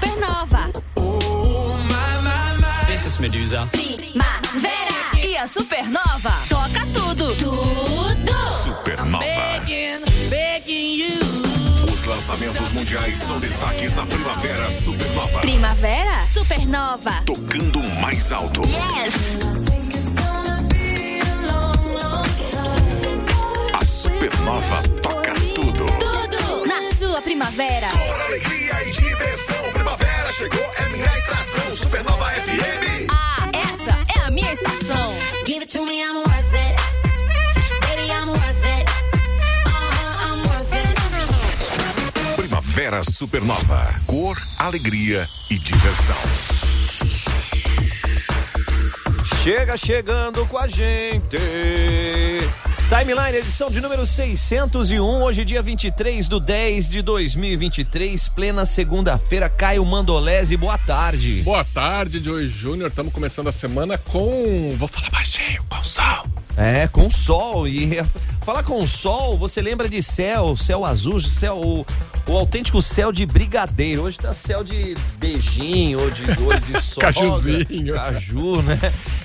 Supernova. 0.00 0.70
This 2.86 3.04
is 3.04 3.20
Medusa. 3.20 3.68
Primavera. 3.70 5.10
E 5.22 5.36
a 5.36 5.46
Supernova 5.46 6.32
toca 6.48 6.86
tudo. 6.94 7.36
Tudo. 7.36 8.48
Supernova. 8.48 9.60
Os 11.92 12.04
lançamentos 12.06 12.72
mundiais 12.72 13.18
são 13.18 13.38
destaques 13.38 13.94
na 13.94 14.06
Primavera 14.06 14.70
Supernova. 14.70 15.40
Primavera. 15.40 16.24
Supernova. 16.24 17.22
Tocando 17.26 17.82
mais 18.00 18.32
alto. 18.32 18.62
A 23.78 23.84
Supernova 23.84 24.82
toca 25.02 25.34
tudo. 25.54 25.84
Tudo. 25.84 26.66
Na 26.66 26.94
sua 26.96 27.20
primavera. 27.20 27.88
Por 27.88 28.20
alegria 28.22 28.82
e 28.88 28.90
diversão. 28.92 29.79
Chegou, 30.40 30.72
é 30.78 30.88
minha 30.88 31.04
estação. 31.04 31.74
Supernova 31.74 32.30
FM. 32.30 33.10
Ah, 33.10 33.50
essa 33.52 33.90
é 34.16 34.26
a 34.26 34.30
minha 34.30 34.50
estação. 34.50 35.14
Give 35.44 35.60
it 35.60 35.70
to 35.76 35.84
me, 35.84 36.00
I'm 36.00 36.16
worth 36.16 36.54
it. 36.54 36.76
Baby, 37.82 38.10
I'm 38.10 38.30
worth 38.30 38.64
it. 38.64 38.88
Uh-huh, 39.66 40.24
I'm 40.24 40.40
worth 40.48 40.72
it. 40.72 42.36
Primavera 42.36 43.02
Supernova. 43.04 43.94
Cor, 44.06 44.40
alegria 44.58 45.28
e 45.50 45.58
diversão. 45.58 46.16
Chega 49.42 49.76
chegando 49.76 50.46
com 50.46 50.56
a 50.56 50.66
gente. 50.66 51.36
Timeline, 52.90 53.38
edição 53.38 53.70
de 53.70 53.80
número 53.80 54.04
601, 54.04 55.22
hoje 55.22 55.44
dia 55.44 55.62
23 55.62 56.28
do 56.28 56.40
10 56.40 56.88
de 56.88 57.02
2023, 57.02 58.28
plena 58.30 58.64
segunda-feira, 58.64 59.48
Caio 59.48 59.84
Mandolese, 59.84 60.56
boa 60.56 60.76
tarde. 60.76 61.40
Boa 61.42 61.64
tarde, 61.64 62.20
Joey 62.20 62.48
Júnior. 62.48 62.88
Estamos 62.88 63.12
começando 63.12 63.46
a 63.46 63.52
semana 63.52 63.96
com. 63.96 64.70
Vou 64.76 64.88
falar 64.88 65.08
baixinho, 65.08 65.62
com 65.68 65.84
sol. 65.84 66.26
É, 66.56 66.88
com 66.88 67.08
sol. 67.08 67.68
E 67.68 68.00
falar 68.42 68.62
com 68.62 68.86
sol, 68.86 69.36
você 69.36 69.60
lembra 69.60 69.88
de 69.88 70.00
céu, 70.02 70.56
céu 70.56 70.84
azul, 70.84 71.20
céu, 71.20 71.60
o, 71.60 71.86
o 72.30 72.36
autêntico 72.36 72.80
céu 72.80 73.12
de 73.12 73.24
brigadeiro. 73.26 74.02
Hoje 74.02 74.18
tá 74.18 74.32
céu 74.34 74.64
de 74.64 74.94
beijinho, 75.18 76.00
ou 76.00 76.10
de 76.10 76.24
dor 76.34 76.58
de 76.60 76.80
sol. 76.82 77.00
Cajuzinho. 77.02 77.94
Caju, 77.94 78.62
né? 78.62 78.78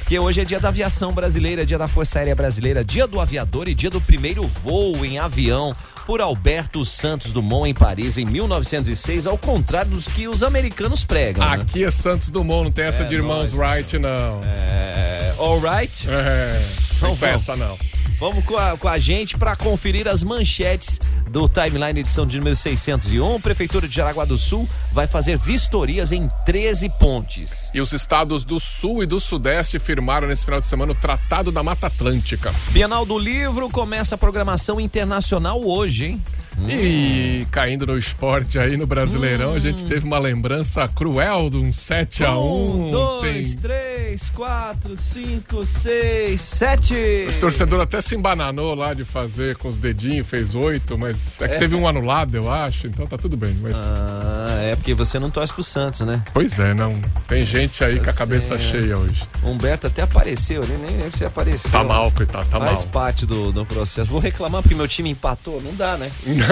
Que 0.05 0.19
hoje 0.19 0.41
é 0.41 0.45
dia 0.45 0.59
da 0.59 0.67
aviação 0.67 1.11
brasileira, 1.11 1.65
dia 1.65 1.77
da 1.77 1.87
Força 1.87 2.19
Aérea 2.19 2.35
Brasileira, 2.35 2.83
dia 2.83 3.07
do 3.07 3.19
aviador 3.19 3.67
e 3.67 3.73
dia 3.73 3.89
do 3.89 3.99
primeiro 4.01 4.43
voo 4.43 5.03
em 5.05 5.17
avião 5.17 5.75
por 6.05 6.21
Alberto 6.21 6.85
Santos 6.85 7.33
Dumont 7.33 7.67
em 7.67 7.73
Paris 7.73 8.19
em 8.19 8.25
1906, 8.25 9.25
ao 9.25 9.39
contrário 9.39 9.89
dos 9.89 10.07
que 10.07 10.27
os 10.27 10.43
americanos 10.43 11.03
pregam. 11.03 11.43
né? 11.43 11.55
Aqui 11.55 11.83
é 11.83 11.89
Santos 11.89 12.29
Dumont, 12.29 12.65
não 12.65 12.71
tem 12.71 12.85
essa 12.85 13.01
É 13.01 13.05
de 13.05 13.15
irmãos 13.15 13.53
Wright, 13.55 13.97
não. 13.97 14.39
É, 14.45 15.33
alright. 15.39 16.07
É. 16.07 16.61
Não 17.01 17.13
Então 17.13 17.17
peça, 17.17 17.55
não. 17.55 17.75
Vamos 18.17 18.45
com 18.45 18.55
a, 18.55 18.77
com 18.77 18.87
a 18.87 18.97
gente 18.97 19.37
para 19.37 19.57
conferir 19.57 20.07
as 20.07 20.23
manchetes 20.23 21.01
do 21.29 21.49
Timeline 21.49 21.99
edição 21.99 22.25
de 22.25 22.37
número 22.37 22.55
601. 22.55 23.41
Prefeitura 23.41 23.89
de 23.89 23.95
Jaraguá 23.95 24.23
do 24.23 24.37
Sul 24.37 24.69
vai 24.93 25.05
fazer 25.05 25.37
vistorias 25.37 26.13
em 26.13 26.29
13 26.45 26.87
pontes. 26.97 27.69
E 27.73 27.81
os 27.81 27.91
estados 27.91 28.45
do 28.45 28.57
Sul 28.57 29.03
e 29.03 29.05
do 29.05 29.19
Sudeste 29.19 29.79
firmaram 29.79 30.29
nesse 30.29 30.45
final 30.45 30.61
de 30.61 30.65
semana 30.65 30.93
o 30.93 30.95
Tratado 30.95 31.51
da 31.51 31.61
Mata 31.61 31.87
Atlântica. 31.87 32.53
Bienal 32.69 33.05
do 33.05 33.19
Livro 33.19 33.69
começa 33.69 34.15
a 34.15 34.17
programação 34.17 34.79
internacional 34.79 35.61
hoje, 35.61 36.05
hein? 36.05 36.23
E 36.67 37.45
caindo 37.51 37.85
no 37.85 37.97
esporte 37.97 38.57
aí 38.57 38.77
no 38.77 38.87
Brasileirão, 38.87 39.53
a 39.53 39.59
gente 39.59 39.83
teve 39.85 40.05
uma 40.05 40.17
lembrança 40.17 40.87
cruel 40.87 41.49
de 41.49 41.57
um 41.57 41.71
7 41.71 42.23
a 42.23 42.37
1 42.37 42.87
Um, 42.87 42.91
dois, 42.91 43.55
Tem- 43.55 43.61
três, 43.61 44.29
quatro, 44.29 44.95
cinco, 44.95 45.65
seis, 45.65 46.39
sete. 46.41 46.93
O 47.37 47.39
torcedor 47.39 47.81
até 47.81 48.01
se 48.01 48.15
embananou 48.15 48.73
lá 48.75 48.93
de 48.93 49.03
fazer 49.03 49.57
com 49.57 49.67
os 49.67 49.77
dedinhos, 49.77 50.27
fez 50.27 50.55
oito, 50.55 50.97
mas 50.97 51.41
é 51.41 51.47
que 51.47 51.57
teve 51.59 51.75
um 51.75 51.87
anulado, 51.87 52.35
eu 52.35 52.49
acho, 52.51 52.87
então 52.87 53.05
tá 53.05 53.17
tudo 53.17 53.35
bem. 53.35 53.55
Mas, 53.61 53.75
Ah, 53.77 54.59
é 54.71 54.75
porque 54.75 54.93
você 54.93 55.19
não 55.19 55.29
torce 55.29 55.53
pro 55.53 55.63
Santos, 55.63 56.01
né? 56.01 56.23
pois 56.33 56.57
é, 56.59 56.73
não. 56.73 56.99
Tem 57.27 57.45
gente 57.45 57.83
aí 57.83 57.99
com 57.99 58.09
a 58.09 58.13
cabeça 58.13 58.57
Senhora. 58.57 58.81
cheia 58.81 58.97
hoje. 58.97 59.23
Humberto 59.43 59.87
até 59.87 60.01
apareceu, 60.03 60.61
nem, 60.67 60.77
nem 60.77 60.97
lembro 60.97 61.17
se 61.17 61.25
apareceu. 61.25 61.71
Tá 61.71 61.83
mal, 61.83 62.11
coitado, 62.11 62.45
tá 62.47 62.59
Faz 62.59 62.79
mal. 62.79 62.87
parte 62.87 63.25
do, 63.25 63.51
do 63.51 63.65
processo. 63.65 64.09
Vou 64.09 64.19
reclamar 64.19 64.61
porque 64.61 64.75
meu 64.75 64.87
time 64.87 65.09
empatou. 65.09 65.61
Não 65.61 65.73
dá, 65.75 65.97
né? 65.97 66.09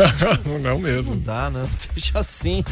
Não, 0.45 0.59
não 0.59 0.79
mesmo. 0.79 1.15
Não 1.15 1.21
dá, 1.21 1.49
não. 1.49 1.61
Deixa 1.93 2.19
assim. 2.19 2.63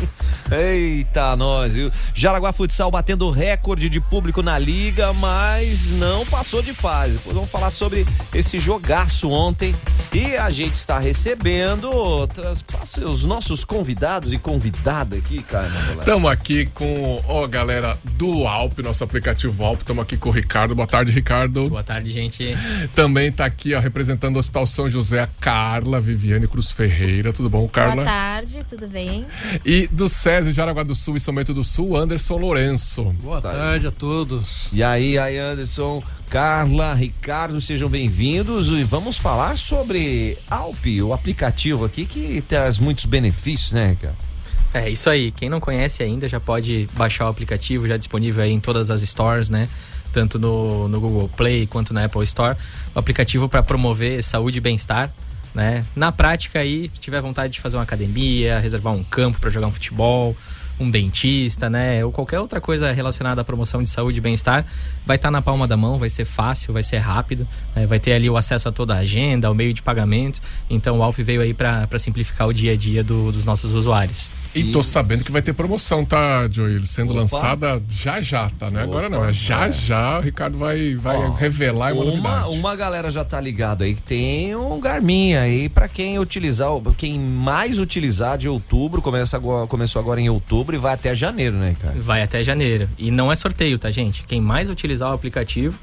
Eita, 0.52 1.36
nós, 1.36 1.76
viu? 1.76 1.92
Jaraguá 2.14 2.52
Futsal 2.52 2.92
batendo 2.92 3.30
recorde 3.30 3.90
de 3.90 4.00
público 4.00 4.42
na 4.42 4.58
liga, 4.58 5.14
mas 5.14 5.92
não 5.92 6.26
passou 6.26 6.62
de 6.62 6.74
fase. 6.74 7.14
Depois 7.14 7.36
vamos 7.36 7.50
falar 7.50 7.72
sobre 7.72 8.06
esse 8.34 8.60
jogaço 8.60 9.30
ontem. 9.30 9.76
E 10.14 10.36
a 10.36 10.50
gente 10.50 10.76
está 10.76 11.00
recebendo 11.00 11.90
outras, 11.90 12.64
os 13.06 13.24
nossos 13.24 13.64
convidados 13.64 14.34
e 14.34 14.38
convidada 14.38 15.16
aqui, 15.16 15.42
cara. 15.44 15.72
Estamos 15.98 16.30
aqui 16.30 16.66
com 16.66 17.24
a 17.44 17.48
galera 17.48 17.98
do 18.18 18.46
Alp, 18.46 18.80
nosso 18.80 19.04
aplicativo 19.04 19.64
Alp. 19.64 19.80
Estamos 19.80 20.04
aqui 20.04 20.18
com 20.18 20.30
o 20.30 20.32
Ricardo. 20.32 20.76
Boa 20.76 20.88
tarde, 20.88 21.12
Ricardo. 21.12 21.70
Boa 21.70 21.84
tarde, 21.84 22.12
gente. 22.12 22.58
Também 22.94 23.32
tá 23.32 23.46
aqui, 23.46 23.74
ó, 23.74 23.80
representando 23.80 24.36
o 24.36 24.40
Hospital 24.40 24.68
São 24.68 24.90
José, 24.90 25.22
a 25.22 25.28
Carla 25.28 26.02
Viviane 26.02 26.48
Cruz 26.48 26.72
Ferreira. 26.72 27.11
Tudo 27.34 27.50
bom, 27.50 27.68
Carla? 27.68 27.96
Boa 27.96 28.06
tarde, 28.06 28.64
tudo 28.68 28.88
bem? 28.88 29.26
E 29.66 29.88
do 29.88 30.08
SESI 30.08 30.54
de 30.54 30.62
Araguá 30.62 30.84
do 30.84 30.96
Sul 30.96 31.18
e 31.18 31.20
São 31.20 31.34
Bento 31.34 31.54
do 31.54 31.64
Sul, 31.64 31.98
Anderson 31.98 32.38
Lourenço. 32.38 33.04
Boa 33.22 33.42
tarde 33.42 33.88
a 33.88 33.92
todos. 33.92 34.70
E 34.72 34.84
aí, 34.84 35.18
aí, 35.18 35.38
Anderson, 35.38 36.02
Carla, 36.30 36.94
Ricardo, 36.94 37.60
sejam 37.60 37.90
bem-vindos 37.90 38.70
e 38.70 38.84
vamos 38.84 39.18
falar 39.18 39.58
sobre 39.58 40.38
Alp, 40.50 40.86
o 41.04 41.14
aplicativo 41.14 41.86
aqui 41.86 42.06
que 42.06 42.42
traz 42.42 42.80
muitos 42.80 43.06
benefícios, 43.06 43.72
né, 43.72 43.98
cara? 44.00 44.16
É 44.74 44.90
isso 44.90 45.10
aí. 45.10 45.32
Quem 45.32 45.50
não 45.50 45.60
conhece 45.60 46.02
ainda 46.02 46.30
já 46.30 46.40
pode 46.40 46.88
baixar 46.94 47.26
o 47.26 47.30
aplicativo, 47.30 47.88
já 47.88 47.98
disponível 47.98 48.44
aí 48.44 48.52
em 48.52 48.60
todas 48.60 48.90
as 48.90 49.02
stores, 49.02 49.50
né? 49.50 49.68
Tanto 50.14 50.40
no, 50.40 50.88
no 50.88 51.00
Google 51.00 51.30
Play 51.30 51.68
quanto 51.68 51.94
na 51.94 52.06
Apple 52.06 52.24
Store. 52.24 52.58
O 52.96 53.00
aplicativo 53.00 53.50
para 53.50 53.62
promover 53.62 54.24
saúde 54.24 54.60
e 54.60 54.62
bem-estar, 54.62 55.14
né? 55.54 55.84
Na 55.96 56.12
prática 56.12 56.60
aí, 56.60 56.90
se 56.94 57.00
tiver 57.00 57.22
vontade 57.22 57.54
de 57.54 57.62
fazer 57.62 57.78
uma 57.78 57.84
academia, 57.84 58.60
reservar 58.60 58.94
um 58.94 59.04
campo 59.04 59.40
para 59.40 59.50
jogar 59.50 59.68
um 59.68 59.72
futebol, 59.72 60.36
um 60.80 60.90
dentista, 60.90 61.70
né? 61.70 62.04
Ou 62.04 62.12
qualquer 62.12 62.40
outra 62.40 62.60
coisa 62.60 62.92
relacionada 62.92 63.42
à 63.42 63.44
promoção 63.44 63.84
de 63.84 63.90
saúde 63.90 64.18
e 64.18 64.22
bem-estar, 64.22 64.66
vai 65.06 65.16
estar 65.18 65.30
na 65.30 65.42
palma 65.42 65.68
da 65.68 65.78
mão, 65.78 66.00
vai 66.00 66.10
ser 66.10 66.26
fácil, 66.26 66.74
vai 66.74 66.82
ser 66.84 66.98
rápido, 66.98 67.48
né? 67.76 67.86
vai 67.86 68.00
ter 68.00 68.14
ali 68.14 68.30
o 68.30 68.36
acesso 68.38 68.68
a 68.68 68.72
toda 68.72 68.96
a 68.96 68.98
agenda, 69.00 69.48
ao 69.48 69.54
meio 69.54 69.74
de 69.74 69.82
pagamento. 69.84 70.42
Então 70.70 70.98
o 70.98 71.04
Alp 71.04 71.18
veio 71.20 71.42
aí 71.42 71.54
para 71.54 71.88
simplificar 72.00 72.48
o 72.48 72.54
dia 72.54 72.72
a 72.74 72.76
dia 72.76 73.04
do- 73.04 73.32
dos 73.32 73.46
nossos 73.46 73.74
usuários. 73.74 74.28
E 74.54 74.66
tô 74.66 74.84
sabendo 74.84 75.24
que 75.24 75.32
vai 75.32 75.42
ter 75.42 75.54
promoção, 75.54 76.04
tá, 76.04 76.46
Joel? 76.52 76.84
Sendo 76.86 77.12
Opa. 77.12 77.22
lançada 77.22 77.82
já 77.90 78.20
já, 78.22 78.50
tá? 78.50 78.70
Não 78.70 78.82
é 78.82 78.84
agora 78.84 79.10
não, 79.10 79.24
é 79.24 79.32
já 79.32 79.68
É. 79.68 79.72
já 79.72 80.20
o 80.20 80.22
Ricardo 80.22 80.58
vai, 80.58 80.94
vai 80.96 81.16
Ó, 81.16 81.32
revelar 81.32 81.94
uma, 81.94 82.04
uma, 82.04 82.12
novidade. 82.12 82.58
uma 82.60 82.76
galera 82.76 83.10
já 83.10 83.24
tá 83.24 83.40
ligado 83.40 83.84
aí 83.84 83.96
que 83.96 84.02
tem 84.02 84.54
um 84.56 84.78
Garmin 84.80 85.36
aí 85.36 85.70
pra 85.70 85.88
quem 85.88 86.20
utilizar, 86.20 86.70
o- 86.74 86.82
quem 86.96 87.18
mais 87.18 87.80
utilizar 87.80 88.38
de 88.38 88.50
outubro, 88.50 89.02
começa 89.02 89.38
agora, 89.38 89.66
começou 89.68 90.02
agora 90.02 90.20
em 90.20 90.30
outubro 90.30 90.76
e 90.76 90.80
vai 90.80 90.96
até 90.96 91.16
janeiro, 91.16 91.56
né, 91.56 91.74
cara? 91.80 91.96
Vai 92.00 92.22
até 92.22 92.44
janeiro. 92.44 92.90
E 92.98 93.10
não 93.10 93.32
é 93.32 93.36
sorteio, 93.36 93.80
tá, 93.80 93.90
gente? 93.90 94.24
Quem 94.26 94.42
mais 94.42 94.70
utilizar 94.70 95.10
o 95.12 95.14
aplicativo, 95.14 95.80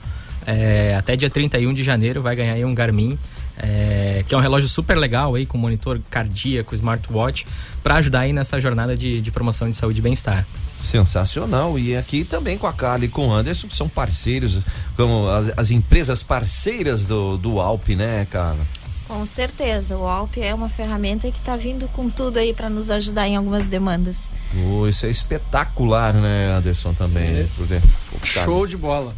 é, 0.47 0.95
até 0.95 1.17
dia 1.17 1.31
31 1.31 1.73
de 1.73 1.83
janeiro, 1.83 2.21
vai 2.21 2.37
ganhar 2.37 2.53
aí 2.53 2.65
um 2.67 2.75
Garmin, 2.75 3.19
é, 3.58 4.24
que 4.26 4.34
é 4.34 4.38
um 4.38 4.41
relógio 4.41 4.69
super 4.69 4.96
legal 4.96 5.34
aí, 5.34 5.46
com 5.46 5.58
monitor 5.58 6.00
cardíaco, 6.10 6.74
smartwatch, 6.74 7.44
para 7.82 7.96
ajudar 7.96 8.20
aí 8.20 8.32
nessa 8.32 8.60
jornada 8.60 8.96
de, 8.96 9.20
de 9.20 9.31
promoção 9.31 9.69
de 9.69 9.76
saúde 9.76 9.99
e 9.99 10.02
bem-estar. 10.02 10.46
Sensacional. 10.81 11.78
E 11.78 11.96
aqui 11.96 12.25
também 12.25 12.56
com 12.56 12.66
a 12.66 12.72
Carla 12.72 13.05
e 13.05 13.08
com 13.08 13.28
o 13.28 13.32
Anderson, 13.32 13.69
que 13.69 13.76
são 13.76 13.88
parceiros, 13.88 14.60
como 14.96 15.28
as, 15.28 15.50
as 15.56 15.70
empresas 15.70 16.22
parceiras 16.22 17.05
do, 17.06 17.37
do 17.37 17.60
Alp, 17.60 17.88
né, 17.90 18.26
Carla? 18.31 18.64
Com 19.08 19.25
certeza, 19.25 19.96
o 19.96 20.06
Alp 20.06 20.37
é 20.37 20.54
uma 20.54 20.69
ferramenta 20.69 21.31
que 21.31 21.38
está 21.38 21.56
vindo 21.56 21.88
com 21.88 22.11
tudo 22.11 22.38
aí 22.38 22.52
para 22.52 22.69
nos 22.69 22.90
ajudar 22.90 23.26
em 23.26 23.37
algumas 23.37 23.66
demandas. 23.66 24.31
Oh, 24.66 24.87
isso 24.87 25.06
é 25.06 25.11
espetacular, 25.11 26.12
né, 26.12 26.52
Anderson, 26.52 26.93
também. 26.93 27.25
É. 27.25 27.46
né? 27.70 27.82
Cara, 28.34 28.44
Show 28.44 28.66
de 28.66 28.76
bola. 28.76 29.14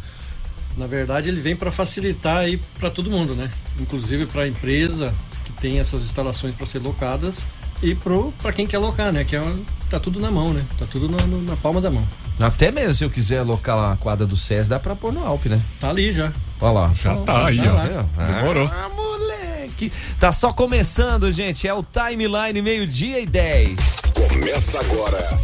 Na 0.77 0.87
verdade, 0.87 1.29
ele 1.29 1.41
vem 1.41 1.55
para 1.55 1.71
facilitar 1.71 2.37
aí 2.37 2.57
para 2.79 2.89
todo 2.89 3.09
mundo, 3.11 3.35
né? 3.35 3.49
Inclusive 3.79 4.25
para 4.25 4.43
a 4.43 4.47
empresa 4.47 5.13
que 5.45 5.51
tem 5.53 5.79
essas 5.79 6.01
instalações 6.03 6.55
para 6.55 6.65
ser 6.65 6.79
locadas 6.79 7.39
e 7.83 7.95
para 7.95 8.53
quem 8.53 8.65
quer 8.67 8.77
locar, 8.77 9.11
né? 9.11 9.23
Que 9.23 9.35
é 9.35 9.41
tá 9.89 9.99
tudo 9.99 10.19
na 10.19 10.31
mão, 10.31 10.53
né? 10.53 10.63
Tá 10.77 10.85
tudo 10.85 11.09
na, 11.09 11.17
no- 11.25 11.41
na 11.41 11.55
palma 11.57 11.81
da 11.81 11.89
mão. 11.91 12.07
Até 12.39 12.71
mesmo 12.71 12.93
se 12.93 13.03
eu 13.03 13.09
quiser 13.09 13.39
alocar 13.39 13.75
lá 13.75 13.91
a 13.93 13.97
quadra 13.97 14.25
do 14.25 14.35
SES, 14.37 14.67
dá 14.67 14.79
pra 14.79 14.95
pôr 14.95 15.11
no 15.11 15.25
Alp, 15.25 15.45
né? 15.47 15.59
Tá 15.79 15.89
ali 15.89 16.11
já. 16.13 16.31
Olha 16.59 16.71
lá. 16.71 16.93
Já 16.93 17.15
tá 17.17 17.47
aí, 17.47 17.55
já 17.55 17.71
ó. 17.71 17.75
lá. 17.75 18.37
Demorou. 18.39 18.67
Ah, 18.71 18.89
moleque. 18.95 19.91
Tá 20.19 20.31
só 20.31 20.51
começando, 20.53 21.31
gente. 21.31 21.67
É 21.67 21.73
o 21.73 21.83
Timeline 21.83 22.61
meio-dia 22.61 23.19
e 23.19 23.25
10. 23.25 23.75
Começa 24.13 24.79
agora. 24.79 25.39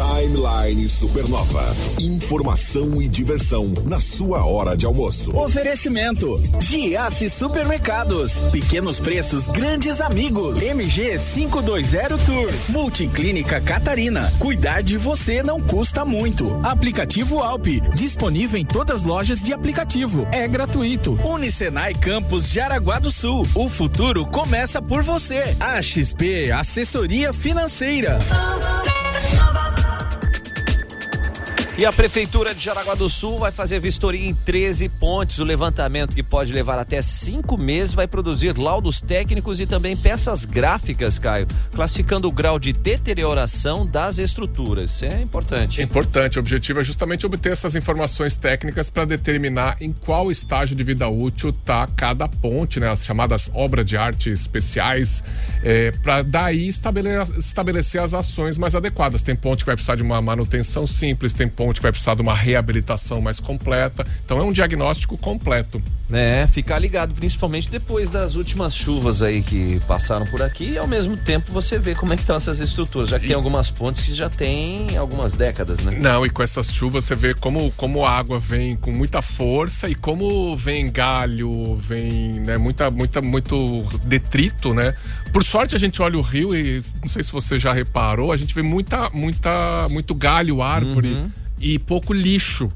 Timeline 0.00 0.88
Supernova. 0.88 1.76
Informação 2.00 3.02
e 3.02 3.06
diversão 3.06 3.74
na 3.84 4.00
sua 4.00 4.46
hora 4.46 4.74
de 4.74 4.86
almoço. 4.86 5.36
Oferecimento: 5.36 6.40
Giasse 6.58 7.28
Supermercados. 7.28 8.46
Pequenos 8.50 8.98
preços, 8.98 9.46
grandes 9.48 10.00
amigos. 10.00 10.62
MG 10.62 11.18
520 11.18 12.24
Tour. 12.24 12.50
Multiclínica 12.70 13.60
Catarina. 13.60 14.32
Cuidar 14.38 14.82
de 14.82 14.96
você 14.96 15.42
não 15.42 15.60
custa 15.60 16.02
muito. 16.02 16.50
Aplicativo 16.64 17.40
Alpe. 17.40 17.82
Disponível 17.94 18.58
em 18.58 18.64
todas 18.64 19.00
as 19.00 19.04
lojas 19.04 19.42
de 19.42 19.52
aplicativo. 19.52 20.26
É 20.32 20.48
gratuito. 20.48 21.12
Unicenai 21.22 21.92
Campus 21.92 22.48
Jaraguá 22.48 22.98
do 22.98 23.12
Sul. 23.12 23.46
O 23.54 23.68
futuro 23.68 24.24
começa 24.24 24.80
por 24.80 25.02
você. 25.02 25.54
A 25.60 25.82
XP 25.82 26.50
Assessoria 26.52 27.34
Financeira. 27.34 28.18
E 31.80 31.86
a 31.86 31.90
Prefeitura 31.90 32.54
de 32.54 32.62
Jaraguá 32.62 32.94
do 32.94 33.08
Sul 33.08 33.38
vai 33.38 33.50
fazer 33.50 33.80
vistoria 33.80 34.28
em 34.28 34.34
13 34.34 34.86
pontes. 34.86 35.38
O 35.38 35.44
levantamento, 35.44 36.14
que 36.14 36.22
pode 36.22 36.52
levar 36.52 36.78
até 36.78 37.00
cinco 37.00 37.56
meses, 37.56 37.94
vai 37.94 38.06
produzir 38.06 38.58
laudos 38.58 39.00
técnicos 39.00 39.62
e 39.62 39.66
também 39.66 39.96
peças 39.96 40.44
gráficas, 40.44 41.18
Caio, 41.18 41.46
classificando 41.74 42.28
o 42.28 42.30
grau 42.30 42.58
de 42.58 42.74
deterioração 42.74 43.86
das 43.86 44.18
estruturas. 44.18 44.90
Isso 44.90 45.06
é 45.06 45.22
importante. 45.22 45.80
É 45.80 45.82
importante. 45.82 46.36
O 46.36 46.40
objetivo 46.40 46.80
é 46.80 46.84
justamente 46.84 47.24
obter 47.24 47.52
essas 47.52 47.74
informações 47.74 48.36
técnicas 48.36 48.90
para 48.90 49.06
determinar 49.06 49.78
em 49.80 49.90
qual 49.90 50.30
estágio 50.30 50.76
de 50.76 50.84
vida 50.84 51.08
útil 51.08 51.48
está 51.48 51.86
cada 51.96 52.28
ponte, 52.28 52.78
né? 52.78 52.90
As 52.90 53.06
chamadas 53.06 53.50
obras 53.54 53.86
de 53.86 53.96
arte 53.96 54.28
especiais, 54.28 55.24
é, 55.62 55.92
para 55.92 56.20
daí 56.20 56.68
estabele- 56.68 57.08
estabelecer 57.38 58.02
as 58.02 58.12
ações 58.12 58.58
mais 58.58 58.74
adequadas. 58.74 59.22
Tem 59.22 59.34
ponte 59.34 59.60
que 59.60 59.66
vai 59.66 59.76
precisar 59.76 59.96
de 59.96 60.02
uma 60.02 60.20
manutenção 60.20 60.86
simples, 60.86 61.32
tem 61.32 61.48
ponte 61.48 61.69
que 61.78 61.82
vai 61.82 61.92
precisar 61.92 62.14
de 62.14 62.22
uma 62.22 62.34
reabilitação 62.34 63.20
mais 63.20 63.38
completa. 63.38 64.06
Então 64.24 64.38
é 64.38 64.42
um 64.42 64.52
diagnóstico 64.52 65.16
completo. 65.16 65.82
É, 66.12 66.46
ficar 66.48 66.78
ligado, 66.78 67.14
principalmente 67.14 67.70
depois 67.70 68.10
das 68.10 68.34
últimas 68.34 68.74
chuvas 68.74 69.22
aí 69.22 69.42
que 69.42 69.80
passaram 69.86 70.26
por 70.26 70.42
aqui 70.42 70.72
e 70.72 70.78
ao 70.78 70.86
mesmo 70.86 71.16
tempo 71.16 71.52
você 71.52 71.78
vê 71.78 71.94
como 71.94 72.12
é 72.12 72.16
que 72.16 72.22
estão 72.22 72.34
essas 72.34 72.58
estruturas, 72.58 73.10
já 73.10 73.18
que 73.18 73.28
tem 73.28 73.36
algumas 73.36 73.70
pontes 73.70 74.04
que 74.04 74.14
já 74.14 74.28
tem 74.28 74.96
algumas 74.96 75.34
décadas, 75.34 75.80
né? 75.80 75.96
Não, 76.00 76.26
e 76.26 76.30
com 76.30 76.42
essas 76.42 76.72
chuvas 76.72 77.04
você 77.04 77.14
vê 77.14 77.32
como, 77.32 77.70
como 77.72 78.04
a 78.04 78.10
água 78.10 78.40
vem 78.40 78.74
com 78.76 78.90
muita 78.90 79.22
força 79.22 79.88
e 79.88 79.94
como 79.94 80.56
vem 80.56 80.90
galho, 80.90 81.76
vem 81.76 82.40
né, 82.40 82.58
muita, 82.58 82.90
muita, 82.90 83.22
muito 83.22 83.84
detrito, 84.04 84.74
né? 84.74 84.94
Por 85.32 85.44
sorte 85.44 85.76
a 85.76 85.78
gente 85.78 86.02
olha 86.02 86.18
o 86.18 86.22
rio 86.22 86.54
e 86.54 86.82
não 87.00 87.08
sei 87.08 87.22
se 87.22 87.30
você 87.30 87.56
já 87.56 87.72
reparou, 87.72 88.32
a 88.32 88.36
gente 88.36 88.52
vê 88.52 88.62
muita, 88.62 89.10
muita, 89.10 89.88
muito 89.88 90.12
galho, 90.12 90.60
árvore 90.60 91.30
e 91.60 91.78
pouco 91.78 92.12
lixo. 92.12 92.70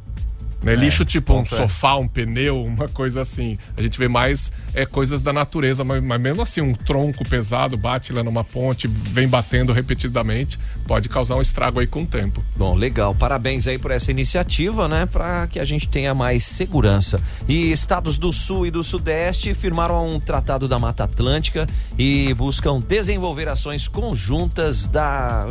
Né? 0.64 0.74
lixo 0.74 1.04
tipo 1.04 1.34
um 1.34 1.42
é. 1.42 1.44
sofá, 1.44 1.96
um 1.96 2.08
pneu, 2.08 2.62
uma 2.62 2.88
coisa 2.88 3.20
assim. 3.20 3.58
A 3.76 3.82
gente 3.82 3.98
vê 3.98 4.08
mais 4.08 4.52
é, 4.72 4.86
coisas 4.86 5.20
da 5.20 5.32
natureza, 5.32 5.84
mas, 5.84 6.02
mas 6.02 6.20
mesmo 6.20 6.42
assim, 6.42 6.60
um 6.60 6.72
tronco 6.72 7.26
pesado 7.28 7.76
bate 7.76 8.12
lá 8.12 8.22
numa 8.22 8.42
ponte, 8.42 8.88
vem 8.88 9.28
batendo 9.28 9.72
repetidamente, 9.72 10.58
pode 10.86 11.08
causar 11.08 11.36
um 11.36 11.40
estrago 11.40 11.80
aí 11.80 11.86
com 11.86 12.02
o 12.02 12.06
tempo. 12.06 12.44
Bom, 12.56 12.74
legal. 12.74 13.14
Parabéns 13.14 13.66
aí 13.66 13.78
por 13.78 13.90
essa 13.90 14.10
iniciativa, 14.10 14.88
né? 14.88 15.06
Para 15.06 15.46
que 15.46 15.58
a 15.58 15.64
gente 15.64 15.88
tenha 15.88 16.14
mais 16.14 16.44
segurança. 16.44 17.20
E 17.48 17.70
estados 17.72 18.18
do 18.18 18.32
Sul 18.32 18.66
e 18.66 18.70
do 18.70 18.82
Sudeste 18.82 19.52
firmaram 19.54 20.14
um 20.14 20.20
tratado 20.20 20.66
da 20.66 20.78
Mata 20.78 21.04
Atlântica 21.04 21.66
e 21.98 22.32
buscam 22.34 22.80
desenvolver 22.80 23.48
ações 23.48 23.88
conjuntas 23.88 24.86
da, 24.86 25.46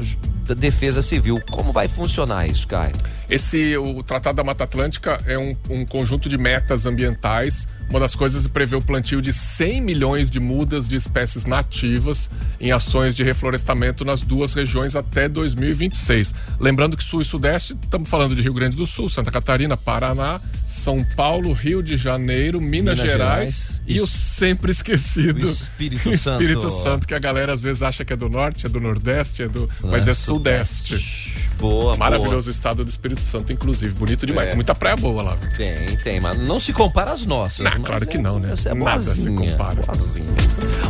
da 0.46 0.54
Defesa 0.54 1.02
Civil. 1.02 1.42
Como 1.52 1.72
vai 1.72 1.88
funcionar 1.88 2.48
isso, 2.48 2.68
Caio? 2.68 2.94
Esse, 3.30 3.76
o 3.78 4.04
Tratado 4.04 4.36
da 4.36 4.44
Mata 4.44 4.64
Atlântica 4.64 5.03
é 5.26 5.38
um, 5.38 5.56
um 5.70 5.86
conjunto 5.86 6.30
de 6.30 6.38
metas 6.38 6.86
ambientais. 6.86 7.68
Uma 7.90 8.00
das 8.00 8.16
coisas 8.16 8.46
é 8.46 8.50
prever 8.50 8.76
o 8.76 8.82
plantio 8.82 9.22
de 9.22 9.32
100 9.32 9.82
milhões 9.82 10.30
de 10.30 10.40
mudas 10.40 10.88
de 10.88 10.96
espécies 10.96 11.46
nativas 11.46 12.30
em 12.60 12.72
ações 12.72 13.16
de 13.16 13.24
reflorestamento 13.24 14.04
nas 14.04 14.22
duas 14.22 14.54
regiões 14.54 14.96
até 14.96 15.30
2026. 15.30 16.34
Lembrando 16.60 16.98
que 16.98 17.04
Sul 17.04 17.22
e 17.22 17.26
Sudeste, 17.26 17.78
estamos 17.84 18.10
falando 18.10 18.36
de 18.36 18.42
Rio 18.42 18.54
Grande 18.54 18.76
do 18.76 18.86
Sul, 18.86 19.08
Santa 19.10 19.32
Catarina, 19.32 19.78
Paraná, 19.78 20.40
São 20.68 21.04
Paulo, 21.16 21.54
Rio 21.54 21.84
de 21.84 21.96
Janeiro, 21.96 22.60
Minas, 22.60 22.98
Minas 22.98 23.00
Gerais, 23.00 23.82
Gerais, 23.82 23.82
e 23.88 24.02
o 24.02 24.08
sempre 24.08 24.72
esquecido 24.72 25.46
o 25.46 25.50
Espírito 25.50 26.10
Espírito 26.12 26.70
Santo. 26.70 26.84
Santo, 26.84 27.08
que 27.08 27.14
a 27.14 27.20
galera 27.20 27.54
às 27.54 27.64
vezes 27.64 27.84
acha 27.84 28.04
que 28.04 28.14
é 28.14 28.16
do 28.16 28.30
Norte, 28.30 28.66
é 28.66 28.70
do 28.70 28.80
Nordeste, 28.80 29.44
é 29.44 29.48
do, 29.48 29.70
mas 29.84 30.08
é 30.08 30.14
Sudeste. 30.14 31.34
Boa, 31.58 31.96
Maravilhoso 31.96 32.50
estado 32.50 32.84
do 32.84 32.90
Espírito 32.90 33.22
Santo, 33.22 33.54
inclusive. 33.54 33.94
Bonito 33.94 34.26
demais. 34.26 34.48
É. 34.48 34.52
Tem 34.52 34.58
muita 34.58 34.76
praia 34.76 34.96
boa 34.96 35.22
lá. 35.24 35.36
viu? 35.36 35.50
Tem, 35.56 35.96
tem, 35.98 36.20
mas 36.20 36.38
não 36.38 36.60
se 36.60 36.74
compara 36.74 37.12
às 37.12 37.26
nossas. 37.26 37.60
Não, 37.60 37.73
claro 37.84 38.06
que 38.08 38.18
é- 38.18 38.22
não, 38.22 38.40
né? 38.40 38.52
Essa 38.54 38.70
é 38.70 38.74
Nada 38.74 39.00
se 39.00 39.30
boazinha, 39.30 39.52
compara. 39.52 39.82
boazinha. 39.84 40.26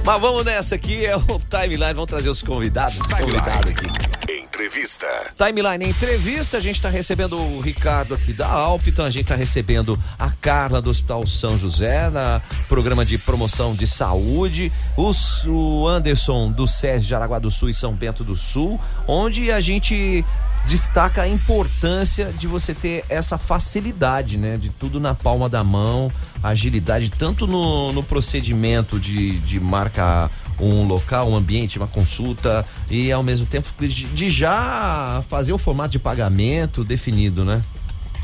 Mas 0.04 0.22
vamos 0.22 0.46
nessa 0.46 0.76
aqui, 0.76 1.06
é 1.06 1.16
o 1.16 1.22
timeline. 1.50 1.94
Vamos 1.94 2.10
trazer 2.10 2.30
os 2.30 2.42
convidados. 2.42 3.00
Os 3.00 3.14
convidados 3.14 3.72
aqui. 3.72 3.88
Entrevista. 4.32 5.08
Timeline 5.36 5.90
Entrevista, 5.90 6.58
a 6.58 6.60
gente 6.62 6.76
está 6.76 6.90
recebendo 6.90 7.36
o 7.38 7.60
Ricardo 7.60 8.14
aqui 8.14 8.32
da 8.34 8.48
Alp, 8.48 8.88
então 8.88 9.04
a 9.04 9.10
gente 9.10 9.24
está 9.24 9.36
recebendo 9.36 9.98
a 10.18 10.30
Carla 10.30 10.82
do 10.82 10.90
Hospital 10.90 11.26
São 11.28 11.58
José, 11.58 12.10
na 12.10 12.42
programa 12.70 13.04
de 13.04 13.18
promoção 13.18 13.74
de 13.76 13.88
saúde, 13.88 14.72
os- 14.96 15.44
o 15.48 15.88
Anderson 15.88 16.52
do 16.52 16.68
SES 16.68 17.06
de 17.06 17.16
Araguá 17.16 17.40
do 17.40 17.50
Sul 17.52 17.70
e 17.70 17.74
São 17.74 17.94
Bento 17.94 18.24
do 18.24 18.36
Sul, 18.36 18.80
onde 19.08 19.52
a 19.52 19.60
gente 19.60 20.24
destaca 20.66 21.22
a 21.22 21.28
importância 21.28 22.34
de 22.38 22.48
você 22.48 22.74
ter 22.74 23.04
essa 23.10 23.38
facilidade, 23.38 24.38
né? 24.38 24.58
De 24.58 24.70
tudo 24.70 25.00
na 25.00 25.14
palma 25.14 25.50
da 25.50 25.64
mão, 25.64 26.08
agilidade, 26.42 27.10
tanto 27.10 27.46
no, 27.46 27.92
no 27.92 28.04
procedimento 28.04 29.00
de, 29.00 29.40
de 29.40 29.60
marcar 29.60 30.32
um 30.60 30.86
local, 30.86 31.30
um 31.30 31.36
ambiente, 31.36 31.78
uma 31.78 31.88
consulta 31.88 32.66
e 32.90 33.12
ao 33.12 33.24
mesmo 33.24 33.46
tempo 33.46 33.70
de, 33.80 33.88
de 33.90 34.30
já 34.30 35.24
fazer 35.30 35.54
o 35.54 35.58
formato 35.58 35.92
de 35.92 36.00
pagamento 36.00 36.84
definido, 36.84 37.44
né? 37.44 37.62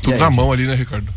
Tudo 0.02 0.14
aí, 0.14 0.20
na 0.20 0.26
gente? 0.26 0.36
mão 0.36 0.52
ali, 0.52 0.66
né, 0.66 0.74
Ricardo? 0.74 1.12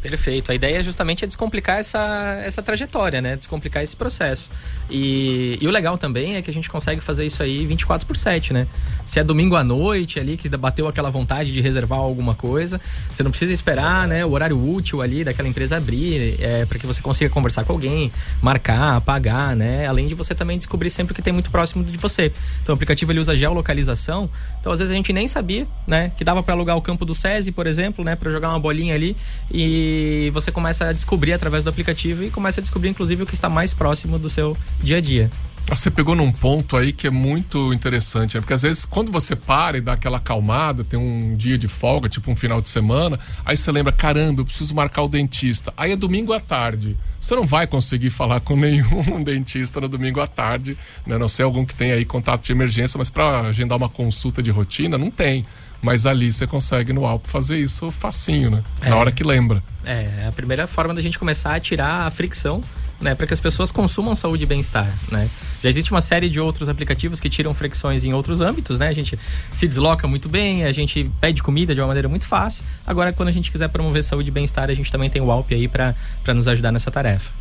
Perfeito. 0.00 0.52
A 0.52 0.54
ideia 0.54 0.80
justamente 0.82 1.24
é 1.24 1.26
descomplicar 1.26 1.78
essa, 1.78 2.40
essa 2.44 2.62
trajetória, 2.62 3.20
né? 3.20 3.34
Descomplicar 3.34 3.82
esse 3.82 3.96
processo. 3.96 4.48
E, 4.88 5.58
e 5.60 5.66
o 5.66 5.70
legal 5.72 5.98
também 5.98 6.36
é 6.36 6.42
que 6.42 6.48
a 6.48 6.54
gente 6.54 6.70
consegue 6.70 7.00
fazer 7.00 7.26
isso 7.26 7.42
aí 7.42 7.66
24 7.66 8.06
por 8.06 8.16
7, 8.16 8.52
né? 8.52 8.68
Se 9.04 9.18
é 9.18 9.24
domingo 9.24 9.56
à 9.56 9.64
noite 9.64 10.20
ali, 10.20 10.36
que 10.36 10.48
bateu 10.50 10.86
aquela 10.86 11.10
vontade 11.10 11.50
de 11.50 11.60
reservar 11.60 11.98
alguma 11.98 12.34
coisa, 12.34 12.80
você 13.08 13.24
não 13.24 13.30
precisa 13.30 13.52
esperar, 13.52 14.06
né? 14.06 14.24
O 14.24 14.30
horário 14.30 14.56
útil 14.56 15.02
ali 15.02 15.24
daquela 15.24 15.48
empresa 15.48 15.76
abrir, 15.76 16.36
é, 16.40 16.64
para 16.64 16.78
que 16.78 16.86
você 16.86 17.02
consiga 17.02 17.28
conversar 17.28 17.64
com 17.64 17.72
alguém, 17.72 18.12
marcar, 18.40 19.00
pagar, 19.00 19.56
né? 19.56 19.86
Além 19.88 20.06
de 20.06 20.14
você 20.14 20.32
também 20.32 20.56
descobrir 20.58 20.90
sempre 20.90 21.12
o 21.12 21.14
que 21.14 21.22
tem 21.22 21.32
muito 21.32 21.50
próximo 21.50 21.82
de 21.82 21.98
você. 21.98 22.32
Então 22.62 22.72
o 22.72 22.76
aplicativo 22.76 23.10
ele 23.10 23.18
usa 23.18 23.36
geolocalização. 23.36 24.30
Então 24.60 24.72
às 24.72 24.78
vezes 24.78 24.92
a 24.92 24.96
gente 24.96 25.12
nem 25.12 25.26
sabia, 25.26 25.66
né? 25.88 26.12
Que 26.16 26.22
dava 26.22 26.40
para 26.40 26.54
alugar 26.54 26.76
o 26.76 26.82
campo 26.82 27.04
do 27.04 27.16
SESI, 27.16 27.50
por 27.50 27.66
exemplo, 27.66 28.04
né? 28.04 28.14
Para 28.14 28.30
jogar 28.30 28.50
uma 28.50 28.60
bolinha 28.60 28.94
ali 28.94 29.16
e 29.50 29.87
você 30.32 30.50
começa 30.50 30.86
a 30.86 30.92
descobrir 30.92 31.32
através 31.32 31.64
do 31.64 31.70
aplicativo 31.70 32.24
e 32.24 32.30
começa 32.30 32.60
a 32.60 32.62
descobrir 32.62 32.90
inclusive 32.90 33.22
o 33.22 33.26
que 33.26 33.34
está 33.34 33.48
mais 33.48 33.74
próximo 33.74 34.18
do 34.18 34.28
seu 34.28 34.56
dia 34.82 34.98
a 34.98 35.00
dia. 35.00 35.30
Você 35.68 35.90
pegou 35.90 36.14
num 36.14 36.32
ponto 36.32 36.78
aí 36.78 36.94
que 36.94 37.06
é 37.06 37.10
muito 37.10 37.74
interessante, 37.74 38.34
né? 38.34 38.40
Porque 38.40 38.54
às 38.54 38.62
vezes 38.62 38.86
quando 38.86 39.12
você 39.12 39.36
para 39.36 39.76
e 39.76 39.82
dá 39.82 39.92
aquela 39.92 40.16
acalmada, 40.16 40.82
tem 40.82 40.98
um 40.98 41.36
dia 41.36 41.58
de 41.58 41.68
folga, 41.68 42.08
tipo 42.08 42.30
um 42.30 42.36
final 42.36 42.62
de 42.62 42.70
semana, 42.70 43.20
aí 43.44 43.54
você 43.54 43.70
lembra, 43.70 43.92
caramba, 43.92 44.40
eu 44.40 44.46
preciso 44.46 44.74
marcar 44.74 45.02
o 45.02 45.08
dentista. 45.08 45.70
Aí 45.76 45.92
é 45.92 45.96
domingo 45.96 46.32
à 46.32 46.40
tarde. 46.40 46.96
Você 47.20 47.34
não 47.34 47.44
vai 47.44 47.66
conseguir 47.66 48.08
falar 48.08 48.40
com 48.40 48.56
nenhum 48.56 49.22
dentista 49.22 49.78
no 49.78 49.88
domingo 49.88 50.20
à 50.22 50.26
tarde, 50.26 50.74
né? 51.06 51.18
Não 51.18 51.28
sei 51.28 51.44
algum 51.44 51.66
que 51.66 51.74
tem 51.74 51.92
aí 51.92 52.04
contato 52.06 52.44
de 52.44 52.50
emergência, 52.50 52.96
mas 52.96 53.10
para 53.10 53.42
agendar 53.42 53.76
uma 53.76 53.90
consulta 53.90 54.42
de 54.42 54.50
rotina, 54.50 54.96
não 54.96 55.10
tem. 55.10 55.44
Mas 55.80 56.06
ali 56.06 56.32
você 56.32 56.46
consegue 56.46 56.92
no 56.92 57.06
Alpo 57.06 57.28
fazer 57.28 57.58
isso 57.58 57.90
facinho, 57.90 58.50
né? 58.50 58.62
É. 58.80 58.90
Na 58.90 58.96
hora 58.96 59.12
que 59.12 59.22
lembra. 59.22 59.62
É 59.84 60.26
a 60.28 60.32
primeira 60.32 60.66
forma 60.66 60.92
da 60.92 61.00
gente 61.00 61.18
começar 61.18 61.54
a 61.54 61.60
tirar 61.60 62.06
a 62.06 62.10
fricção, 62.10 62.60
né, 63.00 63.14
para 63.14 63.28
que 63.28 63.32
as 63.32 63.38
pessoas 63.38 63.70
consumam 63.70 64.16
saúde 64.16 64.42
e 64.42 64.46
bem-estar, 64.46 64.92
né? 65.12 65.30
Já 65.62 65.68
existe 65.68 65.92
uma 65.92 66.00
série 66.00 66.28
de 66.28 66.40
outros 66.40 66.68
aplicativos 66.68 67.20
que 67.20 67.30
tiram 67.30 67.54
fricções 67.54 68.04
em 68.04 68.12
outros 68.12 68.40
âmbitos, 68.40 68.80
né? 68.80 68.88
A 68.88 68.92
gente 68.92 69.16
se 69.52 69.68
desloca 69.68 70.08
muito 70.08 70.28
bem, 70.28 70.64
a 70.64 70.72
gente 70.72 71.08
pede 71.20 71.40
comida 71.40 71.72
de 71.72 71.80
uma 71.80 71.86
maneira 71.86 72.08
muito 72.08 72.26
fácil. 72.26 72.64
Agora, 72.84 73.12
quando 73.12 73.28
a 73.28 73.32
gente 73.32 73.52
quiser 73.52 73.68
promover 73.68 74.02
saúde 74.02 74.30
e 74.30 74.32
bem-estar, 74.32 74.68
a 74.68 74.74
gente 74.74 74.90
também 74.90 75.08
tem 75.08 75.22
o 75.22 75.30
Alp 75.30 75.52
aí 75.52 75.68
para 75.68 75.94
nos 76.34 76.48
ajudar 76.48 76.72
nessa 76.72 76.90
tarefa. 76.90 77.32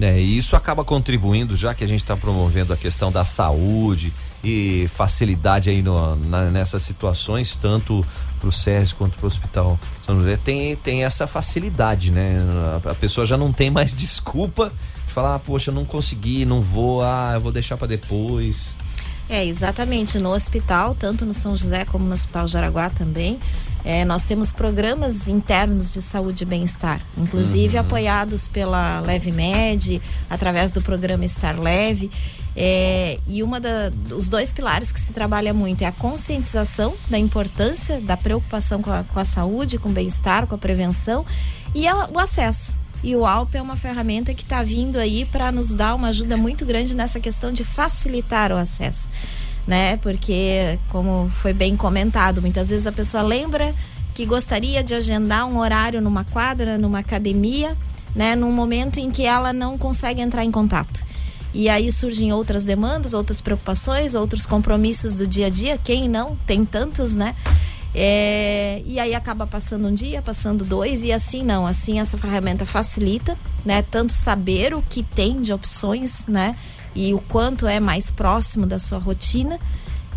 É, 0.00 0.18
e 0.18 0.36
isso 0.36 0.56
acaba 0.56 0.84
contribuindo, 0.84 1.54
já 1.54 1.74
que 1.74 1.84
a 1.84 1.86
gente 1.86 2.02
está 2.02 2.16
promovendo 2.16 2.72
a 2.72 2.76
questão 2.76 3.12
da 3.12 3.24
saúde 3.24 4.12
e 4.44 4.86
facilidade 4.88 5.70
aí 5.70 5.82
no- 5.82 6.16
na- 6.16 6.50
nessas 6.50 6.82
situações, 6.82 7.56
tanto 7.56 8.04
para 8.40 8.48
o 8.48 8.52
SESI 8.52 8.94
quanto 8.94 9.16
para 9.16 9.24
o 9.24 9.26
Hospital 9.28 9.78
São 10.04 10.16
José, 10.18 10.36
tem, 10.36 10.74
tem 10.76 11.04
essa 11.04 11.26
facilidade, 11.26 12.10
né? 12.10 12.36
A, 12.84 12.94
pessoa 12.94 13.24
já 13.24 13.36
não 13.36 13.52
tem 13.52 13.70
mais 13.70 13.94
desculpa 13.94 14.72
de 15.06 15.12
falar, 15.12 15.36
ah, 15.36 15.38
poxa, 15.38 15.70
não 15.70 15.84
consegui, 15.84 16.44
não 16.44 16.60
vou, 16.60 17.02
ah, 17.02 17.32
eu 17.34 17.40
vou 17.40 17.52
deixar 17.52 17.76
para 17.76 17.86
depois. 17.88 18.76
É, 19.28 19.44
exatamente. 19.46 20.18
No 20.18 20.30
hospital, 20.34 20.94
tanto 20.94 21.24
no 21.24 21.32
São 21.32 21.56
José 21.56 21.84
como 21.84 22.04
no 22.04 22.12
Hospital 22.12 22.46
Jaraguá 22.46 22.90
também, 22.90 23.38
é, 23.84 24.04
nós 24.04 24.24
temos 24.24 24.52
programas 24.52 25.28
internos 25.28 25.92
de 25.92 26.00
saúde 26.00 26.44
e 26.44 26.46
bem-estar, 26.46 27.00
inclusive 27.16 27.76
apoiados 27.78 28.46
pela 28.48 29.00
Leve 29.00 29.32
Med, 29.32 30.00
através 30.30 30.70
do 30.72 30.80
programa 30.80 31.24
Estar 31.24 31.58
Leve. 31.58 32.10
É, 32.54 33.18
e 33.26 33.42
uma 33.42 33.58
da, 33.58 33.90
os 34.14 34.28
dois 34.28 34.52
pilares 34.52 34.92
que 34.92 35.00
se 35.00 35.12
trabalha 35.12 35.54
muito 35.54 35.82
é 35.82 35.86
a 35.86 35.92
conscientização 35.92 36.94
da 37.08 37.18
importância 37.18 37.98
da 38.00 38.16
preocupação 38.16 38.82
com 38.82 38.92
a, 38.92 39.04
com 39.04 39.18
a 39.18 39.24
saúde, 39.24 39.78
com 39.78 39.88
o 39.88 39.92
bem-estar, 39.92 40.46
com 40.46 40.54
a 40.54 40.58
prevenção 40.58 41.24
e 41.74 41.88
a- 41.88 42.08
o 42.12 42.18
acesso. 42.18 42.76
E 43.02 43.16
o 43.16 43.26
Alp 43.26 43.54
é 43.56 43.62
uma 43.62 43.74
ferramenta 43.74 44.32
que 44.32 44.42
está 44.44 44.62
vindo 44.62 44.96
aí 44.96 45.24
para 45.24 45.50
nos 45.50 45.74
dar 45.74 45.94
uma 45.96 46.08
ajuda 46.08 46.36
muito 46.36 46.64
grande 46.64 46.94
nessa 46.94 47.18
questão 47.18 47.50
de 47.50 47.64
facilitar 47.64 48.52
o 48.52 48.56
acesso, 48.56 49.08
né? 49.66 49.96
Porque, 49.98 50.78
como 50.90 51.28
foi 51.28 51.52
bem 51.52 51.76
comentado, 51.76 52.40
muitas 52.40 52.70
vezes 52.70 52.86
a 52.86 52.92
pessoa 52.92 53.22
lembra 53.22 53.74
que 54.14 54.26
gostaria 54.26 54.82
de 54.82 54.94
agendar 54.94 55.46
um 55.46 55.58
horário 55.58 56.00
numa 56.00 56.24
quadra, 56.24 56.76
numa 56.76 56.98
academia, 56.98 57.76
né? 58.14 58.36
Num 58.36 58.52
momento 58.52 58.98
em 58.98 59.10
que 59.10 59.24
ela 59.24 59.52
não 59.52 59.78
consegue 59.78 60.20
entrar 60.20 60.44
em 60.44 60.50
contato. 60.50 61.04
E 61.54 61.68
aí 61.68 61.92
surgem 61.92 62.32
outras 62.32 62.64
demandas, 62.64 63.12
outras 63.12 63.40
preocupações, 63.40 64.14
outros 64.14 64.46
compromissos 64.46 65.16
do 65.16 65.26
dia 65.26 65.46
a 65.46 65.50
dia. 65.50 65.78
Quem 65.78 66.08
não? 66.08 66.36
Tem 66.46 66.64
tantos, 66.64 67.14
né? 67.14 67.34
É, 67.94 68.82
e 68.86 68.98
aí 68.98 69.14
acaba 69.14 69.46
passando 69.46 69.86
um 69.86 69.92
dia, 69.92 70.22
passando 70.22 70.64
dois, 70.64 71.04
e 71.04 71.12
assim 71.12 71.42
não. 71.42 71.66
Assim 71.66 72.00
essa 72.00 72.16
ferramenta 72.16 72.64
facilita, 72.64 73.36
né? 73.64 73.82
Tanto 73.82 74.12
saber 74.12 74.74
o 74.74 74.82
que 74.82 75.02
tem 75.02 75.42
de 75.42 75.52
opções, 75.52 76.26
né? 76.26 76.56
E 76.94 77.14
o 77.14 77.20
quanto 77.20 77.66
é 77.66 77.80
mais 77.80 78.10
próximo 78.10 78.66
da 78.66 78.78
sua 78.78 78.98
rotina. 78.98 79.58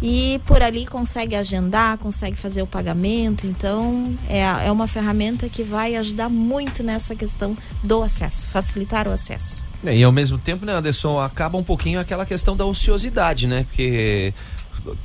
E 0.02 0.42
por 0.46 0.62
ali 0.62 0.86
consegue 0.86 1.36
agendar, 1.36 1.98
consegue 1.98 2.36
fazer 2.36 2.62
o 2.62 2.68
pagamento. 2.68 3.48
Então 3.48 4.16
é, 4.28 4.42
é 4.42 4.72
uma 4.72 4.88
ferramenta 4.88 5.48
que 5.48 5.64
vai 5.64 5.96
ajudar 5.96 6.30
muito 6.30 6.84
nessa 6.84 7.16
questão 7.16 7.58
do 7.84 8.04
acesso, 8.04 8.50
facilitar 8.50 9.08
o 9.08 9.12
acesso. 9.12 9.64
É, 9.86 9.96
E 9.96 10.04
ao 10.04 10.12
mesmo 10.12 10.38
tempo, 10.38 10.66
né, 10.66 10.74
Anderson, 10.74 11.20
acaba 11.20 11.58
um 11.58 11.64
pouquinho 11.64 12.00
aquela 12.00 12.26
questão 12.26 12.58
da 12.58 12.66
ociosidade, 12.66 13.48
né? 13.48 13.64
Porque 13.64 14.34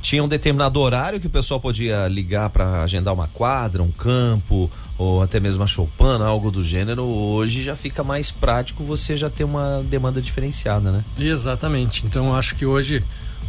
tinha 0.01 0.23
um 0.23 0.27
determinado 0.27 0.79
horário 0.79 1.19
que 1.19 1.27
o 1.27 1.29
pessoal 1.29 1.59
podia 1.59 2.07
ligar 2.07 2.49
para 2.49 2.83
agendar 2.83 3.13
uma 3.13 3.27
quadra, 3.27 3.81
um 3.81 3.91
campo, 3.91 4.69
ou 4.97 5.21
até 5.21 5.39
mesmo 5.39 5.61
uma 5.61 5.67
choupana, 5.67 6.25
algo 6.25 6.51
do 6.51 6.63
gênero. 6.63 7.03
Hoje 7.03 7.63
já 7.63 7.75
fica 7.75 8.03
mais 8.03 8.31
prático 8.31 8.83
você 8.83 9.17
já 9.17 9.29
ter 9.29 9.43
uma 9.43 9.83
demanda 9.83 10.21
diferenciada, 10.21 10.91
né? 10.91 11.03
Exatamente. 11.17 12.05
Então 12.05 12.35
acho 12.35 12.55
que 12.55 12.65
hoje 12.65 13.03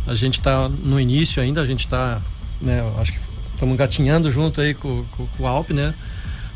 a 0.06 0.14
gente 0.14 0.38
está 0.38 0.68
no 0.68 0.98
início 0.98 1.42
ainda, 1.42 1.60
a 1.60 1.66
gente 1.66 1.80
está, 1.80 2.20
né, 2.60 2.82
acho 2.98 3.12
que 3.12 3.20
estamos 3.52 3.76
gatinhando 3.76 4.30
junto 4.30 4.60
aí 4.60 4.74
com, 4.74 5.04
com, 5.16 5.26
com 5.26 5.42
o 5.42 5.46
Alp, 5.46 5.70
né? 5.70 5.94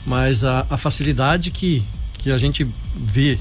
Mas 0.04 0.44
a, 0.44 0.66
a 0.70 0.76
facilidade 0.76 1.50
que, 1.50 1.84
que 2.14 2.30
a 2.30 2.38
gente 2.38 2.68
vê 2.94 3.38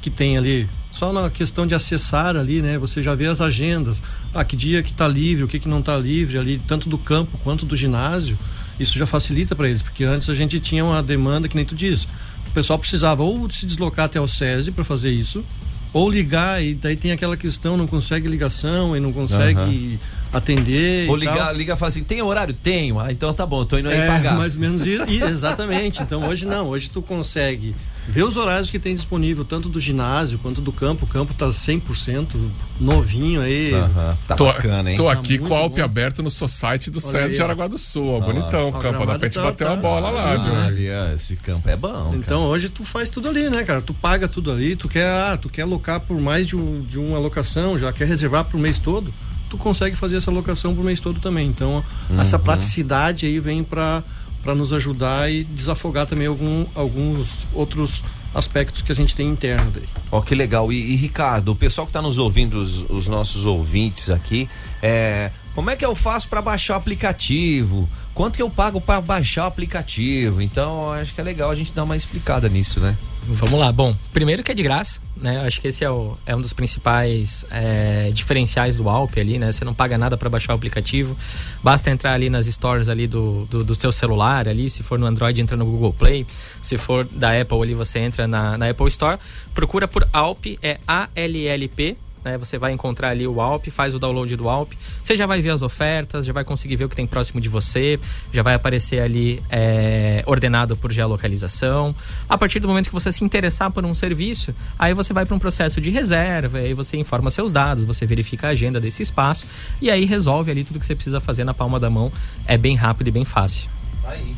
que 0.00 0.10
tem 0.10 0.36
ali, 0.36 0.68
só 0.94 1.12
na 1.12 1.28
questão 1.28 1.66
de 1.66 1.74
acessar 1.74 2.36
ali, 2.36 2.62
né? 2.62 2.78
Você 2.78 3.02
já 3.02 3.14
vê 3.16 3.26
as 3.26 3.40
agendas, 3.40 4.00
ah, 4.32 4.44
que 4.44 4.54
dia 4.54 4.80
que 4.80 4.92
está 4.92 5.08
livre, 5.08 5.42
o 5.42 5.48
que 5.48 5.58
que 5.58 5.68
não 5.68 5.80
está 5.80 5.96
livre 5.98 6.38
ali, 6.38 6.56
tanto 6.68 6.88
do 6.88 6.96
campo 6.96 7.36
quanto 7.42 7.66
do 7.66 7.74
ginásio. 7.76 8.38
Isso 8.78 8.96
já 8.96 9.04
facilita 9.06 9.56
para 9.56 9.68
eles, 9.68 9.82
porque 9.82 10.04
antes 10.04 10.30
a 10.30 10.34
gente 10.34 10.58
tinha 10.60 10.84
uma 10.84 11.02
demanda 11.02 11.48
que 11.48 11.56
nem 11.56 11.64
tu 11.64 11.74
diz. 11.74 12.04
O 12.46 12.50
pessoal 12.54 12.78
precisava 12.78 13.22
ou 13.24 13.50
se 13.50 13.66
deslocar 13.66 14.04
até 14.04 14.20
o 14.20 14.28
SESI 14.28 14.70
para 14.70 14.84
fazer 14.84 15.10
isso, 15.10 15.44
ou 15.92 16.08
ligar 16.10 16.62
e 16.62 16.74
daí 16.74 16.94
tem 16.96 17.10
aquela 17.12 17.36
questão, 17.36 17.76
não 17.76 17.86
consegue 17.88 18.28
ligação 18.28 18.96
e 18.96 19.00
não 19.00 19.12
consegue 19.12 19.98
atender. 20.32 21.08
Ou 21.08 21.18
e 21.18 21.24
tal. 21.24 21.34
ligar, 21.34 21.56
liga 21.56 21.74
e 21.74 21.76
fala 21.76 21.88
assim, 21.88 22.02
tem 22.04 22.20
horário? 22.22 22.54
Tenho. 22.54 22.98
Ah, 23.00 23.10
então 23.10 23.32
tá 23.34 23.44
bom, 23.46 23.64
tô 23.64 23.78
indo 23.78 23.88
aí 23.88 23.96
É, 23.98 24.06
pagar. 24.06 24.36
mais 24.36 24.54
ou 24.54 24.60
menos 24.60 24.86
isso. 24.86 25.04
E- 25.08 25.22
exatamente. 25.22 26.02
Então 26.02 26.28
hoje 26.28 26.46
não, 26.46 26.68
hoje 26.68 26.90
tu 26.90 27.00
consegue 27.02 27.74
ver 28.08 28.22
os 28.22 28.36
horários 28.36 28.70
que 28.70 28.78
tem 28.78 28.94
disponível, 28.94 29.44
tanto 29.44 29.68
do 29.68 29.80
ginásio 29.80 30.38
quanto 30.38 30.60
do 30.60 30.72
campo. 30.72 31.04
O 31.04 31.08
campo 31.08 31.32
tá 31.34 31.48
100% 31.48 32.50
novinho 32.80 33.40
aí. 33.40 33.72
Aham, 33.72 34.16
Tá 34.26 34.34
Tô, 34.34 34.46
bacana, 34.46 34.90
hein? 34.90 34.96
tô 34.96 35.04
Tá 35.04 35.12
aqui 35.12 35.38
muito 35.38 35.48
com 35.48 35.54
o 35.54 35.56
Alpe 35.56 35.78
bom. 35.80 35.84
aberto 35.84 36.22
no 36.22 36.30
society 36.30 36.90
do 36.90 36.98
aí, 36.98 37.02
de. 37.02 37.42
Araguá 37.42 37.66
do 37.68 37.78
Sul. 37.78 38.06
ó, 38.08 38.10
Olha 38.14 38.20
lá. 38.20 38.26
bonitão. 38.26 38.64
O 38.66 38.68
O 38.68 38.72
campo 38.72 38.82
dá 38.84 38.90
gramado 38.90 39.18
pra 39.18 39.28
gente 39.28 39.34
tá- 39.34 39.42
bater 39.42 39.64
tá- 39.66 39.72
uma 39.72 39.80
bola 39.82 40.10
lá, 40.10 40.36
viu? 40.36 40.52
Olha, 40.52 41.12
esse 41.14 41.36
campo 41.36 41.68
é 41.68 41.76
bom. 41.76 42.12
Então 42.14 42.42
hoje 42.44 42.68
tu 42.68 42.84
faz 42.84 43.10
tudo 43.10 43.28
ali, 43.28 43.48
né, 43.48 43.62
cara? 43.64 43.80
Tu 43.80 43.94
paga 43.94 44.28
tudo 44.28 44.50
ali, 44.52 44.76
tu 44.76 44.88
quer, 44.88 45.08
ah, 45.08 45.36
tu 45.36 45.48
quer 45.48 45.62
alocar 45.62 46.00
por 46.00 46.20
mais 46.20 46.46
de, 46.46 46.56
um, 46.56 46.82
de 46.82 46.98
uma 46.98 47.16
alocação, 47.16 47.78
já 47.78 47.92
quer 47.92 48.06
reservar 48.06 48.44
pro 48.44 48.58
mês 48.58 48.78
todo, 48.78 49.12
tu 49.50 49.56
consegue 49.56 49.94
fazer 49.96 50.16
essa 50.16 50.30
alocação 50.30 50.74
pro 50.74 50.82
mês 50.82 50.98
todo 51.00 51.20
também. 51.20 51.46
Então, 51.48 51.82
essa 52.18 52.38
praticidade 52.38 53.26
aí 53.26 53.38
vem 53.40 53.62
para 53.62 54.02
para 54.44 54.54
nos 54.54 54.72
ajudar 54.74 55.32
e 55.32 55.42
desafogar 55.42 56.06
também 56.06 56.26
algum, 56.26 56.66
alguns 56.74 57.46
outros 57.54 58.04
aspectos 58.34 58.82
que 58.82 58.92
a 58.92 58.94
gente 58.94 59.14
tem 59.14 59.28
interno 59.28 59.70
daí. 59.70 59.88
Ó, 60.10 60.20
que 60.20 60.34
legal. 60.34 60.70
E, 60.70 60.92
e, 60.92 60.96
Ricardo, 60.96 61.52
o 61.52 61.56
pessoal 61.56 61.86
que 61.86 61.92
tá 61.92 62.02
nos 62.02 62.18
ouvindo, 62.18 62.60
os, 62.60 62.84
os 62.90 63.08
nossos 63.08 63.46
ouvintes 63.46 64.10
aqui, 64.10 64.48
é, 64.82 65.30
como 65.54 65.70
é 65.70 65.76
que 65.76 65.84
eu 65.84 65.94
faço 65.94 66.28
para 66.28 66.42
baixar 66.42 66.74
o 66.74 66.76
aplicativo? 66.76 67.88
Quanto 68.12 68.36
que 68.36 68.42
eu 68.42 68.50
pago 68.50 68.80
para 68.80 69.00
baixar 69.00 69.44
o 69.44 69.46
aplicativo? 69.46 70.42
Então, 70.42 70.92
acho 70.92 71.14
que 71.14 71.20
é 71.20 71.24
legal 71.24 71.50
a 71.50 71.54
gente 71.54 71.72
dar 71.72 71.84
uma 71.84 71.96
explicada 71.96 72.48
nisso, 72.48 72.80
né? 72.80 72.96
Vamos 73.26 73.58
lá. 73.58 73.72
Bom, 73.72 73.96
primeiro 74.12 74.42
que 74.42 74.52
é 74.52 74.54
de 74.54 74.62
graça, 74.62 75.00
né? 75.16 75.40
Acho 75.46 75.58
que 75.60 75.68
esse 75.68 75.82
é, 75.82 75.90
o- 75.90 76.16
é 76.26 76.36
um 76.36 76.40
dos 76.42 76.52
principais 76.52 77.44
é, 77.50 78.10
diferenciais 78.12 78.76
do 78.76 78.88
Alp 78.88 79.16
ali, 79.16 79.38
né? 79.38 79.50
Você 79.50 79.64
não 79.64 79.72
paga 79.72 79.96
nada 79.96 80.16
para 80.16 80.28
baixar 80.28 80.52
o 80.52 80.56
aplicativo. 80.56 81.16
Basta 81.62 81.90
entrar 81.90 82.12
ali 82.12 82.28
nas 82.28 82.46
stores 82.46 82.88
ali 82.88 83.06
do, 83.06 83.46
do, 83.48 83.64
do 83.64 83.74
seu 83.74 83.90
celular 83.90 84.46
ali. 84.46 84.68
Se 84.68 84.82
for 84.82 84.98
no 84.98 85.06
Android, 85.06 85.40
entra 85.40 85.56
no 85.56 85.64
Google 85.64 85.92
Play. 85.94 86.26
Se 86.60 86.76
for 86.76 87.08
da 87.08 87.40
Apple 87.40 87.62
ali, 87.62 87.72
você 87.74 87.98
entra 87.98 88.26
na, 88.28 88.58
na 88.58 88.68
Apple 88.68 88.88
Store. 88.88 89.18
Procura 89.54 89.88
por 89.88 90.06
Alp, 90.12 90.44
é 90.62 90.78
A-L-L-P. 90.86 91.96
Né, 92.24 92.38
você 92.38 92.56
vai 92.56 92.72
encontrar 92.72 93.10
ali 93.10 93.26
o 93.26 93.40
Alp, 93.40 93.66
faz 93.68 93.94
o 93.94 93.98
download 93.98 94.34
do 94.34 94.48
Alp. 94.48 94.72
Você 95.02 95.14
já 95.14 95.26
vai 95.26 95.42
ver 95.42 95.50
as 95.50 95.60
ofertas, 95.60 96.24
já 96.24 96.32
vai 96.32 96.42
conseguir 96.42 96.76
ver 96.76 96.86
o 96.86 96.88
que 96.88 96.96
tem 96.96 97.06
próximo 97.06 97.40
de 97.40 97.48
você, 97.48 98.00
já 98.32 98.42
vai 98.42 98.54
aparecer 98.54 99.00
ali 99.00 99.42
é, 99.50 100.22
ordenado 100.26 100.76
por 100.76 100.90
geolocalização. 100.90 101.94
A 102.28 102.38
partir 102.38 102.60
do 102.60 102.68
momento 102.68 102.88
que 102.88 102.94
você 102.94 103.12
se 103.12 103.22
interessar 103.22 103.70
por 103.70 103.84
um 103.84 103.94
serviço, 103.94 104.54
aí 104.78 104.94
você 104.94 105.12
vai 105.12 105.26
para 105.26 105.34
um 105.34 105.38
processo 105.38 105.80
de 105.80 105.90
reserva, 105.90 106.58
aí 106.58 106.72
você 106.72 106.96
informa 106.96 107.30
seus 107.30 107.52
dados, 107.52 107.84
você 107.84 108.06
verifica 108.06 108.46
a 108.46 108.50
agenda 108.50 108.80
desse 108.80 109.02
espaço 109.02 109.46
e 109.80 109.90
aí 109.90 110.06
resolve 110.06 110.50
ali 110.50 110.64
tudo 110.64 110.80
que 110.80 110.86
você 110.86 110.94
precisa 110.94 111.20
fazer 111.20 111.44
na 111.44 111.52
palma 111.52 111.78
da 111.78 111.90
mão. 111.90 112.10
É 112.46 112.56
bem 112.56 112.74
rápido 112.74 113.08
e 113.08 113.10
bem 113.10 113.24
fácil. 113.24 113.68
Aí. 114.04 114.34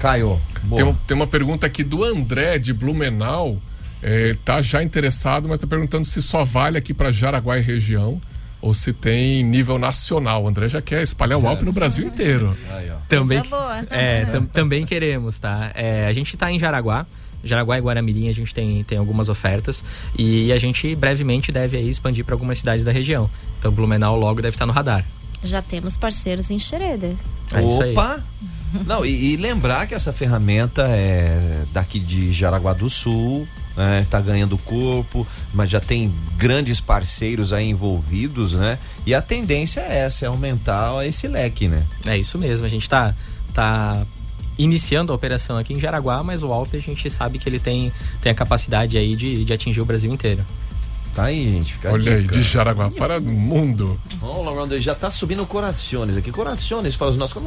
Caio. 0.00 0.40
Boa. 0.64 0.82
Tem, 0.82 0.98
tem 1.06 1.16
uma 1.16 1.26
pergunta 1.26 1.66
aqui 1.66 1.84
do 1.84 2.02
André 2.02 2.58
de 2.58 2.72
Blumenau. 2.72 3.60
É, 4.06 4.36
tá 4.44 4.60
já 4.60 4.82
interessado, 4.82 5.48
mas 5.48 5.58
tá 5.58 5.66
perguntando 5.66 6.04
se 6.04 6.20
só 6.20 6.44
vale 6.44 6.76
aqui 6.76 6.92
para 6.92 7.10
Jaraguá 7.10 7.56
e 7.58 7.62
região 7.62 8.20
ou 8.60 8.74
se 8.74 8.92
tem 8.92 9.42
nível 9.42 9.78
nacional. 9.78 10.44
O 10.44 10.48
André 10.48 10.68
já 10.68 10.82
quer 10.82 11.02
espalhar 11.02 11.38
o 11.38 11.48
Alpe 11.48 11.64
no 11.64 11.72
Brasil 11.72 12.06
inteiro. 12.06 12.54
Aí. 12.70 12.92
Também, 13.08 13.42
boa. 13.48 13.84
é, 13.90 14.26
tam- 14.26 14.44
também 14.44 14.84
queremos, 14.84 15.38
tá? 15.38 15.70
É, 15.74 16.06
a 16.06 16.12
gente 16.12 16.36
tá 16.36 16.52
em 16.52 16.58
Jaraguá. 16.58 17.06
Jaraguá 17.42 17.78
e 17.78 17.80
Guaramirim 17.80 18.28
a 18.28 18.32
gente 18.32 18.54
tem, 18.54 18.84
tem 18.84 18.96
algumas 18.98 19.28
ofertas 19.30 19.82
e 20.18 20.50
a 20.52 20.58
gente 20.58 20.94
brevemente 20.94 21.50
deve 21.52 21.76
aí 21.78 21.88
expandir 21.90 22.24
para 22.26 22.34
algumas 22.34 22.58
cidades 22.58 22.84
da 22.84 22.92
região. 22.92 23.28
Então 23.58 23.72
Blumenau 23.72 24.18
logo 24.18 24.40
deve 24.42 24.54
estar 24.54 24.66
no 24.66 24.72
radar. 24.72 25.04
Já 25.42 25.60
temos 25.62 25.96
parceiros 25.96 26.50
em 26.50 26.58
Schroeder. 26.58 27.14
É 27.54 27.62
isso 27.66 27.82
aí. 27.82 27.92
Opa! 27.92 28.22
Não, 28.86 29.04
e, 29.04 29.32
e 29.32 29.36
lembrar 29.36 29.86
que 29.86 29.94
essa 29.94 30.12
ferramenta 30.12 30.82
é 30.88 31.64
daqui 31.72 31.98
de 32.00 32.32
Jaraguá 32.32 32.72
do 32.72 32.88
Sul, 32.90 33.46
né? 33.76 34.06
Tá 34.08 34.20
ganhando 34.20 34.56
corpo, 34.58 35.26
mas 35.52 35.70
já 35.70 35.80
tem 35.80 36.14
grandes 36.36 36.80
parceiros 36.80 37.52
aí 37.52 37.68
envolvidos, 37.68 38.54
né? 38.54 38.78
E 39.04 39.14
a 39.14 39.22
tendência 39.22 39.80
é 39.80 39.98
essa, 39.98 40.24
é 40.24 40.28
aumentar 40.28 41.06
esse 41.06 41.28
leque, 41.28 41.68
né? 41.68 41.84
É 42.06 42.16
isso 42.16 42.38
mesmo, 42.38 42.66
a 42.66 42.68
gente 42.68 42.88
tá, 42.88 43.14
tá 43.52 44.06
iniciando 44.58 45.12
a 45.12 45.14
operação 45.14 45.58
aqui 45.58 45.74
em 45.74 45.80
Jaraguá, 45.80 46.22
mas 46.22 46.42
o 46.42 46.52
Alpe 46.52 46.76
a 46.76 46.80
gente 46.80 47.10
sabe 47.10 47.38
que 47.38 47.48
ele 47.48 47.58
tem, 47.58 47.92
tem 48.20 48.30
a 48.30 48.34
capacidade 48.34 48.96
aí 48.96 49.16
de, 49.16 49.44
de 49.44 49.52
atingir 49.52 49.80
o 49.80 49.84
Brasil 49.84 50.12
inteiro. 50.12 50.44
Tá 51.14 51.26
aí, 51.26 51.48
gente. 51.48 51.74
Fica 51.74 51.92
Olha 51.92 52.16
aí, 52.16 52.26
de 52.26 52.42
Jaraguá 52.42 52.90
para 52.90 53.18
o 53.18 53.22
mundo. 53.22 53.98
Lá, 54.20 54.28
Ronaldo, 54.28 54.80
já 54.80 54.96
tá 54.96 55.10
subindo 55.10 55.46
corações 55.46 56.16
aqui. 56.16 56.32
Corações 56.32 56.96
para 56.96 57.08
os 57.08 57.16
nossos. 57.16 57.40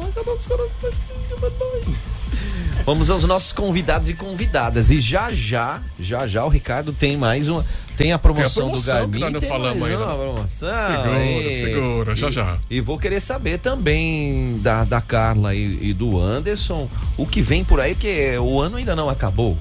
Vamos 2.84 3.10
aos 3.10 3.24
nossos 3.24 3.52
convidados 3.52 4.08
e 4.08 4.14
convidadas. 4.14 4.90
E 4.90 5.00
já 5.00 5.30
já, 5.30 5.82
já 6.00 6.26
já 6.26 6.44
o 6.44 6.48
Ricardo 6.48 6.92
tem 6.92 7.16
mais 7.16 7.48
uma. 7.48 7.64
Tem 7.96 8.12
a 8.12 8.18
promoção, 8.18 8.44
Tem 8.44 8.52
a 8.52 8.64
promoção 8.64 8.94
do 9.00 9.08
Garmin. 9.08 9.18
que 9.26 9.32
nós 9.32 9.40
tem 9.40 9.48
falamos 9.50 9.78
mais 9.80 9.92
ainda. 9.92 10.04
uma 10.06 10.16
promoção. 10.16 10.68
Segura, 10.86 11.20
E- 11.24 11.60
segura, 11.60 12.14
já, 12.16 12.28
e- 12.28 12.30
já. 12.30 12.58
E 12.70 12.80
vou 12.80 12.96
querer 12.98 13.20
saber 13.20 13.58
também 13.58 14.58
da, 14.62 14.84
da 14.84 15.00
Carla 15.00 15.54
e, 15.54 15.78
e 15.88 15.92
do 15.92 16.18
Anderson 16.20 16.88
o 17.16 17.26
que 17.26 17.42
vem 17.42 17.64
por 17.64 17.80
aí, 17.80 17.94
porque 17.94 18.38
o 18.38 18.60
ano 18.60 18.76
ainda 18.76 18.94
não 18.94 19.10
acabou. 19.10 19.58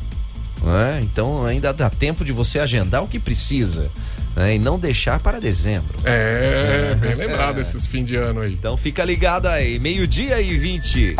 Né? 0.61 0.99
Então 1.03 1.45
ainda 1.45 1.73
dá 1.73 1.89
tempo 1.89 2.23
de 2.25 2.31
você 2.31 2.59
agendar 2.59 3.03
o 3.03 3.07
que 3.07 3.19
precisa. 3.19 3.91
né, 4.35 4.55
e 4.55 4.59
não 4.59 4.77
deixar 4.77 5.19
para 5.19 5.39
dezembro. 5.39 5.97
É, 6.03 6.95
bem 6.95 7.15
lembrado 7.15 7.59
esses 7.59 7.87
fim 7.87 8.03
de 8.03 8.15
ano 8.15 8.41
aí. 8.41 8.53
Então 8.53 8.77
fica 8.77 9.03
ligado 9.03 9.47
aí, 9.47 9.79
meio-dia 9.79 10.39
e 10.39 10.57
20. 10.57 11.15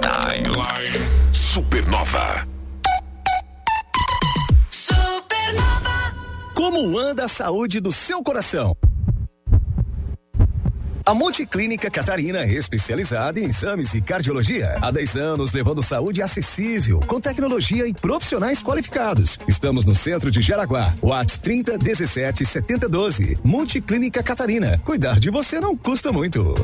Timeline 0.00 1.06
Supernova. 1.32 2.46
Como 6.54 6.98
anda 6.98 7.24
a 7.24 7.28
saúde 7.28 7.80
do 7.80 7.90
seu 7.90 8.22
coração? 8.22 8.76
A 11.04 11.14
Multiclínica 11.14 11.90
Catarina 11.90 12.40
é 12.40 12.52
especializada 12.52 13.40
em 13.40 13.46
exames 13.46 13.94
e 13.94 14.00
cardiologia. 14.00 14.78
Há 14.80 14.90
10 14.90 15.16
anos 15.16 15.52
levando 15.52 15.82
saúde 15.82 16.22
acessível, 16.22 17.00
com 17.06 17.20
tecnologia 17.20 17.86
e 17.86 17.94
profissionais 17.94 18.62
qualificados. 18.62 19.38
Estamos 19.48 19.84
no 19.84 19.94
centro 19.94 20.30
de 20.30 20.40
Jaraguá. 20.40 20.94
Whats 21.02 21.38
30 21.38 21.78
17 21.78 22.44
70 22.44 22.88
12. 22.88 23.38
Multiclínica 23.42 24.22
Catarina. 24.22 24.78
Cuidar 24.84 25.18
de 25.18 25.30
você 25.30 25.58
não 25.60 25.76
custa 25.76 26.12
muito. 26.12 26.54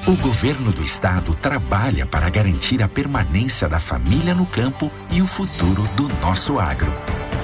O 0.09 0.17
governo 0.17 0.73
do 0.73 0.83
estado 0.83 1.33
trabalha 1.35 2.05
para 2.05 2.29
garantir 2.29 2.83
a 2.83 2.89
permanência 2.89 3.69
da 3.69 3.79
família 3.79 4.35
no 4.35 4.47
campo 4.47 4.91
e 5.13 5.23
o 5.23 5.27
futuro 5.27 5.89
do 5.95 6.09
nosso 6.21 6.59
agro. 6.59 6.93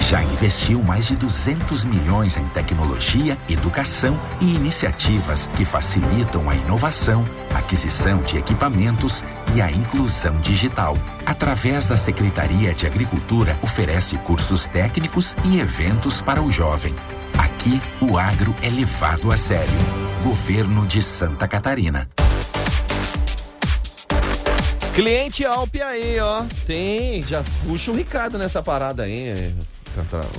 Já 0.09 0.25
investiu 0.25 0.83
mais 0.83 1.07
de 1.07 1.17
200 1.17 1.85
milhões 1.85 2.39
em 2.39 2.45
tecnologia, 2.49 3.37
educação 3.47 4.19
e 4.41 4.55
iniciativas 4.55 5.49
que 5.49 5.67
facilitam 5.67 6.49
a 6.49 6.55
inovação, 6.55 7.29
aquisição 7.55 8.23
de 8.23 8.39
equipamentos 8.39 9.23
e 9.55 9.61
a 9.61 9.71
inclusão 9.71 10.41
digital. 10.41 10.97
Através 11.27 11.87
da 11.87 11.99
Secretaria 11.99 12.73
de 12.73 12.87
Agricultura, 12.87 13.55
oferece 13.63 14.17
cursos 14.17 14.67
técnicos 14.67 15.37
e 15.45 15.61
eventos 15.61 16.23
para 16.23 16.41
o 16.41 16.51
jovem. 16.51 16.95
Aqui, 17.37 17.79
o 18.01 18.17
agro 18.17 18.55
é 18.63 18.71
levado 18.71 19.31
a 19.31 19.37
sério. 19.37 19.79
Governo 20.25 20.87
de 20.87 21.03
Santa 21.03 21.47
Catarina. 21.47 22.09
Cliente 24.95 25.45
Alp 25.45 25.77
aí, 25.85 26.19
ó. 26.19 26.45
Tem, 26.67 27.23
já 27.23 27.45
puxa 27.67 27.91
o 27.91 27.95
Ricardo 27.95 28.39
nessa 28.39 28.63
parada 28.63 29.03
aí. 29.03 29.55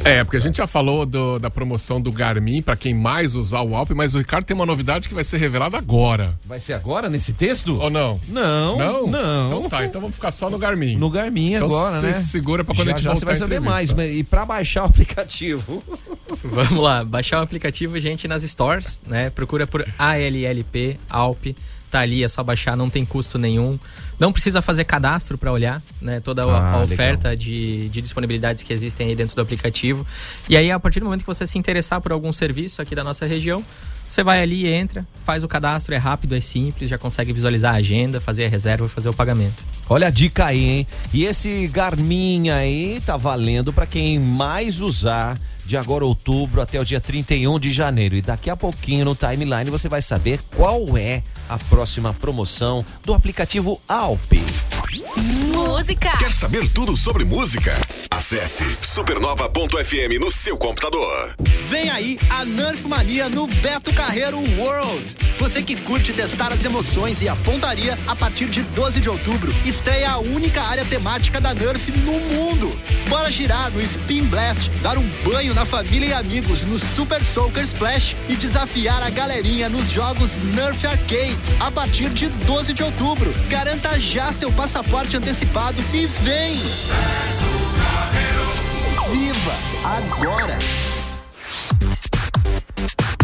É, 0.04 0.24
porque 0.24 0.38
a 0.38 0.40
gente 0.40 0.58
já 0.58 0.68
falou 0.68 1.06
do- 1.06 1.40
da 1.40 1.50
promoção 1.50 2.00
do 2.02 2.12
Garmin 2.12 2.62
para 2.62 2.76
quem 2.76 2.94
mais 2.94 3.36
usar 3.36 3.62
o 3.62 3.76
Alp, 3.76 3.92
mas 3.92 4.16
o 4.16 4.18
Ricardo 4.20 4.46
tem 4.46 4.56
uma 4.56 4.66
novidade 4.66 5.08
que 5.08 5.14
vai 5.14 5.24
ser 5.24 5.38
revelada 5.38 5.78
agora. 5.78 6.38
Vai 6.46 6.60
ser 6.60 6.74
agora, 6.74 7.10
nesse 7.10 7.34
texto? 7.34 7.78
Ou 7.80 7.90
não? 7.90 8.20
Não, 8.28 8.78
Não? 8.78 9.08
não. 9.08 9.48
Então 9.48 9.70
tá, 9.70 9.86
então 9.86 10.02
vamos 10.02 10.16
ficar 10.16 10.32
só 10.32 10.50
no 10.50 10.58
Garmin. 10.58 10.96
No 10.98 11.10
Garmin 11.10 11.54
Então 11.56 11.68
agora, 11.68 12.00
você 12.00 12.08
né? 12.08 12.14
se 12.14 12.28
segura 12.28 12.64
pra 12.64 12.74
quando 12.76 12.88
já, 12.88 12.94
a 12.94 12.96
gente 12.96 13.04
já 13.04 13.12
voltar 13.12 13.20
você 13.20 13.26
vai 13.26 13.36
saber 13.36 13.60
mais. 13.60 13.94
mas- 13.94 14.16
E 14.16 14.24
pra 14.24 14.46
baixar 14.46 14.84
o 14.84 14.86
aplicativo? 14.88 15.84
Vamos 16.44 16.80
lá, 16.84 17.04
baixar 17.04 17.40
o 17.40 17.44
aplicativo, 17.44 18.00
gente, 18.00 18.28
nas 18.28 18.44
stores, 18.44 19.02
né? 19.06 19.30
Procura 19.30 19.66
por 19.68 19.86
ALLP, 19.98 21.00
Alp. 21.10 21.48
Tá 21.90 22.02
ali, 22.02 22.24
é 22.24 22.28
só 22.28 22.44
baixar, 22.44 22.78
não 22.78 22.90
tem 22.90 23.04
custo 23.04 23.38
nenhum. 23.40 23.80
Não 24.20 24.32
precisa 24.32 24.62
fazer 24.62 24.84
cadastro 24.84 25.38
para 25.38 25.52
olhar, 25.52 25.82
né? 26.02 26.20
Toda 26.20 26.44
a, 26.44 26.74
Ah, 26.74 26.84
oferta 26.84 27.36
de, 27.36 27.90
de 27.90 28.02
disponibilidades 28.02 28.64
que 28.64 28.72
existem 28.72 29.08
aí 29.08 29.16
dentro 29.16 29.36
do 29.36 29.42
aplicativo. 29.42 30.06
E 30.48 30.56
aí, 30.56 30.70
a 30.72 30.80
partir 30.80 31.00
do 31.00 31.06
momento 31.06 31.22
que 31.22 31.28
você 31.28 31.48
se 31.48 31.58
interessar 31.58 32.00
por 32.00 32.12
algum 32.12 32.32
serviço 32.32 32.82
aqui 32.82 32.94
da 32.94 33.04
nossa 33.04 33.26
região, 33.26 33.64
você 34.08 34.24
vai 34.24 34.42
ali, 34.42 34.68
entra, 34.68 35.08
faz 35.24 35.44
o 35.44 35.48
cadastro, 35.48 35.94
é 35.94 35.98
rápido, 35.98 36.36
é 36.36 36.42
simples, 36.42 36.90
já 36.90 36.98
consegue 36.98 37.32
visualizar 37.32 37.74
a 37.76 37.78
agenda, 37.78 38.20
fazer 38.20 38.46
a 38.46 38.50
reserva 38.50 38.86
e 38.86 38.90
fazer 38.90 39.10
o 39.10 39.14
pagamento. 39.14 39.66
Olha 39.88 40.08
a 40.08 40.10
dica 40.12 40.46
aí, 40.46 40.64
hein? 40.64 40.88
E 41.14 41.26
esse 41.26 41.68
Garmin 41.68 42.50
aí 42.50 43.02
tá 43.06 43.18
valendo 43.18 43.72
pra 43.72 43.86
quem 43.86 44.20
mais 44.20 44.82
usar 44.82 45.40
de 45.70 45.78
agora 45.78 46.04
outubro 46.04 46.62
até 46.62 46.80
o 46.80 46.84
dia 46.84 47.00
31 47.00 47.60
de 47.60 47.72
janeiro. 47.72 48.16
E 48.16 48.24
daqui 48.24 48.50
a 48.50 48.58
pouquinho 48.58 49.06
no 49.06 49.14
timeline 49.14 49.70
você 49.70 49.88
vai 49.88 50.02
saber 50.02 50.42
qual 50.56 50.98
é 50.98 51.22
a 51.48 51.60
próxima 51.60 52.12
promoção 52.12 52.84
do 53.06 53.14
aplicativo 53.14 53.80
Alp. 53.88 54.34
Música. 54.92 56.18
Quer 56.18 56.32
saber 56.32 56.68
tudo 56.68 56.98
sobre 56.98 57.24
música? 57.24 57.78
Acesse 58.10 58.66
supernova.fm 58.82 60.20
no 60.20 60.32
seu 60.32 60.58
computador. 60.58 61.36
Vem 61.70 61.92
aí 61.92 62.18
a 62.28 62.44
Nerf 62.44 62.88
Mania 62.88 63.30
no 63.30 63.46
Beto 63.46 63.94
Carreiro 63.94 64.40
World. 64.58 65.16
Você 65.38 65.62
que 65.62 65.76
curte 65.76 66.12
testar 66.12 66.52
as 66.52 66.66
emoções 66.66 67.22
e 67.22 67.30
a 67.30 67.36
pontaria, 67.36 67.98
a 68.08 68.16
partir 68.16 68.48
de 68.48 68.62
12 68.62 69.00
de 69.00 69.08
outubro, 69.08 69.54
estreia 69.64 70.10
a 70.10 70.18
única 70.18 70.62
área 70.64 70.84
temática 70.84 71.40
da 71.40 71.54
Nerf 71.54 71.92
no 71.92 72.20
mundo. 72.20 72.78
Bora 73.08 73.32
girar 73.32 73.72
no 73.72 73.82
Spin 73.82 74.26
Blast, 74.26 74.70
dar 74.82 74.98
um 74.98 75.08
banho 75.24 75.54
na 75.54 75.66
família 75.66 76.08
e 76.08 76.14
amigos 76.14 76.64
no 76.64 76.78
Super 76.78 77.24
Soaker 77.24 77.64
Splash 77.64 78.16
e 78.28 78.36
desafiar 78.36 79.02
a 79.02 79.10
galerinha 79.10 79.70
nos 79.70 79.90
jogos 79.90 80.38
Nerf 80.38 80.86
Arcade 80.86 81.38
a 81.60 81.72
partir 81.72 82.10
de 82.10 82.28
12 82.28 82.74
de 82.74 82.84
outubro. 82.84 83.34
Garanta 83.50 84.00
já 84.00 84.34
seu 84.34 84.52
passaporte 84.52 84.79
antecipado 85.18 85.84
e 85.94 86.06
vem! 86.06 86.58
Viva 89.12 89.54
agora! 89.84 90.58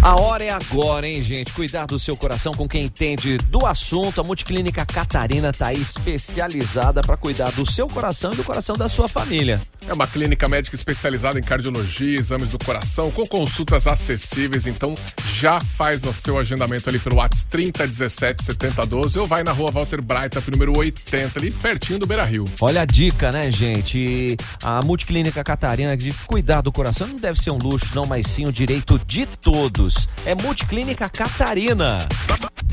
A 0.05 0.21
hora 0.21 0.43
é 0.43 0.51
agora, 0.51 1.07
hein, 1.07 1.23
gente? 1.23 1.51
Cuidar 1.51 1.87
do 1.87 1.97
seu 1.97 2.15
coração 2.15 2.51
com 2.51 2.69
quem 2.69 2.83
entende 2.83 3.39
do 3.39 3.65
assunto. 3.65 4.21
A 4.21 4.23
Multiclínica 4.23 4.85
Catarina 4.85 5.51
tá 5.51 5.69
aí 5.69 5.81
especializada 5.81 7.01
para 7.01 7.17
cuidar 7.17 7.51
do 7.53 7.65
seu 7.65 7.87
coração 7.87 8.31
e 8.31 8.35
do 8.35 8.43
coração 8.43 8.75
da 8.75 8.87
sua 8.87 9.09
família. 9.09 9.59
É 9.87 9.93
uma 9.93 10.05
clínica 10.05 10.47
médica 10.47 10.75
especializada 10.75 11.39
em 11.39 11.41
cardiologia, 11.41 12.19
exames 12.19 12.49
do 12.49 12.59
coração, 12.63 13.09
com 13.09 13.25
consultas 13.25 13.87
acessíveis. 13.87 14.67
Então 14.67 14.93
já 15.33 15.59
faz 15.59 16.03
o 16.03 16.13
seu 16.13 16.37
agendamento 16.37 16.87
ali 16.87 16.99
pelo 16.99 17.15
WhatsApp 17.15 17.47
3017 17.49 18.43
7012 18.43 19.17
ou 19.17 19.25
vai 19.25 19.41
na 19.43 19.53
rua 19.53 19.71
Walter 19.71 20.03
Braita, 20.03 20.39
número 20.51 20.77
80, 20.77 21.39
ali 21.39 21.49
pertinho 21.49 21.97
do 21.97 22.05
Beira 22.05 22.25
Rio. 22.25 22.45
Olha 22.61 22.81
a 22.81 22.85
dica, 22.85 23.31
né, 23.31 23.49
gente? 23.49 24.37
A 24.61 24.81
Multiclínica 24.85 25.43
Catarina 25.43 25.97
de 25.97 26.13
cuidar 26.27 26.61
do 26.61 26.71
coração 26.71 27.07
não 27.07 27.17
deve 27.17 27.41
ser 27.41 27.49
um 27.49 27.57
luxo, 27.57 27.95
não, 27.95 28.05
mas 28.05 28.27
sim 28.27 28.45
o 28.45 28.51
direito 28.51 29.01
de 29.07 29.25
todos. 29.25 29.94
É 30.25 30.35
Multiclínica 30.35 31.09
Catarina. 31.09 31.99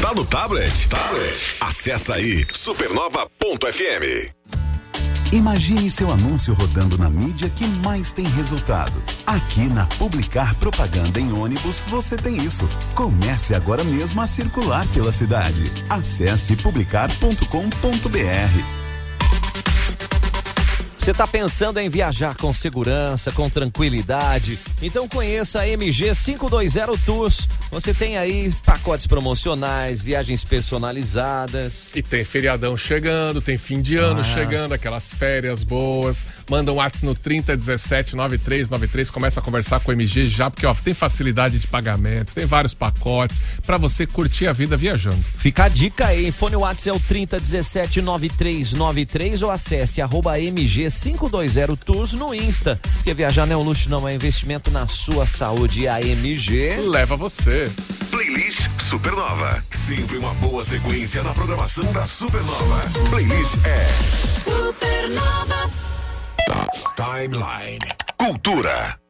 Tá 0.01 0.15
no 0.15 0.25
tablet? 0.25 0.89
Tablet. 0.89 1.57
Acessa 1.61 2.15
aí 2.15 2.47
supernova.fm. 2.53 4.33
Imagine 5.33 5.91
seu 5.91 6.13
anúncio 6.13 6.53
rodando 6.53 6.99
na 6.99 7.09
mídia 7.09 7.49
que 7.49 7.67
mais 7.67 8.13
tem 8.13 8.27
resultado. 8.27 9.03
Aqui 9.27 9.63
na 9.63 9.87
Publicar 9.87 10.55
Propaganda 10.57 11.19
em 11.19 11.33
ônibus 11.33 11.83
você 11.89 12.17
tem 12.17 12.37
isso. 12.37 12.69
Comece 12.95 13.55
agora 13.55 13.83
mesmo 13.83 14.21
a 14.21 14.27
circular 14.27 14.87
pela 14.89 15.11
cidade. 15.11 15.65
Acesse 15.89 16.55
publicar.com.br. 16.57 18.82
Você 21.03 21.11
está 21.11 21.27
pensando 21.27 21.81
em 21.81 21.89
viajar 21.89 22.37
com 22.37 22.55
segurança, 22.55 23.33
com 23.33 23.51
tranquilidade? 23.51 24.57
Então 24.81 25.09
conheça 25.09 25.59
a 25.59 25.69
MG 25.69 26.13
520 26.15 27.05
Tours. 27.05 27.49
Você 27.73 27.93
tem 27.93 28.17
aí 28.17 28.53
pacotes 28.65 29.09
promocionais, 29.09 30.01
viagens 30.01 30.45
personalizadas. 30.45 31.91
E 31.93 32.03
tem 32.03 32.23
feriadão 32.23 32.77
chegando, 32.77 33.41
tem 33.41 33.59
fim 33.59 33.83
de 33.83 33.97
ano 33.97 34.19
Nossa. 34.21 34.33
chegando, 34.33 34.75
aquelas 34.75 35.13
férias 35.13 35.65
boas. 35.65 36.25
Manda 36.49 36.71
um 36.71 36.77
WhatsApp 36.77 37.05
no 37.05 37.17
3017 37.17 38.15
9393, 38.15 39.11
começa 39.11 39.41
a 39.41 39.43
conversar 39.43 39.81
com 39.81 39.91
o 39.91 39.95
MG 39.95 40.29
já, 40.29 40.49
porque 40.53 40.67
ó, 40.67 40.73
tem 40.73 40.95
facilidade 40.95 41.59
de 41.59 41.67
pagamento, 41.67 42.33
tem 42.33 42.47
vários 42.47 42.75
pacotes 42.75 43.43
para 43.67 43.77
você 43.77 44.07
curtir 44.07 44.47
a 44.47 44.53
vida 44.53 44.77
viajando. 44.77 45.19
Fica 45.37 45.65
a 45.65 45.69
dica 45.69 46.07
aí, 46.07 46.31
fone 46.31 46.55
WhatsApp 46.55 46.91
é 46.91 46.93
o 46.93 47.01
3017 47.01 48.01
9393 48.03 49.43
ou 49.43 49.51
acesse 49.51 50.01
arroba 50.01 50.39
MG 50.39 50.92
520 50.93 51.77
Tours 51.85 52.13
no 52.13 52.35
Insta. 52.35 52.79
Porque 52.95 53.15
viajar 53.15 53.47
não 53.47 53.55
é 53.55 53.57
um 53.57 53.63
luxo, 53.63 53.89
não, 53.89 54.07
é 54.09 54.15
investimento 54.15 54.71
na 54.71 54.87
sua 54.87 55.27
saúde. 55.27 55.81
E 55.83 55.89
a 55.89 56.01
MG 56.01 56.77
leva 56.81 57.17
você. 57.17 57.71
Playlist 58.11 58.69
Supernova. 58.79 59.63
Sempre 59.71 60.19
uma 60.19 60.35
boa 60.35 60.65
sequência 60.65 61.23
na 61.23 61.33
programação 61.33 61.91
da 61.93 62.07
Supernova. 62.07 62.83
Playlist 63.11 63.55
é 63.65 63.87
Supernova. 64.45 65.71
Timeline. 66.97 67.79
Cultura. 68.17 69.02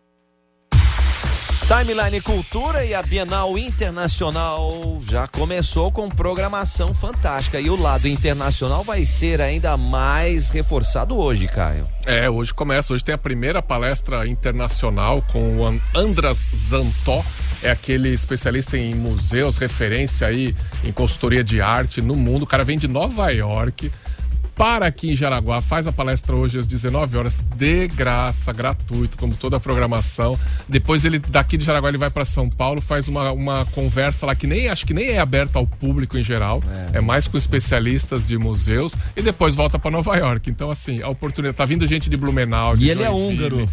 Timeline 1.66 2.20
Cultura 2.20 2.84
e 2.84 2.92
a 2.92 3.02
Bienal 3.02 3.56
Internacional 3.56 4.98
já 5.08 5.26
começou 5.26 5.90
com 5.90 6.08
programação 6.08 6.94
fantástica. 6.94 7.58
E 7.60 7.70
o 7.70 7.80
lado 7.80 8.06
internacional 8.08 8.82
vai 8.84 9.06
ser 9.06 9.40
ainda 9.40 9.76
mais 9.76 10.50
reforçado 10.50 11.16
hoje, 11.16 11.46
Caio. 11.48 11.88
É, 12.04 12.28
hoje 12.28 12.52
começa. 12.52 12.92
Hoje 12.92 13.04
tem 13.04 13.14
a 13.14 13.18
primeira 13.18 13.62
palestra 13.62 14.26
internacional 14.26 15.22
com 15.32 15.58
o 15.58 15.66
An- 15.66 15.80
Andras 15.94 16.46
Zantó. 16.68 17.24
É 17.62 17.70
aquele 17.70 18.10
especialista 18.10 18.76
em 18.76 18.94
museus, 18.94 19.56
referência 19.56 20.26
aí 20.26 20.54
em 20.84 20.92
consultoria 20.92 21.44
de 21.44 21.60
arte 21.62 22.02
no 22.02 22.16
mundo. 22.16 22.42
O 22.42 22.46
cara 22.46 22.64
vem 22.64 22.76
de 22.76 22.88
Nova 22.88 23.30
York. 23.30 23.90
Para 24.54 24.86
aqui 24.86 25.10
em 25.10 25.16
Jaraguá, 25.16 25.60
faz 25.62 25.86
a 25.86 25.92
palestra 25.92 26.36
hoje 26.38 26.58
às 26.58 26.66
19 26.66 27.16
horas, 27.16 27.42
de 27.56 27.86
graça, 27.88 28.52
gratuito, 28.52 29.16
como 29.16 29.34
toda 29.34 29.56
a 29.56 29.60
programação. 29.60 30.38
Depois 30.68 31.04
ele 31.06 31.18
daqui 31.18 31.56
de 31.56 31.64
Jaraguá 31.64 31.88
ele 31.88 31.96
vai 31.98 32.10
para 32.10 32.24
São 32.24 32.50
Paulo, 32.50 32.80
faz 32.80 33.08
uma, 33.08 33.32
uma 33.32 33.64
conversa 33.66 34.26
lá 34.26 34.34
que 34.34 34.46
nem 34.46 34.68
acho 34.68 34.86
que 34.86 34.92
nem 34.92 35.08
é 35.08 35.18
aberta 35.18 35.58
ao 35.58 35.66
público 35.66 36.18
em 36.18 36.22
geral, 36.22 36.60
é, 36.92 37.00
mais 37.00 37.26
com 37.26 37.38
especialistas 37.38 38.26
de 38.26 38.36
museus 38.36 38.94
e 39.16 39.22
depois 39.22 39.54
volta 39.54 39.78
para 39.78 39.90
Nova 39.90 40.14
York. 40.16 40.50
Então 40.50 40.70
assim, 40.70 41.00
a 41.02 41.08
oportunidade 41.08 41.56
tá 41.56 41.64
vindo 41.64 41.86
gente 41.86 42.10
de 42.10 42.16
Blumenau, 42.16 42.76
de 42.76 42.84
E 42.84 42.90
ele 42.90 43.02
é 43.02 43.10
húngaro. 43.10 43.68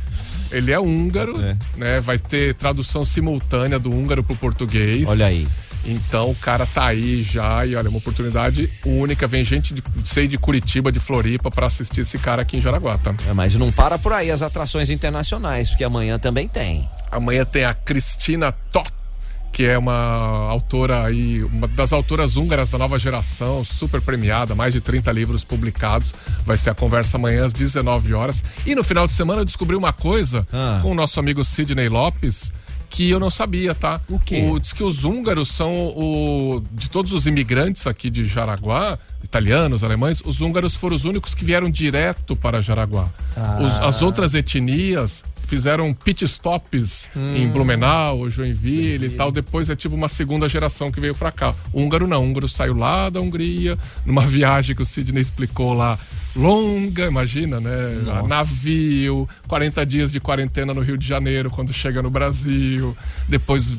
Ele 0.51 0.71
é 0.71 0.79
húngaro, 0.79 1.41
É. 1.41 1.57
né? 1.75 1.99
Vai 1.99 2.17
ter 2.17 2.55
tradução 2.55 3.03
simultânea 3.03 3.77
do 3.77 3.93
húngaro 3.93 4.23
pro 4.23 4.35
português. 4.37 5.07
Olha 5.09 5.25
aí. 5.25 5.45
Então 5.85 6.29
o 6.29 6.35
cara 6.35 6.65
tá 6.65 6.85
aí 6.87 7.23
já 7.23 7.65
e 7.65 7.75
olha, 7.75 7.89
uma 7.89 7.97
oportunidade 7.97 8.69
única. 8.85 9.27
Vem 9.27 9.43
gente 9.43 9.73
de, 9.73 9.83
sei 10.03 10.27
de 10.27 10.37
Curitiba, 10.37 10.91
de 10.91 10.99
Floripa, 10.99 11.49
para 11.49 11.67
assistir 11.67 12.01
esse 12.01 12.17
cara 12.17 12.41
aqui 12.41 12.57
em 12.57 12.61
Jaraguá, 12.61 12.97
tá? 12.97 13.15
É, 13.27 13.33
mas 13.33 13.53
não 13.55 13.71
para 13.71 13.97
por 13.97 14.13
aí 14.13 14.29
as 14.31 14.41
atrações 14.41 14.89
internacionais, 14.89 15.69
porque 15.69 15.83
amanhã 15.83 16.19
também 16.19 16.47
tem. 16.47 16.87
Amanhã 17.11 17.45
tem 17.45 17.63
a 17.65 17.73
Cristina 17.73 18.51
Topp, 18.51 18.89
que 19.51 19.63
é 19.63 19.77
uma 19.77 19.93
autora 20.49 21.05
aí, 21.05 21.43
uma 21.43 21.67
das 21.67 21.91
autoras 21.91 22.37
húngaras 22.37 22.69
da 22.69 22.77
nova 22.77 22.99
geração, 22.99 23.63
super 23.63 23.99
premiada, 23.99 24.53
mais 24.53 24.73
de 24.73 24.79
30 24.81 25.11
livros 25.11 25.43
publicados. 25.43 26.13
Vai 26.45 26.57
ser 26.57 26.69
a 26.69 26.75
conversa 26.75 27.17
amanhã 27.17 27.45
às 27.45 27.51
19 27.53 28.13
horas. 28.13 28.43
E 28.65 28.75
no 28.75 28.83
final 28.83 29.07
de 29.07 29.13
semana 29.13 29.41
eu 29.41 29.45
descobri 29.45 29.75
uma 29.75 29.91
coisa 29.91 30.47
Ah. 30.53 30.77
com 30.81 30.91
o 30.91 30.93
nosso 30.93 31.19
amigo 31.19 31.43
Sidney 31.43 31.89
Lopes. 31.89 32.53
Que 32.89 33.09
eu 33.09 33.19
não 33.19 33.29
sabia, 33.29 33.75
tá? 33.75 34.01
O 34.09 34.17
quê? 34.19 34.43
diz 34.59 34.73
que 34.73 34.83
os 34.83 35.03
húngaros 35.03 35.49
são 35.49 35.71
o. 35.73 36.61
De 36.71 36.89
todos 36.89 37.13
os 37.13 37.27
imigrantes 37.27 37.85
aqui 37.85 38.09
de 38.09 38.25
Jaraguá, 38.25 38.97
italianos, 39.23 39.83
alemães, 39.83 40.21
os 40.25 40.41
húngaros 40.41 40.75
foram 40.75 40.95
os 40.95 41.05
únicos 41.05 41.35
que 41.35 41.45
vieram 41.45 41.69
direto 41.69 42.35
para 42.35 42.61
Jaraguá. 42.61 43.07
Os- 43.63 43.77
Ah. 43.79 43.87
as 43.89 44.01
outras 44.01 44.33
etnias 44.33 45.23
fizeram 45.49 45.91
pit 45.93 46.23
stops 46.25 47.09
em 47.35 47.47
Blumenau, 47.47 48.29
Joinville 48.29 49.07
e 49.07 49.09
tal. 49.09 49.31
Depois 49.31 49.69
é 49.69 49.75
tipo 49.75 49.95
uma 49.95 50.07
segunda 50.07 50.47
geração 50.47 50.91
que 50.91 51.01
veio 51.01 51.15
pra 51.15 51.31
cá. 51.31 51.55
O 51.73 51.81
húngaro 51.81 52.07
não. 52.07 52.23
O 52.23 52.25
húngaro 52.25 52.47
saiu 52.47 52.75
lá 52.75 53.09
da 53.09 53.19
Hungria, 53.19 53.77
numa 54.05 54.21
viagem 54.27 54.75
que 54.75 54.81
o 54.81 54.85
Sidney 54.85 55.21
explicou 55.21 55.73
lá. 55.73 55.97
Longa, 56.35 57.07
imagina, 57.07 57.59
né? 57.59 58.01
Nossa. 58.03 58.27
Navio, 58.27 59.27
40 59.47 59.85
dias 59.85 60.11
de 60.11 60.19
quarentena 60.19 60.73
no 60.73 60.81
Rio 60.81 60.97
de 60.97 61.07
Janeiro 61.07 61.49
quando 61.49 61.73
chega 61.73 62.01
no 62.01 62.11
Brasil. 62.11 62.95
Depois. 63.27 63.75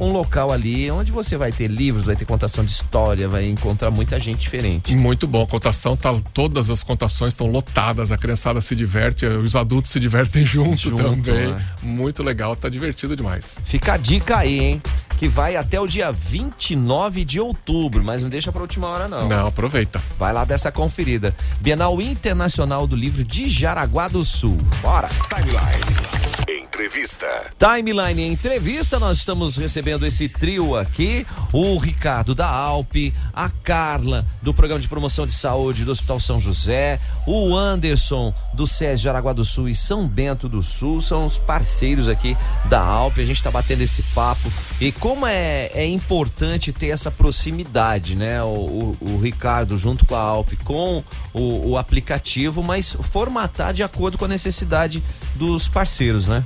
um 0.00 0.10
local 0.10 0.50
ali 0.50 0.90
onde 0.90 1.12
você 1.12 1.36
vai 1.36 1.52
ter 1.52 1.68
livros, 1.68 2.06
vai 2.06 2.16
ter 2.16 2.24
contação 2.24 2.64
de 2.64 2.72
história, 2.72 3.28
vai 3.28 3.46
encontrar 3.48 3.90
muita 3.90 4.18
gente 4.18 4.38
diferente. 4.40 4.96
Muito 4.96 5.26
bom, 5.26 5.42
a 5.42 5.46
contação 5.46 5.96
tá, 5.96 6.14
todas 6.32 6.70
as 6.70 6.82
contações 6.82 7.34
estão 7.34 7.46
lotadas, 7.46 8.10
a 8.10 8.16
criançada 8.16 8.60
se 8.60 8.74
diverte, 8.74 9.26
os 9.26 9.54
adultos 9.54 9.90
se 9.92 10.00
divertem 10.00 10.44
junto, 10.46 10.76
Junto, 10.76 10.96
também. 10.96 11.52
né? 11.52 11.64
Muito 11.82 12.22
legal, 12.22 12.56
tá 12.56 12.68
divertido 12.68 13.14
demais. 13.14 13.58
Fica 13.64 13.92
a 13.92 13.96
dica 13.96 14.38
aí, 14.38 14.60
hein? 14.60 14.82
Que 15.22 15.28
vai 15.28 15.54
até 15.54 15.80
o 15.80 15.86
dia 15.86 16.10
29 16.10 17.24
de 17.24 17.38
outubro, 17.38 18.02
mas 18.02 18.24
não 18.24 18.28
deixa 18.28 18.50
pra 18.50 18.60
última 18.60 18.88
hora, 18.88 19.06
não. 19.06 19.28
Não, 19.28 19.46
aproveita. 19.46 20.02
Vai 20.18 20.32
lá 20.32 20.44
dessa 20.44 20.72
conferida. 20.72 21.32
Bienal 21.60 22.02
Internacional 22.02 22.88
do 22.88 22.96
Livro 22.96 23.22
de 23.22 23.48
Jaraguá 23.48 24.08
do 24.08 24.24
Sul. 24.24 24.56
Bora! 24.82 25.08
Timeline. 25.32 26.61
Entrevista. 26.86 27.28
Timeline 27.56 28.26
Entrevista, 28.26 28.98
nós 28.98 29.18
estamos 29.18 29.56
recebendo 29.56 30.04
esse 30.04 30.28
trio 30.28 30.76
aqui, 30.76 31.24
o 31.52 31.78
Ricardo 31.78 32.34
da 32.34 32.48
Alpe, 32.48 33.14
a 33.32 33.48
Carla 33.48 34.26
do 34.42 34.52
Programa 34.52 34.80
de 34.80 34.88
Promoção 34.88 35.24
de 35.24 35.32
Saúde 35.32 35.84
do 35.84 35.92
Hospital 35.92 36.18
São 36.18 36.40
José, 36.40 36.98
o 37.24 37.56
Anderson 37.56 38.34
do 38.52 38.66
SES 38.66 39.00
de 39.00 39.08
Araguá 39.08 39.32
do 39.32 39.44
Sul 39.44 39.68
e 39.68 39.76
São 39.76 40.08
Bento 40.08 40.48
do 40.48 40.60
Sul, 40.60 41.00
são 41.00 41.24
os 41.24 41.38
parceiros 41.38 42.08
aqui 42.08 42.36
da 42.64 42.80
Alpe, 42.80 43.20
a 43.20 43.24
gente 43.26 43.36
está 43.36 43.50
batendo 43.50 43.82
esse 43.82 44.02
papo 44.12 44.50
e 44.80 44.90
como 44.90 45.24
é, 45.24 45.70
é 45.74 45.86
importante 45.86 46.72
ter 46.72 46.88
essa 46.88 47.12
proximidade, 47.12 48.16
né? 48.16 48.42
O, 48.42 48.48
o- 48.48 48.96
o 49.02 49.18
Ricardo 49.20 49.76
junto 49.76 50.04
com 50.04 50.16
a 50.16 50.20
Alpe 50.20 50.56
com 50.56 51.04
o, 51.32 51.68
o 51.70 51.78
aplicativo, 51.78 52.60
mas 52.60 52.96
formatar 53.00 53.72
de 53.72 53.84
acordo 53.84 54.18
com 54.18 54.24
a 54.24 54.28
necessidade 54.28 55.00
dos 55.36 55.68
parceiros, 55.68 56.26
né? 56.26 56.44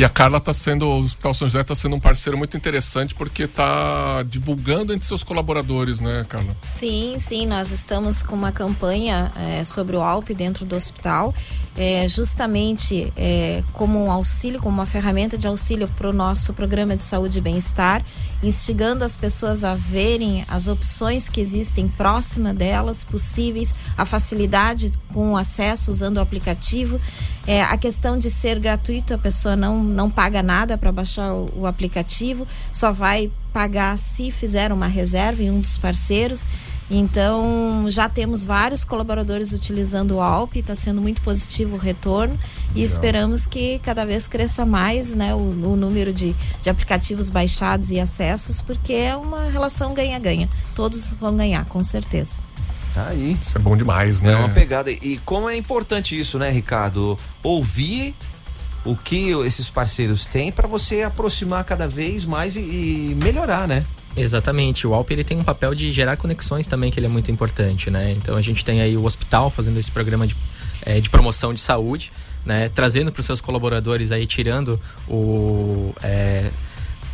E 0.00 0.04
a 0.04 0.08
Carla 0.08 0.40
tá 0.40 0.54
sendo, 0.54 0.86
o 0.86 1.02
Hospital 1.02 1.34
São 1.34 1.46
José 1.46 1.62
tá 1.62 1.74
sendo 1.74 1.94
um 1.94 2.00
parceiro 2.00 2.38
muito 2.38 2.56
interessante 2.56 3.14
porque 3.14 3.46
tá 3.46 4.22
divulgando 4.22 4.94
entre 4.94 5.06
seus 5.06 5.22
colaboradores, 5.22 6.00
né, 6.00 6.24
Carla? 6.26 6.56
Sim, 6.62 7.16
sim, 7.18 7.46
nós 7.46 7.70
estamos 7.70 8.22
com 8.22 8.34
uma 8.34 8.50
campanha 8.50 9.30
eh, 9.36 9.62
sobre 9.62 9.94
o 9.96 10.00
Alpe 10.00 10.32
dentro 10.32 10.64
do 10.64 10.74
hospital, 10.74 11.34
eh, 11.76 12.08
justamente 12.08 13.12
eh, 13.14 13.62
como 13.74 14.02
um 14.02 14.10
auxílio, 14.10 14.58
como 14.58 14.74
uma 14.74 14.86
ferramenta 14.86 15.36
de 15.36 15.46
auxílio 15.46 15.86
para 15.86 16.08
o 16.08 16.14
nosso 16.14 16.54
programa 16.54 16.96
de 16.96 17.04
saúde 17.04 17.36
e 17.36 17.42
bem-estar, 17.42 18.02
instigando 18.42 19.04
as 19.04 19.16
pessoas 19.16 19.64
a 19.64 19.74
verem 19.74 20.44
as 20.48 20.68
opções 20.68 21.28
que 21.28 21.40
existem 21.40 21.88
próxima 21.88 22.54
delas, 22.54 23.04
possíveis, 23.04 23.74
a 23.96 24.04
facilidade 24.04 24.92
com 25.12 25.32
o 25.32 25.36
acesso 25.36 25.90
usando 25.90 26.16
o 26.16 26.20
aplicativo, 26.20 27.00
eh, 27.46 27.62
a 27.62 27.76
questão 27.76 28.18
de 28.18 28.30
ser 28.30 28.58
gratuito, 28.58 29.12
a 29.12 29.18
pessoa 29.18 29.56
não, 29.56 29.82
não 29.82 30.10
paga 30.10 30.42
nada 30.42 30.78
para 30.78 30.90
baixar 30.90 31.32
o, 31.32 31.50
o 31.54 31.66
aplicativo, 31.66 32.46
só 32.72 32.92
vai 32.92 33.30
pagar 33.52 33.98
se 33.98 34.30
fizer 34.30 34.72
uma 34.72 34.86
reserva 34.86 35.42
em 35.42 35.50
um 35.50 35.60
dos 35.60 35.76
parceiros. 35.76 36.46
Então, 36.90 37.86
já 37.88 38.08
temos 38.08 38.42
vários 38.42 38.84
colaboradores 38.84 39.52
utilizando 39.52 40.16
o 40.16 40.20
Alp, 40.20 40.56
está 40.56 40.74
sendo 40.74 41.00
muito 41.00 41.22
positivo 41.22 41.76
o 41.76 41.78
retorno 41.78 42.36
e 42.74 42.82
esperamos 42.82 43.46
que 43.46 43.78
cada 43.78 44.04
vez 44.04 44.26
cresça 44.26 44.66
mais 44.66 45.14
né, 45.14 45.32
o, 45.32 45.38
o 45.38 45.76
número 45.76 46.12
de, 46.12 46.34
de 46.60 46.68
aplicativos 46.68 47.30
baixados 47.30 47.92
e 47.92 48.00
acessos, 48.00 48.60
porque 48.60 48.92
é 48.92 49.14
uma 49.16 49.44
relação 49.44 49.94
ganha-ganha. 49.94 50.48
Todos 50.74 51.12
vão 51.12 51.36
ganhar, 51.36 51.64
com 51.66 51.82
certeza. 51.84 52.42
Tá 52.92 53.06
aí. 53.10 53.36
Isso 53.40 53.56
é 53.56 53.60
bom 53.60 53.76
demais, 53.76 54.20
né? 54.20 54.32
É 54.32 54.36
uma 54.36 54.48
pegada. 54.48 54.90
E 54.90 55.20
como 55.24 55.48
é 55.48 55.56
importante 55.56 56.18
isso, 56.18 56.40
né, 56.40 56.50
Ricardo? 56.50 57.16
Ouvir 57.40 58.16
o 58.84 58.96
que 58.96 59.30
esses 59.44 59.70
parceiros 59.70 60.26
têm 60.26 60.50
para 60.50 60.66
você 60.66 61.02
aproximar 61.02 61.62
cada 61.64 61.86
vez 61.86 62.24
mais 62.24 62.56
e, 62.56 62.60
e 62.60 63.18
melhorar, 63.22 63.68
né? 63.68 63.84
Exatamente, 64.16 64.86
o 64.86 64.94
Alp 64.94 65.10
ele 65.12 65.22
tem 65.22 65.38
um 65.38 65.44
papel 65.44 65.74
de 65.74 65.90
gerar 65.90 66.16
conexões 66.16 66.66
também 66.66 66.90
que 66.90 66.98
ele 66.98 67.06
é 67.06 67.08
muito 67.08 67.30
importante, 67.30 67.90
né? 67.90 68.12
Então 68.12 68.36
a 68.36 68.40
gente 68.40 68.64
tem 68.64 68.80
aí 68.80 68.96
o 68.96 69.04
hospital 69.04 69.50
fazendo 69.50 69.78
esse 69.78 69.90
programa 69.90 70.26
de, 70.26 70.36
eh, 70.84 71.00
de 71.00 71.08
promoção 71.08 71.54
de 71.54 71.60
saúde, 71.60 72.10
né? 72.44 72.68
Trazendo 72.68 73.12
para 73.12 73.20
os 73.20 73.26
seus 73.26 73.40
colaboradores 73.40 74.10
aí, 74.10 74.26
tirando 74.26 74.80
o... 75.08 75.94
eh, 76.02 76.50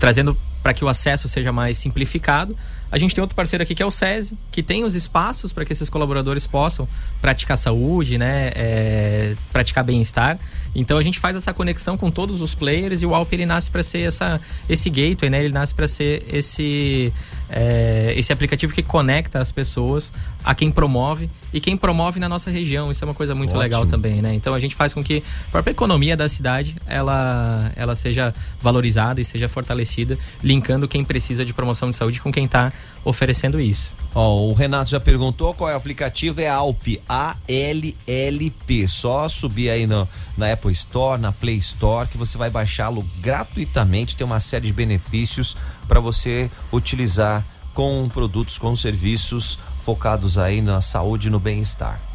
trazendo 0.01 0.37
para 0.63 0.73
que 0.75 0.85
o 0.85 0.89
acesso 0.89 1.29
seja 1.29 1.53
mais 1.53 1.79
simplificado. 1.79 2.57
A 2.91 2.99
gente 2.99 3.15
tem 3.15 3.23
outro 3.23 3.35
parceiro 3.35 3.63
aqui 3.63 3.75
que 3.75 3.83
é 3.83 3.87
o 3.87 3.91
SESI, 3.91 4.39
que 4.51 4.63
tem 4.63 4.85
os 4.85 4.95
espaços 4.95 5.53
para 5.53 5.65
que 5.65 5.73
esses 5.73 5.91
colaboradores 5.91 6.47
possam 6.47 6.89
praticar 7.21 7.59
saúde, 7.59 8.17
né, 8.17 8.53
é, 8.55 9.35
praticar 9.53 9.85
bem-estar. 9.85 10.39
Então 10.75 10.99
a 10.99 11.03
gente 11.03 11.19
faz 11.19 11.35
essa 11.35 11.53
conexão 11.55 11.97
com 11.97 12.11
todos 12.11 12.43
os 12.43 12.55
players 12.55 13.03
e 13.03 13.07
o 13.07 13.15
Alp 13.15 13.33
ele 13.33 13.47
nasce 13.47 13.71
para 13.71 13.83
ser 13.83 14.03
essa, 14.03 14.41
esse 14.69 14.91
gateway, 14.91 15.31
né? 15.31 15.41
Ele 15.41 15.53
nasce 15.53 15.75
para 15.75 15.89
ser 15.89 16.25
esse, 16.31 17.13
é, 17.49 18.13
esse 18.15 18.33
aplicativo 18.33 18.75
que 18.75 18.83
conecta 18.83 19.41
as 19.41 19.51
pessoas 19.51 20.13
a 20.45 20.55
quem 20.55 20.71
promove 20.71 21.31
e 21.53 21.61
quem 21.61 21.77
promove 21.77 22.21
na 22.21 22.29
nossa 22.29 22.51
região. 22.51 22.91
Isso 22.91 23.03
é 23.03 23.09
uma 23.09 23.15
coisa 23.15 23.35
muito 23.35 23.51
Ótimo. 23.51 23.63
legal 23.63 23.87
também, 23.87 24.21
né? 24.21 24.35
Então 24.35 24.55
a 24.55 24.61
gente 24.61 24.75
faz 24.75 24.93
com 24.93 25.03
que 25.03 25.23
a 25.49 25.51
própria 25.51 25.73
economia 25.73 26.17
da 26.17 26.29
cidade 26.29 26.77
ela, 26.87 27.73
ela 27.75 27.97
seja 27.97 28.35
valorizada 28.61 29.19
e 29.19 29.25
seja 29.25 29.49
fortalecida, 29.49 30.19
linkando 30.43 30.87
quem 30.87 31.03
precisa 31.03 31.43
de 31.43 31.55
promoção 31.55 31.89
de 31.89 31.97
saúde 31.97 32.21
com 32.21 32.31
quem 32.31 32.45
está 32.45 32.71
oferecendo 33.05 33.61
isso. 33.61 33.95
O 34.15 34.53
Renato 34.55 34.91
já 34.91 35.01
perguntou 35.01 35.53
qual 35.53 35.69
é 35.71 35.75
o 35.75 35.77
aplicativo, 35.77 36.41
é 36.41 36.49
Alp, 36.49 36.83
A-L-L-P. 37.09 38.89
Só 38.89 39.29
subir 39.29 39.71
aí 39.71 39.87
no, 39.87 40.09
na 40.37 40.53
Apple 40.53 40.73
Store, 40.73 41.21
na 41.21 41.33
Play 41.33 41.57
Store, 41.57 42.09
que 42.09 42.17
você 42.17 42.39
vai 42.39 42.49
baixá-lo 42.49 43.07
gratuitamente. 43.21 44.17
Tem 44.17 44.27
uma 44.27 44.41
série 44.41 44.67
de 44.67 44.73
benefícios 44.73 45.57
para 45.87 46.01
você 46.01 46.51
utilizar 46.73 47.45
com 47.75 48.09
produtos, 48.09 48.59
com 48.59 48.75
serviços 48.75 49.59
focados 49.83 50.39
aí 50.39 50.63
na 50.63 50.81
saúde 50.81 51.29
e 51.29 51.31
no 51.31 51.39
bem-estar. 51.39 52.06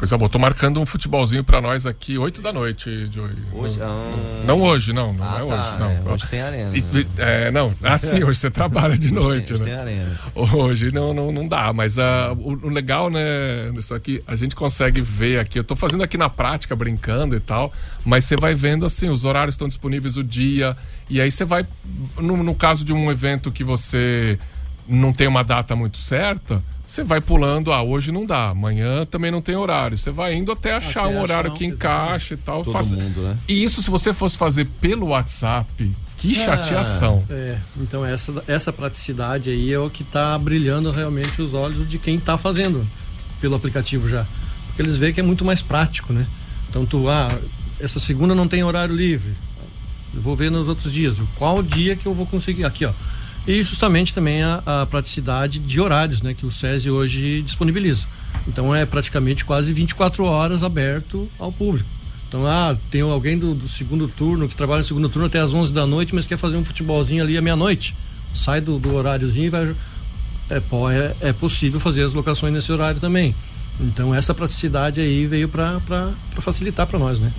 Coisa 0.00 0.16
boa. 0.16 0.30
Tô 0.30 0.38
marcando 0.38 0.80
um 0.80 0.86
futebolzinho 0.86 1.44
pra 1.44 1.60
nós 1.60 1.84
aqui, 1.84 2.16
8 2.16 2.40
da 2.40 2.50
noite, 2.50 3.06
Joey. 3.12 3.36
Hoje? 3.52 3.78
Não, 3.78 3.86
Ah. 3.86 4.42
não 4.46 4.62
hoje, 4.62 4.94
não. 4.94 5.12
Não 5.12 5.22
Ah, 5.22 5.34
é 5.34 5.38
tá, 5.38 5.44
hoje, 5.44 5.78
não. 5.78 5.90
é, 5.90 6.14
hoje 6.14 6.26
tem 6.26 6.40
arena, 6.40 6.70
E- 6.74 7.06
é, 7.18 7.50
não. 7.50 7.70
Ah, 7.82 7.98
sim, 7.98 8.24
hoje 8.24 8.38
você 8.38 8.50
trabalha 8.50 8.96
de 8.96 9.08
Hoje 9.08 9.14
noite, 9.14 9.46
tem- 9.48 9.56
hoje 9.56 9.64
né? 9.64 9.70
tem 9.70 9.78
arena. 9.78 10.20
Hoje 10.34 10.90
não, 10.90 11.12
não, 11.12 11.30
não 11.30 11.46
dá, 11.46 11.70
mas 11.74 11.98
ah, 11.98 12.32
o, 12.32 12.52
o 12.52 12.68
legal, 12.70 13.10
né, 13.10 13.68
Anderson, 13.68 13.94
aqui 13.94 14.22
a 14.26 14.34
gente 14.36 14.54
consegue 14.56 15.02
ver 15.02 15.38
aqui. 15.38 15.58
Eu 15.58 15.64
tô 15.64 15.76
fazendo 15.76 16.02
aqui 16.02 16.16
na 16.16 16.30
prática, 16.30 16.74
brincando 16.74 17.36
e 17.36 17.40
tal, 17.40 17.70
mas 18.02 18.24
você 18.24 18.36
vai 18.38 18.54
vendo 18.54 18.86
assim, 18.86 19.10
os 19.10 19.26
horários 19.26 19.52
estão 19.54 19.68
disponíveis 19.68 20.16
o 20.16 20.24
dia, 20.24 20.74
e 21.10 21.20
aí 21.20 21.30
você 21.30 21.44
vai, 21.44 21.66
no, 22.16 22.38
no 22.42 22.54
caso 22.54 22.86
de 22.86 22.92
um 22.94 23.10
evento 23.10 23.52
que 23.52 23.62
você 23.62 24.38
não 24.88 25.12
tem 25.12 25.28
uma 25.28 25.44
data 25.44 25.76
muito 25.76 25.98
certa, 25.98 26.62
você 26.90 27.04
vai 27.04 27.20
pulando, 27.20 27.72
ah, 27.72 27.82
hoje 27.84 28.10
não 28.10 28.26
dá, 28.26 28.48
amanhã 28.48 29.06
também 29.06 29.30
não 29.30 29.40
tem 29.40 29.54
horário. 29.54 29.96
Você 29.96 30.10
vai 30.10 30.34
indo 30.34 30.50
até 30.50 30.74
achar 30.74 31.04
Até 31.04 31.14
um 31.14 31.20
horário 31.22 31.50
achar 31.50 31.58
que 31.58 31.64
encaixe 31.64 32.34
e 32.34 32.36
tal. 32.36 32.64
Todo 32.64 32.72
Faça- 32.72 32.96
mundo, 32.96 33.22
né? 33.22 33.36
E 33.48 33.62
isso, 33.62 33.80
se 33.80 33.88
você 33.88 34.12
fosse 34.12 34.36
fazer 34.36 34.66
pelo 34.80 35.06
WhatsApp, 35.06 35.92
que 36.16 36.32
Ah. 36.32 36.44
chateação. 36.44 37.22
É, 37.30 37.58
então 37.80 38.04
essa, 38.04 38.42
essa 38.48 38.72
praticidade 38.72 39.50
aí 39.50 39.72
é 39.72 39.78
o 39.78 39.88
que 39.88 40.02
está 40.02 40.36
brilhando 40.36 40.90
realmente 40.90 41.40
os 41.40 41.54
olhos 41.54 41.86
de 41.86 41.96
quem 41.96 42.16
está 42.16 42.36
fazendo 42.36 42.82
pelo 43.40 43.54
aplicativo 43.54 44.08
já. 44.08 44.26
Porque 44.66 44.82
eles 44.82 44.96
veem 44.96 45.14
que 45.14 45.20
é 45.20 45.22
muito 45.22 45.44
mais 45.44 45.62
prático, 45.62 46.12
né? 46.12 46.26
Então 46.68 46.84
tu, 46.84 47.08
ah, 47.08 47.38
essa 47.78 48.00
segunda 48.00 48.34
não 48.34 48.48
tem 48.48 48.64
horário 48.64 48.96
livre. 48.96 49.36
Eu 50.12 50.20
vou 50.20 50.34
ver 50.34 50.50
nos 50.50 50.66
outros 50.66 50.92
dias. 50.92 51.22
Qual 51.36 51.62
dia 51.62 51.94
que 51.94 52.06
eu 52.06 52.14
vou 52.14 52.26
conseguir? 52.26 52.64
Aqui, 52.64 52.84
ó. 52.84 52.92
E 53.46 53.62
justamente 53.62 54.12
também 54.14 54.42
a, 54.42 54.62
a 54.66 54.86
praticidade 54.86 55.58
de 55.58 55.80
horários, 55.80 56.22
né? 56.22 56.34
Que 56.34 56.44
o 56.46 56.50
SESI 56.50 56.90
hoje 56.90 57.42
disponibiliza. 57.42 58.06
Então 58.46 58.74
é 58.74 58.84
praticamente 58.86 59.44
quase 59.44 59.72
24 59.72 60.24
horas 60.24 60.62
aberto 60.62 61.28
ao 61.38 61.50
público. 61.50 61.88
Então, 62.28 62.46
ah, 62.46 62.76
tem 62.92 63.00
alguém 63.00 63.36
do, 63.36 63.54
do 63.54 63.66
segundo 63.68 64.06
turno 64.06 64.48
que 64.48 64.54
trabalha 64.54 64.78
no 64.78 64.84
segundo 64.84 65.08
turno 65.08 65.26
até 65.26 65.40
às 65.40 65.52
11 65.52 65.74
da 65.74 65.84
noite, 65.84 66.14
mas 66.14 66.26
quer 66.26 66.36
fazer 66.38 66.56
um 66.56 66.64
futebolzinho 66.64 67.24
ali 67.24 67.36
à 67.36 67.42
meia-noite. 67.42 67.96
Sai 68.32 68.60
do, 68.60 68.78
do 68.78 68.94
horáriozinho 68.94 69.46
e 69.46 69.48
vai. 69.48 69.74
É, 70.48 70.60
pô, 70.60 70.88
é, 70.88 71.16
é 71.20 71.32
possível 71.32 71.80
fazer 71.80 72.04
as 72.04 72.12
locações 72.14 72.52
nesse 72.52 72.70
horário 72.70 73.00
também. 73.00 73.34
Então, 73.80 74.14
essa 74.14 74.32
praticidade 74.32 75.00
aí 75.00 75.26
veio 75.26 75.48
para 75.48 75.80
facilitar 76.38 76.86
para 76.86 76.98
nós, 77.00 77.18
né? 77.18 77.32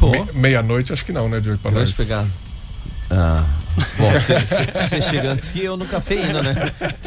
Me- 0.00 0.24
Meia-noite, 0.32 0.92
acho 0.92 1.04
que 1.04 1.12
não, 1.12 1.28
né? 1.28 1.40
Pra 1.40 1.70
Grande 1.70 1.90
nós. 1.90 1.92
pegada. 1.92 2.30
Ah, 3.10 3.44
bom, 3.98 4.10
você 4.12 5.02
chega 5.02 5.32
antes 5.32 5.50
que 5.52 5.62
eu 5.62 5.76
no 5.76 5.86
cafeína, 5.86 6.42
né? 6.42 6.54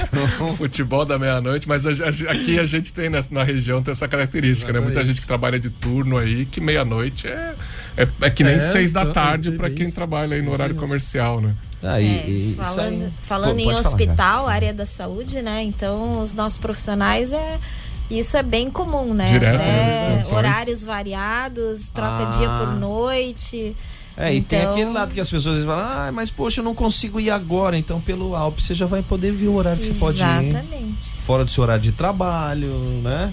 Futebol 0.58 1.04
da 1.06 1.18
meia-noite, 1.18 1.68
mas 1.68 1.86
a- 1.86 1.92
a- 1.92 2.32
aqui 2.32 2.60
a 2.60 2.66
gente 2.66 2.94
tem 2.94 3.10
na, 3.10 3.24
na 3.32 3.44
região 3.44 3.82
tem 3.82 3.92
essa 3.92 4.08
característica, 4.08 4.72
né? 4.72 4.80
Muita 4.80 4.92
Exatamente. 4.94 5.14
gente 5.14 5.22
que 5.22 5.28
trabalha 5.28 5.60
de 5.60 5.70
turno 5.70 6.18
aí, 6.18 6.46
que 6.46 6.62
meia-noite 6.62 7.28
é, 7.28 7.56
é, 7.98 8.08
é 8.22 8.30
que 8.30 8.44
nem 8.44 8.54
É, 8.56 8.60
seis 8.60 8.94
da 8.94 9.02
então, 9.02 9.14
tarde 9.14 9.50
é 9.50 9.52
para 9.54 9.70
quem 9.70 9.90
trabalha 9.92 10.36
aí 10.36 10.42
no 10.42 10.52
horário 10.52 10.76
comercial, 10.76 11.42
né? 11.42 11.54
Ah, 11.84 12.00
e- 12.00 12.06
É, 12.06 12.30
e- 12.30 12.56
falando 12.56 13.04
aí- 13.06 13.14
falando 13.22 13.54
Pô, 13.56 13.60
em 13.60 13.64
pode 13.66 13.78
falar, 13.84 13.88
hospital, 13.96 14.48
área 14.48 14.74
da 14.74 14.86
saúde, 14.86 15.42
né? 15.42 15.64
Então, 15.64 16.20
os 16.22 16.34
nossos 16.36 16.58
profissionais 16.58 17.32
é. 17.34 17.60
Isso 18.10 18.38
é 18.38 18.44
bem 18.44 18.70
comum, 18.70 19.14
né? 19.14 19.28
Direto, 19.28 19.58
Né? 19.58 20.24
né? 20.24 20.26
Horários 20.32 20.82
variados, 20.82 21.90
troca 21.94 22.24
Ah. 22.24 22.38
dia 22.38 22.48
por 22.50 22.74
noite. 22.80 23.76
É, 24.20 24.34
e 24.34 24.42
tem 24.42 24.60
Então- 24.60 24.72
aquele 24.72 24.90
lado 24.92 25.14
que 25.14 25.22
as 25.22 25.30
pessoas 25.30 25.64
falam, 25.64 25.86
ah, 25.86 26.12
mas 26.12 26.32
poxa, 26.32 26.60
eu 26.62 26.64
não 26.64 26.74
consigo 26.74 27.20
ir 27.20 27.30
agora. 27.30 27.78
Então, 27.78 28.02
pelo 28.02 28.36
Alpe, 28.36 28.64
você 28.64 28.74
já 28.74 28.88
vai 28.88 29.04
poder 29.04 29.32
ver 29.32 29.48
o 29.48 29.54
horário 29.54 29.80
que 29.80 29.86
você 29.94 30.00
pode 30.00 30.20
ir. 30.20 30.24
Exatamente. 30.48 31.08
Fora 31.22 31.46
do 31.46 31.52
seu 31.52 31.62
horário 31.64 31.84
de 31.84 31.92
trabalho, 31.92 32.74
né? 33.04 33.32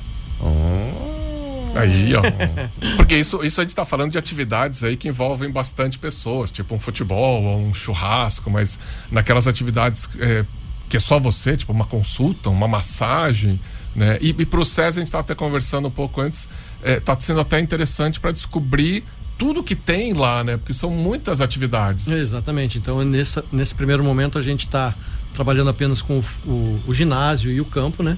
Aí, 1.74 2.12
ó. 2.14 2.22
Porque 2.96 3.16
isso, 3.16 3.42
isso 3.44 3.60
a 3.60 3.64
gente 3.64 3.74
tá 3.74 3.84
falando 3.84 4.12
de 4.12 4.18
atividades 4.18 4.84
aí 4.84 4.96
que 4.96 5.08
envolvem 5.08 5.50
bastante 5.50 5.98
pessoas, 5.98 6.50
tipo 6.50 6.74
um 6.74 6.78
futebol 6.78 7.42
ou 7.42 7.58
um 7.58 7.74
churrasco, 7.74 8.50
mas 8.50 8.78
naquelas 9.10 9.48
atividades 9.48 10.08
é, 10.20 10.44
que 10.88 10.96
é 10.96 11.00
só 11.00 11.18
você, 11.18 11.56
tipo 11.56 11.72
uma 11.72 11.84
consulta, 11.86 12.48
uma 12.50 12.68
massagem, 12.68 13.58
né? 13.96 14.18
E, 14.20 14.28
e 14.38 14.46
pro 14.46 14.64
César, 14.64 15.00
a 15.00 15.04
gente 15.04 15.10
tava 15.10 15.22
até 15.22 15.34
conversando 15.34 15.88
um 15.88 15.90
pouco 15.90 16.20
antes, 16.20 16.48
é, 16.82 17.00
tá 17.00 17.16
sendo 17.18 17.40
até 17.40 17.58
interessante 17.58 18.20
para 18.20 18.30
descobrir 18.30 19.02
tudo 19.38 19.62
que 19.62 19.74
tem 19.74 20.12
lá, 20.12 20.42
né? 20.44 20.56
Porque 20.56 20.72
são 20.72 20.90
muitas 20.90 21.40
atividades. 21.40 22.08
Exatamente. 22.08 22.78
Então, 22.78 23.02
nesse, 23.04 23.42
nesse 23.52 23.74
primeiro 23.74 24.02
momento, 24.04 24.38
a 24.38 24.42
gente 24.42 24.60
está 24.66 24.94
trabalhando 25.32 25.70
apenas 25.70 26.00
com 26.00 26.18
o, 26.20 26.24
o- 26.50 26.80
o 26.86 26.94
ginásio 26.94 27.50
e 27.50 27.60
o 27.60 27.64
campo, 27.64 28.02
né? 28.02 28.16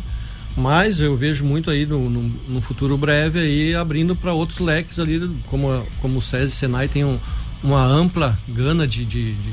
Mas 0.56 1.00
eu 1.00 1.16
vejo 1.16 1.44
muito 1.44 1.70
aí 1.70 1.84
no, 1.84 2.08
no, 2.08 2.22
no 2.48 2.60
futuro 2.60 2.96
breve 2.96 3.38
aí 3.38 3.74
abrindo 3.74 4.16
para 4.16 4.32
outros 4.32 4.58
leques 4.58 4.98
ali, 4.98 5.30
como, 5.46 5.86
como 6.00 6.18
o 6.18 6.22
SESI 6.22 6.52
e 6.54 6.56
Senai 6.56 6.88
tem 6.88 7.04
um- 7.04 7.18
uma 7.62 7.82
ampla 7.84 8.38
gana 8.48 8.86
de, 8.86 9.04
de, 9.04 9.32
de, 9.34 9.52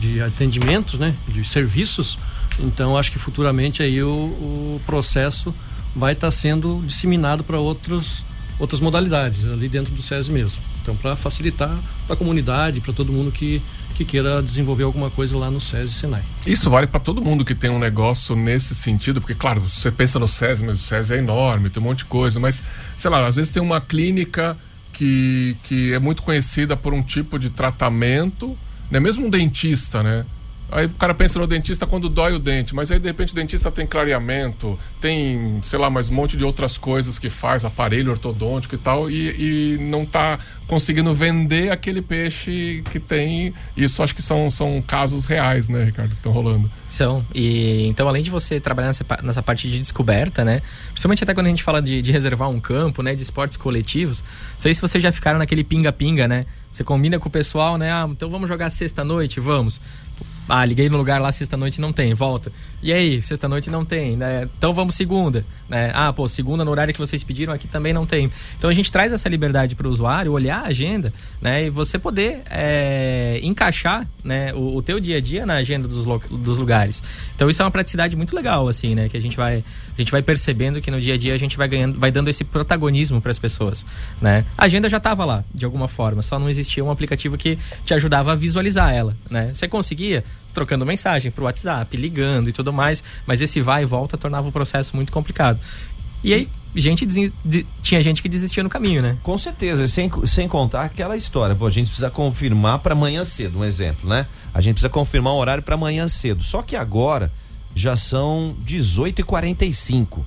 de 0.00 0.20
atendimentos, 0.22 0.98
né? 0.98 1.14
De 1.28 1.44
serviços. 1.44 2.18
Então, 2.58 2.96
acho 2.96 3.10
que 3.12 3.18
futuramente 3.18 3.82
aí 3.82 4.02
o, 4.02 4.08
o 4.10 4.80
processo 4.86 5.54
vai 5.94 6.12
estar 6.12 6.30
sendo 6.30 6.82
disseminado 6.86 7.42
para 7.44 7.58
outros 7.58 8.24
outras 8.60 8.80
modalidades 8.80 9.44
ali 9.46 9.68
dentro 9.68 9.92
do 9.92 10.02
SESI 10.02 10.30
mesmo. 10.30 10.62
Então, 10.82 10.94
para 10.94 11.16
facilitar 11.16 11.82
para 12.06 12.14
a 12.14 12.16
comunidade, 12.16 12.80
para 12.80 12.92
todo 12.92 13.12
mundo 13.12 13.32
que, 13.32 13.62
que 13.94 14.04
queira 14.04 14.42
desenvolver 14.42 14.84
alguma 14.84 15.10
coisa 15.10 15.36
lá 15.36 15.50
no 15.50 15.60
SESI 15.60 15.94
Senai. 15.94 16.22
Isso 16.46 16.68
vale 16.68 16.86
para 16.86 17.00
todo 17.00 17.22
mundo 17.22 17.44
que 17.44 17.54
tem 17.54 17.70
um 17.70 17.78
negócio 17.78 18.36
nesse 18.36 18.74
sentido, 18.74 19.20
porque, 19.20 19.34
claro, 19.34 19.60
você 19.60 19.90
pensa 19.90 20.18
no 20.18 20.28
SESI, 20.28 20.64
mas 20.64 20.74
o 20.80 20.82
SESI 20.82 21.14
é 21.14 21.16
enorme, 21.16 21.70
tem 21.70 21.82
um 21.82 21.86
monte 21.86 21.98
de 21.98 22.04
coisa, 22.04 22.38
mas, 22.38 22.62
sei 22.96 23.10
lá, 23.10 23.26
às 23.26 23.36
vezes 23.36 23.50
tem 23.50 23.62
uma 23.62 23.80
clínica 23.80 24.56
que, 24.92 25.56
que 25.62 25.94
é 25.94 25.98
muito 25.98 26.22
conhecida 26.22 26.76
por 26.76 26.92
um 26.92 27.02
tipo 27.02 27.38
de 27.38 27.48
tratamento, 27.48 28.56
né? 28.90 29.00
Mesmo 29.00 29.26
um 29.26 29.30
dentista, 29.30 30.02
né? 30.02 30.26
Aí 30.70 30.86
o 30.86 30.90
cara 30.90 31.14
pensa 31.14 31.38
no 31.38 31.46
dentista 31.46 31.86
quando 31.86 32.08
dói 32.08 32.32
o 32.32 32.38
dente, 32.38 32.74
mas 32.74 32.90
aí 32.90 32.98
de 32.98 33.08
repente 33.08 33.32
o 33.32 33.34
dentista 33.34 33.70
tem 33.70 33.86
clareamento, 33.86 34.78
tem, 35.00 35.58
sei 35.62 35.78
lá, 35.78 35.90
mais 35.90 36.10
um 36.10 36.14
monte 36.14 36.36
de 36.36 36.44
outras 36.44 36.78
coisas 36.78 37.18
que 37.18 37.28
faz, 37.28 37.64
aparelho 37.64 38.10
ortodôntico 38.10 38.74
e 38.74 38.78
tal, 38.78 39.10
e, 39.10 39.74
e 39.74 39.78
não 39.78 40.06
tá 40.06 40.38
conseguindo 40.66 41.12
vender 41.12 41.72
aquele 41.72 42.00
peixe 42.00 42.82
que 42.92 43.00
tem. 43.00 43.52
Isso 43.76 44.02
acho 44.02 44.14
que 44.14 44.22
são, 44.22 44.48
são 44.48 44.80
casos 44.80 45.24
reais, 45.24 45.68
né, 45.68 45.84
Ricardo, 45.84 46.10
que 46.10 46.16
estão 46.16 46.30
rolando. 46.30 46.70
São. 46.86 47.26
E 47.34 47.86
então, 47.88 48.08
além 48.08 48.22
de 48.22 48.30
você 48.30 48.60
trabalhar 48.60 48.88
nessa, 48.88 49.04
nessa 49.22 49.42
parte 49.42 49.68
de 49.68 49.80
descoberta, 49.80 50.44
né? 50.44 50.62
Principalmente 50.86 51.24
até 51.24 51.34
quando 51.34 51.46
a 51.46 51.50
gente 51.50 51.64
fala 51.64 51.82
de, 51.82 52.00
de 52.00 52.12
reservar 52.12 52.48
um 52.48 52.60
campo, 52.60 53.02
né? 53.02 53.14
De 53.16 53.22
esportes 53.22 53.56
coletivos. 53.56 54.22
Não 54.52 54.60
sei 54.60 54.72
se 54.72 54.80
vocês 54.80 55.02
já 55.02 55.10
ficaram 55.10 55.40
naquele 55.40 55.64
pinga-pinga, 55.64 56.28
né? 56.28 56.46
Você 56.70 56.84
combina 56.84 57.18
com 57.18 57.28
o 57.28 57.32
pessoal, 57.32 57.76
né? 57.76 57.92
Ah, 57.92 58.06
então 58.08 58.30
vamos 58.30 58.48
jogar 58.48 58.70
sexta-noite? 58.70 59.40
Vamos. 59.40 59.80
Ah, 60.50 60.64
liguei 60.64 60.88
no 60.88 60.96
lugar 60.96 61.20
lá 61.20 61.30
sexta-noite 61.30 61.80
não 61.80 61.92
tem, 61.92 62.12
volta. 62.12 62.50
E 62.82 62.92
aí, 62.92 63.22
sexta-noite 63.22 63.70
não 63.70 63.84
tem, 63.84 64.16
né? 64.16 64.48
Então 64.58 64.74
vamos 64.74 64.96
segunda, 64.96 65.44
né? 65.68 65.92
Ah, 65.94 66.12
pô, 66.12 66.26
segunda 66.26 66.64
no 66.64 66.70
horário 66.72 66.92
que 66.92 66.98
vocês 66.98 67.22
pediram 67.22 67.52
aqui 67.52 67.68
também 67.68 67.92
não 67.92 68.04
tem. 68.04 68.28
Então 68.58 68.68
a 68.68 68.72
gente 68.72 68.90
traz 68.90 69.12
essa 69.12 69.28
liberdade 69.28 69.76
para 69.76 69.86
o 69.86 69.90
usuário 69.90 70.32
olhar 70.32 70.62
a 70.64 70.66
agenda, 70.66 71.12
né? 71.40 71.66
E 71.66 71.70
você 71.70 72.00
poder 72.00 72.42
é, 72.50 73.38
encaixar, 73.44 74.08
né? 74.24 74.52
O, 74.52 74.76
o 74.76 74.82
teu 74.82 74.98
dia 74.98 75.18
a 75.18 75.20
dia 75.20 75.46
na 75.46 75.54
agenda 75.54 75.86
dos, 75.86 76.04
dos 76.28 76.58
lugares. 76.58 77.00
Então 77.34 77.48
isso 77.48 77.62
é 77.62 77.64
uma 77.64 77.70
praticidade 77.70 78.16
muito 78.16 78.34
legal, 78.34 78.66
assim, 78.66 78.94
né? 78.94 79.08
Que 79.08 79.16
a 79.16 79.20
gente 79.20 79.36
vai, 79.36 79.62
a 79.96 80.00
gente 80.00 80.10
vai 80.10 80.20
percebendo 80.20 80.80
que 80.80 80.90
no 80.90 81.00
dia 81.00 81.14
a 81.14 81.16
dia 81.16 81.32
a 81.32 81.38
gente 81.38 81.56
vai 81.56 81.68
ganhando, 81.68 81.98
vai 81.98 82.10
dando 82.10 82.28
esse 82.28 82.42
protagonismo 82.42 83.20
para 83.20 83.30
as 83.30 83.38
pessoas, 83.38 83.86
né? 84.20 84.44
A 84.58 84.64
agenda 84.64 84.88
já 84.88 84.96
estava 84.96 85.24
lá, 85.24 85.44
de 85.54 85.64
alguma 85.64 85.86
forma, 85.86 86.22
só 86.22 86.40
não 86.40 86.48
existia 86.48 86.84
um 86.84 86.90
aplicativo 86.90 87.36
que 87.36 87.56
te 87.84 87.94
ajudava 87.94 88.32
a 88.32 88.34
visualizar 88.34 88.92
ela, 88.92 89.16
né? 89.30 89.50
Você 89.54 89.68
conseguia 89.68 90.24
trocando 90.52 90.84
mensagem 90.84 91.30
pro 91.30 91.44
WhatsApp, 91.44 91.96
ligando 91.96 92.48
e 92.48 92.52
tudo 92.52 92.72
mais, 92.72 93.02
mas 93.26 93.40
esse 93.40 93.60
vai 93.60 93.82
e 93.82 93.86
volta 93.86 94.18
tornava 94.18 94.48
o 94.48 94.52
processo 94.52 94.96
muito 94.96 95.12
complicado. 95.12 95.60
E 96.22 96.34
aí, 96.34 96.48
gente 96.74 97.06
de- 97.06 97.32
tinha 97.82 98.02
gente 98.02 98.20
que 98.20 98.28
desistia 98.28 98.62
no 98.62 98.68
caminho, 98.68 99.00
né? 99.00 99.16
Com 99.22 99.38
certeza, 99.38 99.84
e 99.84 99.88
sem, 99.88 100.10
sem 100.26 100.46
contar 100.48 100.82
aquela 100.82 101.16
história. 101.16 101.54
Pô, 101.54 101.66
a 101.66 101.70
gente 101.70 101.86
precisa 101.86 102.10
confirmar 102.10 102.80
para 102.80 102.92
amanhã 102.92 103.24
cedo, 103.24 103.58
um 103.60 103.64
exemplo, 103.64 104.08
né? 104.08 104.26
A 104.52 104.60
gente 104.60 104.74
precisa 104.74 104.90
confirmar 104.90 105.32
um 105.32 105.36
horário 105.36 105.62
para 105.62 105.76
amanhã 105.76 106.06
cedo. 106.08 106.42
Só 106.42 106.60
que 106.62 106.76
agora 106.76 107.32
já 107.74 107.96
são 107.96 108.54
18h45. 108.66 110.24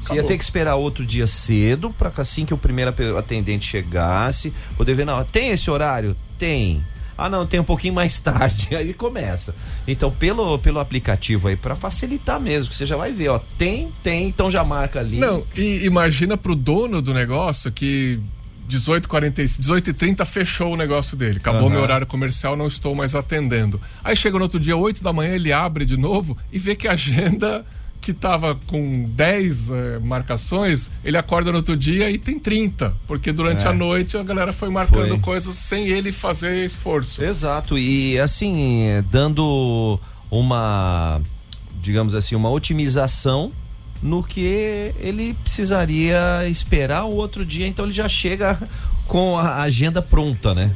Você 0.00 0.14
ia 0.14 0.22
ter 0.22 0.36
que 0.38 0.44
esperar 0.44 0.76
outro 0.76 1.04
dia 1.04 1.26
cedo 1.26 1.90
para 1.90 2.12
assim 2.18 2.44
que 2.46 2.54
o 2.54 2.58
primeiro 2.58 2.94
atendente 3.18 3.66
chegasse, 3.66 4.52
poder 4.76 4.94
ver, 4.94 5.04
não, 5.04 5.22
tem 5.24 5.50
esse 5.50 5.70
horário? 5.70 6.16
Tem. 6.36 6.84
Ah, 7.18 7.28
não, 7.28 7.44
tem 7.44 7.58
um 7.58 7.64
pouquinho 7.64 7.92
mais 7.92 8.16
tarde. 8.20 8.68
Aí 8.76 8.94
começa. 8.94 9.52
Então, 9.88 10.08
pelo, 10.08 10.56
pelo 10.60 10.78
aplicativo 10.78 11.48
aí, 11.48 11.56
para 11.56 11.74
facilitar 11.74 12.40
mesmo, 12.40 12.70
que 12.70 12.76
você 12.76 12.86
já 12.86 12.96
vai 12.96 13.10
ver, 13.10 13.28
ó, 13.28 13.40
tem, 13.58 13.92
tem, 14.02 14.28
então 14.28 14.48
já 14.48 14.62
marca 14.62 15.00
ali. 15.00 15.18
Não, 15.18 15.44
e 15.56 15.84
imagina 15.84 16.36
pro 16.36 16.54
dono 16.54 17.02
do 17.02 17.12
negócio 17.12 17.72
que 17.72 18.20
18h40, 18.68 19.34
18h30 19.34 20.24
fechou 20.26 20.74
o 20.74 20.76
negócio 20.76 21.16
dele. 21.16 21.38
Acabou 21.38 21.62
Aham. 21.62 21.70
meu 21.70 21.80
horário 21.80 22.06
comercial, 22.06 22.54
não 22.54 22.68
estou 22.68 22.94
mais 22.94 23.14
atendendo. 23.14 23.80
Aí 24.04 24.14
chega 24.14 24.36
no 24.36 24.44
outro 24.44 24.60
dia, 24.60 24.76
8 24.76 25.02
da 25.02 25.12
manhã, 25.12 25.34
ele 25.34 25.52
abre 25.52 25.84
de 25.84 25.96
novo 25.96 26.36
e 26.52 26.58
vê 26.58 26.76
que 26.76 26.86
a 26.86 26.92
agenda 26.92 27.64
que 28.00 28.12
tava 28.14 28.58
com 28.66 29.04
10 29.10 29.70
eh, 29.70 29.98
marcações, 30.00 30.90
ele 31.04 31.16
acorda 31.16 31.50
no 31.50 31.58
outro 31.58 31.76
dia 31.76 32.10
e 32.10 32.16
tem 32.18 32.38
30. 32.38 32.94
Porque 33.06 33.32
durante 33.32 33.66
É. 33.66 33.68
a 33.68 33.72
noite 33.72 34.16
a 34.16 34.22
galera 34.22 34.52
foi 34.52 34.70
marcando 34.70 35.08
Foi. 35.10 35.18
coisas 35.18 35.54
sem 35.54 35.88
ele 35.88 36.10
fazer 36.12 36.64
esforço. 36.64 37.22
Exato, 37.22 37.76
e 37.78 38.18
assim, 38.18 38.82
é, 38.86 39.02
dando 39.02 39.98
uma, 40.30 41.20
digamos 41.82 42.14
assim, 42.14 42.34
uma 42.34 42.50
otimização 42.50 43.52
no 44.02 44.22
que 44.22 44.92
ele 45.00 45.34
precisaria 45.42 46.48
esperar 46.48 47.04
o 47.04 47.14
outro 47.14 47.44
dia, 47.44 47.66
então 47.66 47.84
ele 47.84 47.92
já 47.94 48.08
chega 48.08 48.56
com 49.08 49.36
a 49.36 49.62
agenda 49.62 50.00
pronta, 50.00 50.54
né? 50.54 50.70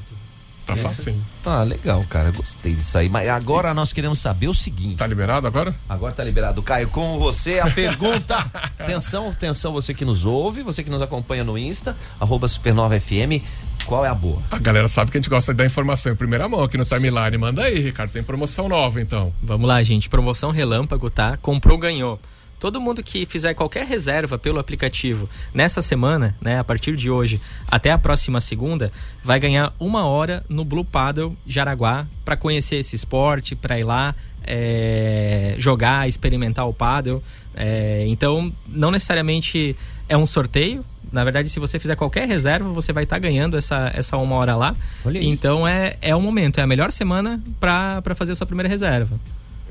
Tá 0.67 0.77
facinho. 0.77 1.25
Ah, 1.45 1.63
legal, 1.63 2.05
cara, 2.09 2.31
gostei 2.31 2.75
disso 2.75 2.97
aí. 2.97 3.09
Mas 3.09 3.29
agora 3.29 3.75
nós 3.75 3.93
queremos 3.93 4.19
saber 4.19 4.49
o 4.49 4.55
seguinte. 4.55 4.97
Tá 4.97 5.07
liberado 5.07 5.47
agora? 5.47 5.75
Agora 5.89 6.13
tá 6.13 6.23
liberado. 6.23 6.63
Caio, 6.63 6.89
com 6.89 7.19
você 7.19 7.59
a 7.59 7.71
pergunta. 7.71 8.37
atenção, 8.79 9.29
atenção, 9.29 9.73
você 9.73 9.93
que 9.93 10.05
nos 10.05 10.25
ouve, 10.25 10.63
você 10.63 10.85
que 10.85 10.91
nos 10.91 11.03
acompanha 11.03 11.43
no 11.43 11.59
Insta, 11.59 11.97
arroba 12.21 12.47
Supernova 12.47 12.99
FM, 12.99 13.43
qual 13.85 14.05
é 14.05 14.09
a 14.09 14.15
boa? 14.15 14.41
A 14.51 14.59
galera 14.59 14.87
sabe 14.89 15.11
que 15.11 15.19
a 15.19 15.21
gente 15.21 15.31
gosta 15.31 15.53
de 15.53 15.59
dar 15.59 15.67
informação 15.67 16.13
em 16.13 16.17
primeira 16.17 16.49
mão 16.49 16.63
aqui 16.63 16.79
no 16.79 16.85
timeline. 16.85 17.37
Manda 17.37 17.63
aí, 17.63 17.81
Ricardo. 17.81 18.11
Tem 18.11 18.23
promoção 18.23 18.69
nova, 18.69 19.01
então. 19.01 19.33
Vamos 19.43 19.67
lá, 19.67 19.83
gente. 19.83 20.09
Promoção 20.09 20.51
relâmpago, 20.51 21.11
tá? 21.11 21.37
Comprou, 21.37 21.77
ganhou. 21.77 22.21
Todo 22.63 22.81
mundo 22.81 23.03
que 23.03 23.27
fizer 23.27 23.55
qualquer 23.55 23.85
reserva 23.85 24.39
pelo 24.39 24.61
aplicativo 24.61 25.29
nessa 25.53 25.83
semana, 25.83 26.37
né, 26.41 26.61
a 26.61 26.63
partir 26.63 26.95
de 26.95 27.11
hoje 27.11 27.41
até 27.67 27.91
a 27.91 27.99
próxima 27.99 28.41
segunda, 28.41 28.93
vai 29.21 29.41
ganhar 29.41 29.75
uma 29.81 30.07
hora 30.07 30.45
no 30.49 30.65
Blue 30.65 30.85
Paddle 30.85 31.37
Jaraguá 31.45 32.07
para 32.25 32.37
conhecer 32.37 32.77
esse 32.77 32.95
esporte, 32.95 33.57
para 33.57 33.81
ir 33.81 33.83
lá 33.83 34.15
é, 34.45 35.57
jogar, 35.59 36.09
experimentar 36.09 36.69
o 36.69 36.73
paddle. 36.73 37.21
É, 37.57 38.05
então, 38.07 38.53
não 38.69 38.93
necessariamente 38.93 39.75
é 40.09 40.17
um 40.17 40.25
sorteio. 40.25 40.85
Na 41.11 41.25
verdade, 41.25 41.49
se 41.49 41.59
você 41.59 41.81
fizer 41.81 41.97
qualquer 41.97 42.29
reserva, 42.29 42.69
você 42.69 42.93
vai 42.93 43.03
estar 43.03 43.19
ganhando 43.19 43.57
essa, 43.57 43.91
essa 43.93 44.17
uma 44.19 44.37
hora 44.37 44.55
lá. 44.55 44.77
Olha. 45.05 45.19
Então 45.21 45.67
é, 45.67 45.97
é 46.01 46.15
o 46.15 46.21
momento, 46.21 46.61
é 46.61 46.63
a 46.63 46.67
melhor 46.69 46.93
semana 46.93 47.43
para 47.59 48.15
fazer 48.15 48.31
a 48.31 48.37
sua 48.37 48.47
primeira 48.47 48.69
reserva. 48.69 49.19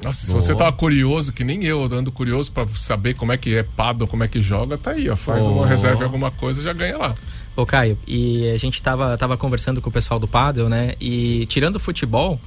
Nossa, 0.04 0.26
se 0.26 0.34
você 0.34 0.56
tava 0.56 0.72
curioso, 0.72 1.32
que 1.32 1.44
nem 1.44 1.64
eu, 1.64 1.84
andando 1.84 2.12
curioso 2.12 2.52
pra 2.52 2.68
saber 2.68 3.14
como 3.14 3.32
é 3.32 3.38
que 3.38 3.56
é 3.56 3.64
paddle, 3.64 4.08
como 4.08 4.24
é 4.24 4.28
que 4.28 4.42
joga, 4.42 4.78
tá 4.78 4.92
aí, 4.92 5.10
ó. 5.10 5.16
Faz 5.16 5.46
Oh. 5.46 5.52
uma 5.52 5.68
reserva 5.68 6.02
em 6.02 6.06
alguma 6.06 6.32
coisa 6.32 6.60
e 6.60 6.64
já 6.64 6.74
ganha 6.74 6.98
lá. 6.98 7.14
Ô, 7.56 7.66
Caio, 7.66 7.98
e 8.08 8.50
a 8.50 8.58
gente 8.58 8.82
tava, 8.82 9.16
tava 9.18 9.38
conversando 9.38 9.80
com 9.82 9.90
o 9.90 9.92
pessoal 9.92 10.20
do 10.20 10.28
Paddle, 10.28 10.70
né? 10.70 10.94
E 11.00 11.46
tirando 11.48 11.76
o 11.76 11.80
futebol, 11.80 12.40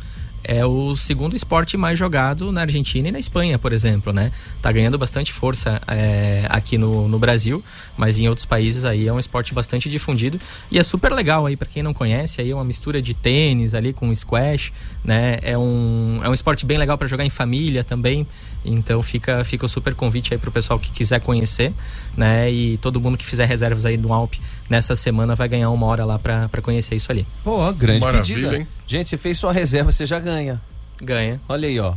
é 0.45 0.65
o 0.65 0.95
segundo 0.95 1.35
esporte 1.35 1.77
mais 1.77 1.99
jogado 1.99 2.53
na 2.53 2.61
Argentina 2.61 3.09
e 3.09 3.13
na 3.13 3.19
Espanha, 3.19 3.59
por 3.59 3.73
exemplo, 3.73 4.13
né? 4.13 4.31
Tá 4.61 4.71
ganhando 4.71 4.99
bastante 4.99 5.33
força 5.33 5.81
é, 5.89 6.47
aqui 6.51 6.77
no, 6.77 7.09
no 7.09 7.19
Brasil, 7.19 7.65
mas 7.97 8.19
em 8.19 8.29
outros 8.29 8.45
países 8.45 8.85
aí 8.85 9.09
é 9.09 9.13
um 9.13 9.19
esporte 9.19 9.55
bastante 9.55 9.89
difundido 9.89 10.39
e 10.71 10.79
é 10.79 10.83
super 10.83 11.13
legal 11.13 11.47
aí 11.47 11.57
para 11.57 11.67
quem 11.67 11.83
não 11.83 11.95
conhece, 11.95 12.41
aí 12.41 12.51
é 12.51 12.55
uma 12.55 12.65
mistura 12.65 13.01
de 13.01 13.15
tênis 13.15 13.75
ali 13.75 13.93
com 13.93 14.15
squash, 14.15 14.73
né? 15.03 15.39
É 15.43 15.57
um, 15.57 16.21
é 16.23 16.29
um 16.29 16.35
esporte 16.35 16.67
bem 16.67 16.77
legal 16.77 16.99
para 16.99 17.09
jogar 17.09 17.25
em 17.25 17.31
família 17.31 17.83
também, 17.83 18.27
então 18.65 19.03
fica, 19.03 19.43
fica 19.45 19.65
o 19.65 19.69
super 19.69 19.95
convite 19.95 20.35
aí 20.35 20.39
pro 20.39 20.53
pessoal 20.53 20.79
que 20.79 20.91
quiser 20.91 21.21
conhecer, 21.21 21.73
né? 22.17 22.51
E 22.51 22.77
todo 22.79 23.01
mundo 23.01 23.17
que 23.17 23.25
fizer 23.25 23.47
reservas 23.47 23.87
aí 23.87 23.97
no 23.97 24.13
Alp 24.13 24.35
nessa 24.69 24.95
semana 24.97 25.35
vai 25.35 25.49
ganhar 25.49 25.71
uma 25.71 25.87
hora 25.87 26.05
lá 26.05 26.19
pra 26.19 26.49
pra 26.49 26.61
conhecer 26.63 26.95
isso 26.95 27.11
ali. 27.11 27.27
Pô, 27.43 27.73
grande 27.73 28.01
Maravilha, 28.01 28.35
pedida. 28.37 28.57
hein? 28.59 28.69
Gente, 28.87 29.11
você 29.11 29.17
fez 29.19 29.39
sua 29.39 29.53
reserva, 29.53 29.91
você 29.93 30.05
já 30.07 30.19
ganha. 30.19 30.61
Ganha. 31.03 31.41
Olha 31.49 31.69
aí, 31.69 31.79
ó. 31.81 31.95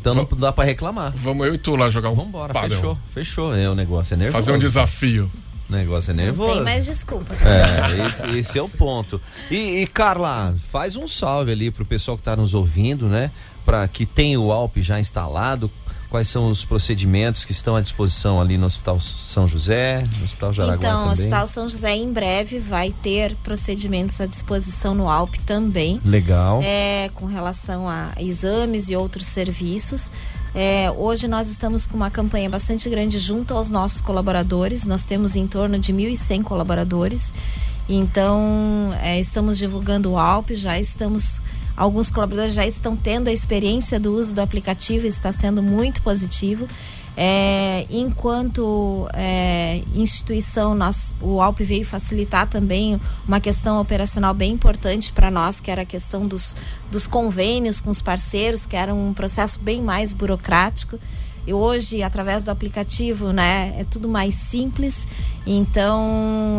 Então 0.00 0.14
não 0.14 0.26
dá 0.38 0.50
pra 0.50 0.64
reclamar. 0.64 1.12
Vamos 1.14 1.46
eu 1.46 1.54
e 1.54 1.58
tu 1.58 1.76
lá 1.76 1.90
jogar 1.90 2.08
um 2.10 2.14
Vambora, 2.14 2.54
pádel. 2.54 2.70
fechou. 2.78 2.98
Fechou. 3.08 3.54
É, 3.54 3.68
o 3.68 3.74
negócio 3.74 4.14
é 4.14 4.16
nervoso. 4.16 4.32
Fazer 4.46 4.52
um 4.56 4.58
desafio. 4.58 5.30
O 5.68 5.72
negócio 5.72 6.10
é 6.10 6.14
nervoso. 6.14 6.54
Tem 6.54 6.62
mais 6.64 6.86
desculpa. 6.86 7.34
É, 7.44 8.06
esse, 8.06 8.26
esse 8.30 8.58
é 8.58 8.62
o 8.62 8.68
ponto. 8.68 9.20
E, 9.50 9.82
e, 9.82 9.86
Carla, 9.86 10.54
faz 10.70 10.96
um 10.96 11.06
salve 11.06 11.52
ali 11.52 11.70
pro 11.70 11.84
pessoal 11.84 12.16
que 12.16 12.24
tá 12.24 12.34
nos 12.34 12.54
ouvindo, 12.54 13.06
né? 13.08 13.30
Para 13.64 13.86
que 13.86 14.04
tem 14.06 14.36
o 14.36 14.50
Alp 14.50 14.78
já 14.78 14.98
instalado. 14.98 15.70
Quais 16.10 16.26
são 16.26 16.48
os 16.48 16.64
procedimentos 16.64 17.44
que 17.44 17.52
estão 17.52 17.76
à 17.76 17.80
disposição 17.80 18.40
ali 18.40 18.58
no 18.58 18.66
Hospital 18.66 18.98
São 18.98 19.46
José, 19.46 20.02
no 20.18 20.24
Hospital 20.24 20.52
Jaraguá 20.52 20.76
Então, 20.76 20.90
o 20.90 20.98
também? 21.02 21.12
Hospital 21.12 21.46
São 21.46 21.68
José 21.68 21.94
em 21.94 22.12
breve 22.12 22.58
vai 22.58 22.92
ter 23.00 23.36
procedimentos 23.36 24.20
à 24.20 24.26
disposição 24.26 24.92
no 24.92 25.08
Alp 25.08 25.36
também. 25.46 26.00
Legal. 26.04 26.60
É, 26.64 27.10
com 27.14 27.26
relação 27.26 27.88
a 27.88 28.10
exames 28.18 28.88
e 28.88 28.96
outros 28.96 29.26
serviços. 29.26 30.10
É, 30.52 30.90
hoje 30.90 31.28
nós 31.28 31.48
estamos 31.48 31.86
com 31.86 31.96
uma 31.96 32.10
campanha 32.10 32.50
bastante 32.50 32.90
grande 32.90 33.20
junto 33.20 33.54
aos 33.54 33.70
nossos 33.70 34.00
colaboradores. 34.00 34.86
Nós 34.86 35.04
temos 35.04 35.36
em 35.36 35.46
torno 35.46 35.78
de 35.78 35.92
1.100 35.92 36.42
colaboradores. 36.42 37.32
Então, 37.88 38.90
é, 39.00 39.18
estamos 39.20 39.58
divulgando 39.58 40.10
o 40.10 40.18
Alp, 40.18 40.50
já 40.50 40.78
estamos. 40.78 41.40
Alguns 41.80 42.10
colaboradores 42.10 42.52
já 42.52 42.66
estão 42.66 42.94
tendo 42.94 43.28
a 43.28 43.32
experiência 43.32 43.98
do 43.98 44.14
uso 44.14 44.34
do 44.34 44.42
aplicativo, 44.42 45.06
está 45.06 45.32
sendo 45.32 45.62
muito 45.62 46.02
positivo. 46.02 46.68
É, 47.16 47.86
enquanto 47.88 49.08
é, 49.14 49.80
instituição, 49.94 50.74
nós, 50.74 51.16
o 51.22 51.40
Alp 51.40 51.60
veio 51.60 51.86
facilitar 51.86 52.46
também 52.46 53.00
uma 53.26 53.40
questão 53.40 53.80
operacional 53.80 54.34
bem 54.34 54.52
importante 54.52 55.10
para 55.10 55.30
nós, 55.30 55.58
que 55.58 55.70
era 55.70 55.80
a 55.80 55.86
questão 55.86 56.26
dos, 56.26 56.54
dos 56.90 57.06
convênios 57.06 57.80
com 57.80 57.88
os 57.88 58.02
parceiros, 58.02 58.66
que 58.66 58.76
era 58.76 58.94
um 58.94 59.14
processo 59.14 59.58
bem 59.58 59.80
mais 59.80 60.12
burocrático. 60.12 60.98
E 61.46 61.52
hoje, 61.52 62.02
através 62.02 62.44
do 62.44 62.50
aplicativo, 62.50 63.32
né, 63.32 63.74
é 63.78 63.84
tudo 63.84 64.08
mais 64.08 64.34
simples. 64.34 65.06
Então, 65.46 66.58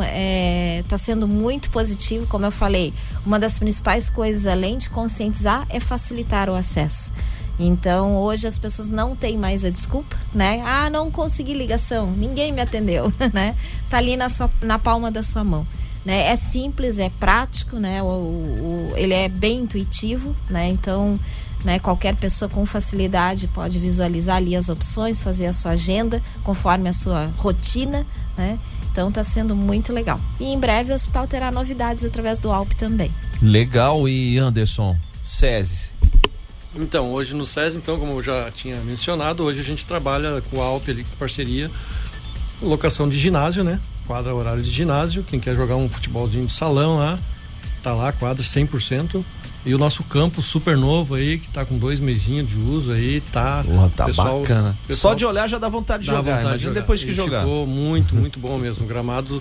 está 0.80 0.98
sendo 0.98 1.28
muito 1.28 1.70
positivo, 1.72 2.26
como 2.28 2.46
eu 2.46 2.52
falei. 2.52 2.94
Uma 3.26 3.38
das 3.38 3.60
principais 3.60 4.10
coisas, 4.10 4.48
além 4.48 4.78
de 4.78 4.90
conscientizar, 4.90 5.66
é 5.70 5.80
facilitar 5.80 6.50
o 6.50 6.56
acesso. 6.56 7.14
Então, 7.60 8.18
hoje 8.18 8.48
as 8.48 8.58
pessoas 8.58 8.90
não 8.90 9.16
têm 9.16 9.38
mais 9.38 9.64
a 9.64 9.70
desculpa, 9.70 10.18
né? 10.34 10.62
Ah, 10.66 10.90
não 10.90 11.12
consegui 11.12 11.54
ligação, 11.54 12.12
ninguém 12.12 12.52
me 12.52 12.62
atendeu, 12.62 13.12
né? 13.34 13.56
Tá 13.90 13.98
ali 13.98 14.18
na, 14.18 14.30
sua, 14.30 14.50
na 14.62 14.80
palma 14.80 15.12
da 15.12 15.22
sua 15.22 15.44
mão. 15.44 15.66
Né? 16.04 16.32
É 16.32 16.36
simples, 16.36 16.98
é 16.98 17.10
prático, 17.20 17.76
né? 17.76 18.02
O, 18.02 18.08
o, 18.08 18.94
ele 18.96 19.14
é 19.14 19.30
bem 19.30 19.60
intuitivo, 19.60 20.36
né? 20.50 20.68
Então, 20.70 21.20
né, 21.64 21.80
qualquer 21.80 22.16
pessoa 22.16 22.50
com 22.50 22.66
facilidade 22.66 23.48
pode 23.48 23.80
visualizar 23.80 24.38
ali 24.38 24.56
as 24.56 24.70
opções, 24.70 25.22
fazer 25.22 25.46
a 25.46 25.54
sua 25.54 25.72
agenda 25.72 26.22
conforme 26.44 26.90
a 26.90 26.94
sua 26.94 27.32
rotina, 27.38 28.06
né? 28.38 28.60
Então 28.92 29.10
está 29.10 29.24
sendo 29.24 29.56
muito 29.56 29.94
legal. 29.94 30.20
E 30.40 30.46
em 30.46 30.60
breve 30.60 30.92
o 30.92 30.96
hospital 30.96 31.26
terá 31.26 31.52
novidades 31.52 32.04
através 32.04 32.42
do 32.42 32.52
Alp 32.52 32.74
também. 32.74 33.12
Legal. 33.42 34.08
E 34.08 34.38
Anderson, 34.38 34.98
SESI. 35.24 35.92
Então, 36.76 37.12
hoje 37.12 37.36
no 37.36 37.46
SES, 37.46 37.76
então, 37.76 38.00
como 38.00 38.14
eu 38.14 38.24
já 38.24 38.50
tinha 38.50 38.78
mencionado, 38.78 39.44
hoje 39.44 39.60
a 39.60 39.64
gente 39.64 39.86
trabalha 39.86 40.42
com 40.50 40.62
a 40.62 40.66
Alp 40.66 40.88
ali, 40.88 41.04
com 41.04 41.16
parceria, 41.18 41.70
locação 42.62 43.10
de 43.10 43.18
ginásio, 43.18 43.62
né? 43.62 43.80
Quadra 44.08 44.34
horário 44.34 44.62
de 44.62 44.72
ginásio, 44.72 45.24
quem 45.24 45.38
quer 45.38 45.54
jogar 45.54 45.76
um 45.76 45.90
futebolzinho 45.90 46.46
de 46.46 46.54
salão 46.54 46.98
lá, 46.98 47.20
tá 47.84 47.94
lá, 47.94 48.14
quadra 48.14 48.44
100%. 48.44 49.24
E 49.64 49.76
o 49.76 49.78
nosso 49.78 50.04
campo 50.04 50.42
super 50.42 50.76
novo 50.76 51.14
aí, 51.14 51.38
que 51.38 51.48
tá 51.50 51.64
com 51.64 51.78
dois 51.78 52.00
mesinhos 52.00 52.50
de 52.50 52.58
uso 52.58 52.92
aí, 52.92 53.22
tá. 53.22 53.64
Porra, 53.64 53.90
tá 53.96 54.06
pessoal- 54.06 54.42
bacana. 54.42 54.76
pessoal 54.88 55.12
Só 55.14 55.16
de 55.18 55.24
olhar 55.26 55.48
já 55.48 55.60
dá 55.60 55.70
vontade 55.70 56.04
de 56.04 56.10
dá 56.10 56.16
jogar. 56.18 56.32
vontade 56.38 56.42
de 56.44 56.50
Imagina 56.50 56.70
jogar. 56.72 56.82
depois 56.82 57.04
que 57.04 57.12
E 57.12 57.14
jogar. 57.14 57.40
Ficou 57.42 57.68
muito, 57.68 58.16
muito 58.16 58.40
bom 58.40 58.58
mesmo. 58.58 58.86
O 58.86 58.88
gramado, 58.88 59.40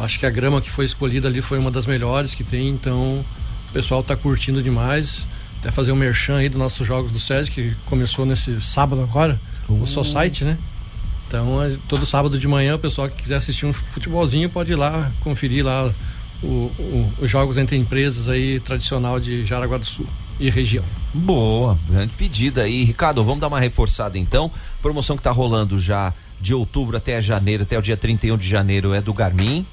acho 0.00 0.18
que 0.18 0.26
a 0.26 0.30
grama 0.30 0.60
que 0.60 0.70
foi 0.70 0.84
escolhida 0.84 1.26
ali 1.28 1.40
foi 1.40 1.58
uma 1.58 1.70
das 1.70 1.86
melhores 1.86 2.34
que 2.34 2.44
tem, 2.44 2.68
então 2.68 3.24
o 3.70 3.72
pessoal 3.72 4.02
tá 4.02 4.14
curtindo 4.14 4.62
demais. 4.62 5.26
Até 5.58 5.70
fazer 5.70 5.90
um 5.90 5.96
merchan 5.96 6.36
aí 6.36 6.50
dos 6.50 6.58
nossos 6.58 6.86
jogos 6.86 7.10
do 7.10 7.18
SESI, 7.18 7.50
que 7.50 7.74
começou 7.86 8.26
nesse 8.26 8.60
sábado 8.60 9.00
agora, 9.00 9.40
Uh. 9.68 9.82
o 9.82 9.86
Society, 9.86 10.44
né? 10.44 10.58
Então, 11.26 11.60
é, 11.62 11.76
todo 11.88 12.04
sábado 12.04 12.38
de 12.38 12.46
manhã, 12.46 12.76
o 12.76 12.78
pessoal 12.78 13.08
que 13.08 13.16
quiser 13.16 13.36
assistir 13.36 13.64
um 13.66 13.72
futebolzinho 13.72 14.48
pode 14.50 14.72
ir 14.72 14.76
lá 14.76 15.10
conferir 15.20 15.64
lá 15.64 15.92
o- 16.42 16.70
o- 16.78 17.12
os 17.20 17.30
jogos 17.30 17.56
entre 17.56 17.76
empresas 17.76 18.28
aí 18.28 18.60
tradicional 18.60 19.18
de 19.20 19.44
Jaraguá 19.44 19.78
do 19.78 19.86
Sul 19.86 20.06
e 20.38 20.50
região. 20.50 20.84
Boa, 21.14 21.78
grande 21.88 22.12
pedida 22.14 22.62
aí. 22.62 22.84
Ricardo, 22.84 23.24
vamos 23.24 23.40
dar 23.40 23.48
uma 23.48 23.60
reforçada 23.60 24.18
então. 24.18 24.50
Promoção 24.82 25.16
que 25.16 25.22
tá 25.22 25.30
rolando 25.30 25.78
já 25.78 26.12
de 26.40 26.52
outubro 26.54 26.96
até 26.96 27.20
janeiro, 27.22 27.62
até 27.62 27.78
o 27.78 27.82
dia 27.82 27.96
31 27.96 28.36
de 28.36 28.46
janeiro 28.48 28.92
é 28.92 29.00
do 29.00 29.12
Garmin. 29.14 29.64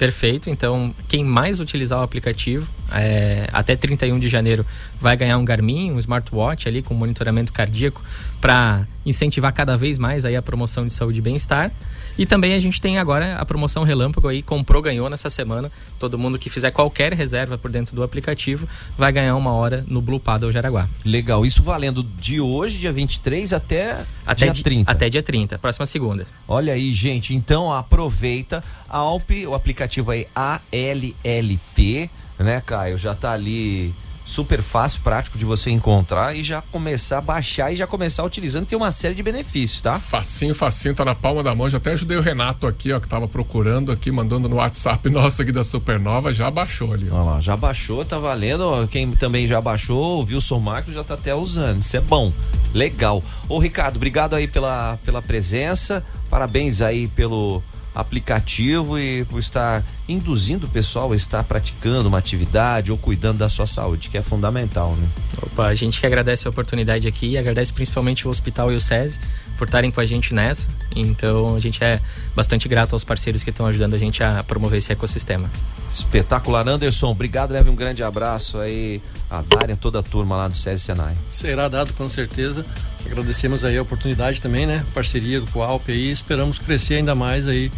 Perfeito. 0.00 0.48
Então, 0.48 0.94
quem 1.06 1.22
mais 1.22 1.60
utilizar 1.60 2.00
o 2.00 2.02
aplicativo, 2.02 2.70
é, 2.90 3.46
até 3.52 3.76
31 3.76 4.18
de 4.18 4.30
janeiro, 4.30 4.64
vai 4.98 5.14
ganhar 5.14 5.36
um 5.36 5.44
Garmin, 5.44 5.92
um 5.92 5.98
smartwatch 5.98 6.66
ali 6.66 6.80
com 6.80 6.94
monitoramento 6.94 7.52
cardíaco 7.52 8.02
para 8.40 8.86
incentivar 9.04 9.52
cada 9.52 9.76
vez 9.76 9.98
mais 9.98 10.24
aí 10.24 10.36
a 10.36 10.40
promoção 10.42 10.86
de 10.86 10.92
saúde 10.94 11.18
e 11.18 11.22
bem-estar. 11.22 11.70
E 12.16 12.24
também 12.24 12.54
a 12.54 12.58
gente 12.60 12.80
tem 12.80 12.98
agora 12.98 13.36
a 13.36 13.44
promoção 13.44 13.82
Relâmpago 13.82 14.28
aí, 14.28 14.40
comprou, 14.40 14.80
ganhou 14.80 15.10
nessa 15.10 15.28
semana. 15.28 15.70
Todo 15.98 16.18
mundo 16.18 16.38
que 16.38 16.48
fizer 16.48 16.70
qualquer 16.70 17.12
reserva 17.12 17.58
por 17.58 17.70
dentro 17.70 17.94
do 17.94 18.02
aplicativo 18.02 18.66
vai 18.96 19.12
ganhar 19.12 19.36
uma 19.36 19.52
hora 19.52 19.84
no 19.86 20.00
Blue 20.00 20.20
Paddle 20.20 20.50
Jaraguá. 20.50 20.88
Legal, 21.04 21.44
isso 21.44 21.62
valendo 21.62 22.02
de 22.02 22.40
hoje, 22.40 22.78
dia 22.78 22.92
23, 22.92 23.52
até, 23.52 24.04
Até 24.24 24.44
dia 24.46 24.52
di- 24.52 24.62
30. 24.62 24.90
Até 24.90 25.10
dia 25.10 25.22
30, 25.22 25.58
próxima 25.58 25.84
segunda. 25.84 26.26
Olha 26.48 26.72
aí, 26.72 26.90
gente. 26.94 27.34
Então 27.34 27.70
aproveita. 27.70 28.62
A 28.88 28.98
Alp, 28.98 29.30
o 29.46 29.54
aplicativo 29.54 29.89
aí 30.08 30.26
ALLT, 30.34 32.10
né, 32.38 32.62
Caio? 32.64 32.98
Já 32.98 33.14
tá 33.14 33.32
ali 33.32 33.94
super 34.30 34.62
fácil, 34.62 35.02
prático 35.02 35.36
de 35.36 35.44
você 35.44 35.70
encontrar 35.70 36.36
e 36.36 36.42
já 36.42 36.62
começar 36.62 37.18
a 37.18 37.20
baixar 37.20 37.72
e 37.72 37.76
já 37.76 37.86
começar 37.86 38.22
utilizando. 38.22 38.64
Tem 38.64 38.78
uma 38.78 38.92
série 38.92 39.14
de 39.14 39.22
benefícios, 39.22 39.80
tá? 39.80 39.98
Facinho, 39.98 40.54
facinho, 40.54 40.94
tá 40.94 41.04
na 41.04 41.16
palma 41.16 41.42
da 41.42 41.52
mão. 41.54 41.68
Já 41.68 41.78
até 41.78 41.92
ajudei 41.92 42.16
o 42.16 42.20
Renato 42.20 42.66
aqui, 42.66 42.92
ó, 42.92 43.00
que 43.00 43.08
tava 43.08 43.26
procurando 43.26 43.90
aqui, 43.90 44.10
mandando 44.12 44.48
no 44.48 44.56
WhatsApp 44.56 45.08
nosso 45.10 45.42
aqui 45.42 45.50
da 45.50 45.64
Supernova, 45.64 46.32
já 46.32 46.48
baixou 46.48 46.92
ali. 46.92 47.08
ó. 47.10 47.16
Olha 47.16 47.24
lá, 47.24 47.40
já 47.40 47.56
baixou, 47.56 48.04
tá 48.04 48.18
valendo. 48.18 48.86
Quem 48.88 49.10
também 49.10 49.46
já 49.46 49.60
baixou, 49.60 50.20
o 50.20 50.24
Wilson 50.24 50.60
Marcos 50.60 50.94
já 50.94 51.02
tá 51.02 51.14
até 51.14 51.34
usando. 51.34 51.80
Isso 51.80 51.96
é 51.96 52.00
bom. 52.00 52.32
Legal. 52.72 53.22
Ô, 53.48 53.58
Ricardo, 53.58 53.96
obrigado 53.96 54.34
aí 54.34 54.46
pela, 54.46 54.96
pela 55.04 55.20
presença. 55.20 56.04
Parabéns 56.30 56.80
aí 56.80 57.08
pelo 57.08 57.60
aplicativo 58.00 58.98
e 58.98 59.24
por 59.24 59.38
estar 59.38 59.84
induzindo 60.08 60.66
o 60.66 60.70
pessoal 60.70 61.12
a 61.12 61.16
estar 61.16 61.44
praticando 61.44 62.08
uma 62.08 62.18
atividade 62.18 62.90
ou 62.90 62.98
cuidando 62.98 63.38
da 63.38 63.48
sua 63.48 63.66
saúde, 63.66 64.08
que 64.08 64.18
é 64.18 64.22
fundamental, 64.22 64.96
né? 64.96 65.08
Opa, 65.42 65.66
a 65.66 65.74
gente 65.74 66.00
que 66.00 66.06
agradece 66.06 66.46
a 66.46 66.50
oportunidade 66.50 67.06
aqui 67.06 67.30
e 67.30 67.38
agradece 67.38 67.72
principalmente 67.72 68.26
o 68.26 68.30
hospital 68.30 68.72
e 68.72 68.76
o 68.76 68.80
SESI 68.80 69.20
por 69.56 69.66
estarem 69.66 69.90
com 69.90 70.00
a 70.00 70.06
gente 70.06 70.34
nessa. 70.34 70.68
Então 70.94 71.54
a 71.54 71.60
gente 71.60 71.82
é 71.84 72.00
bastante 72.34 72.68
grato 72.68 72.94
aos 72.94 73.04
parceiros 73.04 73.42
que 73.42 73.50
estão 73.50 73.66
ajudando 73.66 73.94
a 73.94 73.98
gente 73.98 74.24
a 74.24 74.42
promover 74.42 74.78
esse 74.78 74.90
ecossistema. 74.90 75.50
Espetacular. 75.92 76.66
Anderson, 76.68 77.10
obrigado. 77.10 77.52
Leve 77.52 77.68
um 77.68 77.76
grande 77.76 78.02
abraço 78.02 78.58
aí 78.58 79.02
a 79.28 79.42
Dária, 79.42 79.76
toda 79.76 79.98
a 80.00 80.02
turma 80.02 80.36
lá 80.36 80.48
do 80.48 80.56
SESI 80.56 80.84
Senai. 80.84 81.16
Será 81.30 81.68
dado 81.68 81.92
com 81.94 82.08
certeza. 82.08 82.64
Agradecemos 83.04 83.64
aí 83.64 83.76
a 83.76 83.82
oportunidade 83.82 84.40
também, 84.40 84.66
né? 84.66 84.84
Parceria 84.94 85.40
com 85.40 85.58
o 85.58 85.62
Alp 85.62 85.88
aí. 85.88 86.10
Esperamos 86.10 86.58
crescer 86.58 86.94
ainda 86.94 87.14
mais 87.14 87.46
aí 87.46 87.70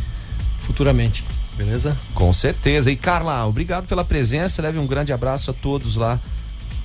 futuramente. 0.62 1.24
Beleza? 1.56 1.96
Com 2.14 2.32
certeza. 2.32 2.90
E 2.90 2.96
Carla, 2.96 3.44
obrigado 3.46 3.86
pela 3.86 4.04
presença. 4.04 4.62
Leve 4.62 4.78
um 4.78 4.86
grande 4.86 5.12
abraço 5.12 5.50
a 5.50 5.54
todos 5.54 5.96
lá. 5.96 6.20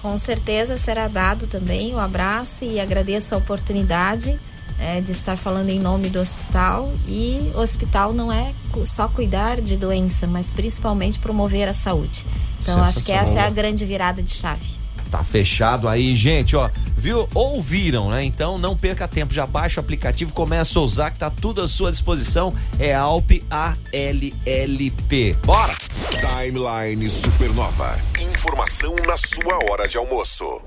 Com 0.02 0.18
certeza 0.18 0.78
será 0.78 1.08
dado 1.08 1.48
também 1.48 1.94
o 1.94 2.00
abraço 2.00 2.64
e 2.64 2.80
agradeço 2.80 3.34
a 3.34 3.38
oportunidade 3.38 4.40
é, 4.80 5.02
de 5.02 5.12
estar 5.12 5.38
falando 5.38 5.70
em 5.70 5.80
nome 5.80 6.10
do 6.10 6.20
hospital. 6.20 6.94
E 7.08 7.52
o 7.56 7.60
hospital 7.60 8.14
não 8.14 8.32
é 8.32 8.54
só 8.86 9.08
cuidar 9.08 9.60
de 9.60 9.78
doença, 9.78 10.28
mas 10.28 10.52
principalmente 10.52 11.20
promover 11.20 11.68
a 11.68 11.74
saúde. 11.74 12.26
Então 12.60 12.82
acho 12.84 13.04
que 13.04 13.12
essa 13.12 13.40
é 13.40 13.42
a 13.42 13.50
grande 13.50 13.86
virada 13.86 14.22
de 14.22 14.32
chave. 14.32 14.66
Tá 15.10 15.24
fechado 15.24 15.88
aí, 15.88 16.14
gente, 16.16 16.56
ó. 16.56 16.70
Viu? 16.98 17.30
Ouviram, 17.34 18.10
né? 18.10 18.24
Então 18.24 18.58
não 18.58 18.76
perca 18.76 19.08
tempo, 19.08 19.34
já 19.34 19.46
baixa 19.46 19.80
o 19.80 19.84
aplicativo, 19.84 20.34
começa 20.34 20.80
a 20.80 20.82
usar 20.82 21.12
que 21.12 21.20
tá 21.20 21.30
tudo 21.30 21.62
à 21.62 21.68
sua 21.68 21.92
disposição. 21.92 22.54
É 22.80 22.94
Alp 22.94 23.32
A-L-L-P. 23.50 25.38
Bora! 25.46 25.76
Timeline 26.20 27.10
Supernova. 27.10 28.00
Informação 28.20 28.96
na 29.08 29.16
sua 29.18 29.60
hora 29.70 29.88
de 29.88 29.98
almoço. 29.98 30.62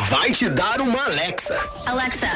vai 0.10 0.32
te 0.32 0.50
dar 0.50 0.82
uma 0.82 1.06
Alexa. 1.06 1.60
Alexa, 1.86 2.28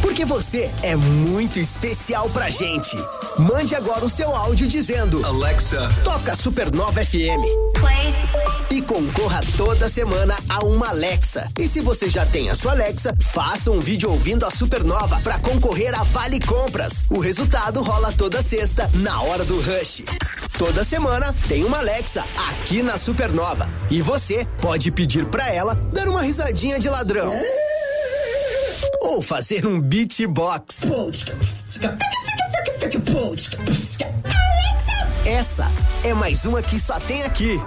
Porque 0.00 0.24
você 0.24 0.70
é 0.82 0.96
muito 0.96 1.58
especial 1.58 2.28
pra 2.30 2.50
gente. 2.50 2.96
Mande 3.38 3.74
agora 3.74 4.04
o 4.04 4.10
seu 4.10 4.34
áudio 4.34 4.66
dizendo: 4.66 5.24
Alexa, 5.24 5.88
toca 6.04 6.34
Supernova 6.34 7.04
FM. 7.04 7.42
play. 7.78 8.14
E 8.70 8.80
concorra 8.82 9.40
toda 9.56 9.88
semana 9.88 10.36
a 10.48 10.64
uma 10.64 10.88
Alexa. 10.88 11.48
E 11.58 11.66
se 11.66 11.80
você 11.80 12.08
já 12.08 12.24
tem 12.24 12.48
a 12.50 12.54
sua 12.54 12.72
Alexa, 12.72 13.14
faça 13.20 13.70
um 13.70 13.80
vídeo 13.80 14.10
ouvindo 14.10 14.46
a 14.46 14.50
Supernova 14.50 15.20
pra 15.22 15.38
concorrer 15.38 15.92
a 15.98 16.04
Vale 16.04 16.38
Compras. 16.40 17.04
O 17.08 17.18
resultado 17.18 17.82
rola 17.82 18.12
toda 18.12 18.42
sexta, 18.42 18.88
na 18.94 19.20
hora 19.22 19.44
do 19.44 19.60
Rush. 19.60 20.02
Toda 20.56 20.84
semana 20.84 21.34
tem 21.48 21.64
uma 21.64 21.78
Alexa 21.78 22.24
aqui 22.48 22.82
na 22.82 22.96
Supernova. 22.96 23.68
E 23.90 24.00
você 24.00 24.46
pode 24.60 24.90
pedir 24.92 25.26
pra 25.26 25.52
ela 25.52 25.74
dar 25.92 26.08
uma 26.08 26.22
risadinha 26.22 26.78
de 26.78 26.88
ladrão. 26.88 27.32
Ou 29.10 29.20
fazer 29.20 29.66
um 29.66 29.80
beatbox. 29.80 30.86
Essa 35.26 35.66
é 36.04 36.14
mais 36.14 36.44
uma 36.44 36.62
que 36.62 36.78
só 36.78 37.00
tem 37.00 37.24
aqui. 37.24 37.58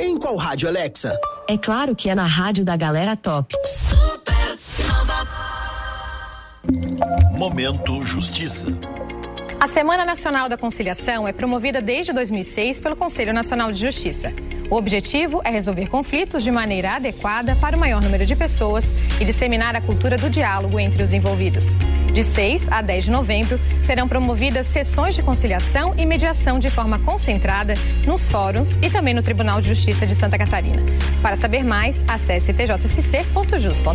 Em 0.00 0.18
qual 0.18 0.34
rádio, 0.34 0.68
Alexa? 0.68 1.16
É 1.48 1.56
claro 1.56 1.94
que 1.94 2.08
é 2.10 2.16
na 2.16 2.26
rádio 2.26 2.64
da 2.64 2.76
galera 2.76 3.16
top. 3.16 3.54
Momento 7.30 8.04
Justiça. 8.04 8.66
A 9.60 9.66
Semana 9.66 10.04
Nacional 10.04 10.48
da 10.48 10.56
Conciliação 10.56 11.26
é 11.26 11.32
promovida 11.32 11.82
desde 11.82 12.12
2006 12.12 12.80
pelo 12.80 12.94
Conselho 12.94 13.32
Nacional 13.32 13.72
de 13.72 13.80
Justiça. 13.80 14.32
O 14.70 14.76
objetivo 14.76 15.40
é 15.44 15.50
resolver 15.50 15.88
conflitos 15.88 16.44
de 16.44 16.50
maneira 16.52 16.94
adequada 16.94 17.56
para 17.56 17.76
o 17.76 17.80
maior 17.80 18.00
número 18.00 18.24
de 18.24 18.36
pessoas 18.36 18.94
e 19.20 19.24
disseminar 19.24 19.74
a 19.74 19.80
cultura 19.80 20.16
do 20.16 20.30
diálogo 20.30 20.78
entre 20.78 21.02
os 21.02 21.12
envolvidos. 21.12 21.76
De 22.12 22.22
6 22.22 22.68
a 22.68 22.80
10 22.80 23.04
de 23.04 23.10
novembro, 23.10 23.58
serão 23.82 24.06
promovidas 24.06 24.68
sessões 24.68 25.16
de 25.16 25.24
conciliação 25.24 25.92
e 25.98 26.06
mediação 26.06 26.60
de 26.60 26.70
forma 26.70 27.00
concentrada 27.00 27.74
nos 28.06 28.28
fóruns 28.28 28.76
e 28.80 28.88
também 28.88 29.12
no 29.12 29.24
Tribunal 29.24 29.60
de 29.60 29.68
Justiça 29.68 30.06
de 30.06 30.14
Santa 30.14 30.38
Catarina. 30.38 30.82
Para 31.20 31.34
saber 31.34 31.64
mais, 31.64 32.04
acesse 32.08 32.52
tjsc.jus.br. 32.52 33.88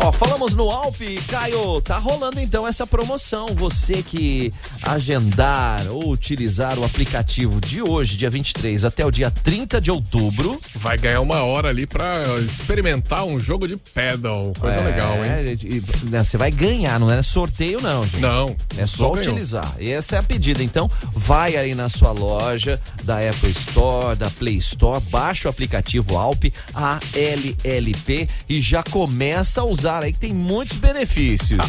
Ó, 0.00 0.12
falamos 0.12 0.54
no 0.54 0.70
Alp, 0.70 1.00
Caio, 1.26 1.80
tá 1.80 1.98
rolando 1.98 2.38
então 2.38 2.66
essa 2.68 2.86
promoção. 2.86 3.46
Você 3.56 4.00
que 4.00 4.52
agendar 4.80 5.82
ou 5.90 6.10
utilizar 6.10 6.78
o 6.78 6.84
aplicativo 6.84 7.60
de 7.60 7.82
hoje, 7.82 8.16
dia 8.16 8.30
23, 8.30 8.84
até 8.84 9.04
o 9.04 9.10
dia 9.10 9.28
30 9.28 9.80
de 9.80 9.90
outubro. 9.90 10.60
Vai 10.76 10.96
ganhar 10.96 11.20
uma 11.20 11.42
hora 11.42 11.68
ali 11.70 11.84
pra 11.84 12.22
experimentar 12.38 13.24
um 13.24 13.40
jogo 13.40 13.66
de 13.66 13.76
pedal. 13.76 14.52
Coisa 14.60 14.76
É, 14.76 14.84
legal, 14.84 15.14
hein? 15.16 15.56
né, 16.04 16.22
Você 16.22 16.36
vai 16.38 16.52
ganhar, 16.52 17.00
não 17.00 17.10
é 17.10 17.20
sorteio, 17.20 17.80
não, 17.80 18.04
gente. 18.04 18.20
Não. 18.20 18.54
É 18.76 18.86
só 18.86 19.12
utilizar. 19.12 19.74
E 19.80 19.90
essa 19.90 20.14
é 20.14 20.18
a 20.20 20.22
pedida. 20.22 20.62
Então, 20.62 20.88
vai 21.12 21.56
aí 21.56 21.74
na 21.74 21.88
sua 21.88 22.12
loja 22.12 22.80
da 23.02 23.16
Apple 23.18 23.50
Store, 23.50 24.16
da 24.16 24.30
Play 24.30 24.58
Store, 24.58 25.02
baixa 25.10 25.48
o 25.48 25.50
aplicativo 25.50 26.16
Alp, 26.16 26.44
A-L-L-P, 26.72 28.28
e 28.48 28.60
já 28.60 28.84
começa 28.84 29.62
a 29.62 29.64
usar 29.64 29.87
aí, 29.88 30.12
que 30.12 30.18
tem 30.18 30.32
muitos 30.32 30.76
benefícios. 30.78 31.64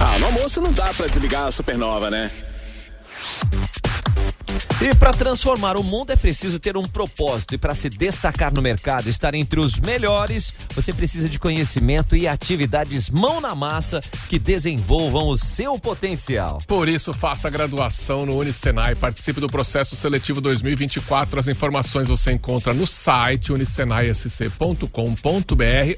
Ah, 0.00 0.18
no 0.18 0.26
almoço 0.26 0.60
não 0.60 0.72
dá 0.72 0.92
pra 0.94 1.06
desligar 1.06 1.46
a 1.46 1.52
supernova, 1.52 2.10
né? 2.10 2.30
E 4.82 4.94
para 4.94 5.10
transformar 5.10 5.76
o 5.76 5.82
mundo 5.82 6.10
é 6.10 6.16
preciso 6.16 6.58
ter 6.58 6.74
um 6.76 6.82
propósito. 6.82 7.54
E 7.54 7.58
para 7.58 7.74
se 7.74 7.90
destacar 7.90 8.52
no 8.52 8.62
mercado, 8.62 9.08
estar 9.08 9.34
entre 9.34 9.60
os 9.60 9.78
melhores, 9.78 10.54
você 10.74 10.92
precisa 10.92 11.28
de 11.28 11.38
conhecimento 11.38 12.16
e 12.16 12.26
atividades 12.26 13.10
mão 13.10 13.40
na 13.40 13.54
massa 13.54 14.00
que 14.28 14.38
desenvolvam 14.38 15.28
o 15.28 15.36
seu 15.36 15.78
potencial. 15.78 16.58
Por 16.66 16.88
isso, 16.88 17.12
faça 17.12 17.48
a 17.48 17.50
graduação 17.50 18.24
no 18.24 18.38
Unicenai. 18.38 18.94
Participe 18.94 19.40
do 19.40 19.48
processo 19.48 19.96
seletivo 19.96 20.40
2024. 20.40 21.38
As 21.38 21.48
informações 21.48 22.08
você 22.08 22.32
encontra 22.32 22.72
no 22.72 22.86
site 22.86 23.52
unicenaisc.com.br 23.52 24.86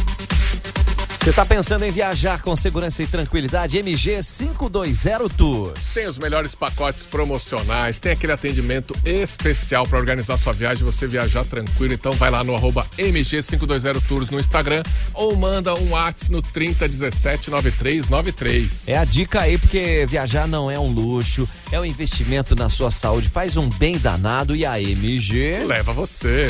Você 1.22 1.34
tá 1.34 1.45
pensando 1.45 1.84
em 1.84 1.91
viajar 1.91 2.41
com 2.41 2.55
segurança 2.55 3.03
e 3.03 3.07
tranquilidade? 3.07 3.78
MG 3.78 4.22
520 4.24 5.36
Tours. 5.36 5.93
Tem 5.93 6.07
os 6.07 6.17
melhores 6.17 6.55
pacotes 6.55 7.05
promocionais, 7.05 7.99
tem 7.99 8.13
aquele 8.13 8.32
atendimento 8.32 8.95
especial 9.03 9.86
para 9.86 9.99
organizar 9.99 10.38
sua 10.38 10.53
viagem, 10.53 10.86
você 10.86 11.05
viajar 11.07 11.43
tranquilo. 11.43 11.93
Então 11.93 12.13
vai 12.13 12.32
lá 12.32 12.41
no 12.41 12.55
arroba 12.55 12.88
MG520 12.97 14.01
Tours 14.07 14.30
no 14.30 14.39
Instagram 14.39 14.82
ou 15.13 15.36
manda 15.36 15.76
um 15.76 15.91
WhatsApp 15.91 16.32
no 16.32 16.41
30179393. 16.41 18.84
É 18.88 18.97
a 18.97 19.03
dica 19.03 19.41
aí, 19.41 19.57
porque 19.57 20.05
viajar 20.07 20.47
não 20.47 20.72
é 20.72 20.80
um 20.80 20.89
luxo, 20.89 21.45
é 21.70 21.78
um 21.78 21.86
investimento 21.86 22.55
na 22.55 22.70
sua 22.70 22.91
saúde, 22.91 23.28
faz 23.28 23.57
um 23.57 23.67
bem 23.67 23.97
danado 23.97 24.55
e 24.55 24.65
a 24.65 24.82
MG 24.82 25.65
leva 25.65 25.91
você. 25.91 26.49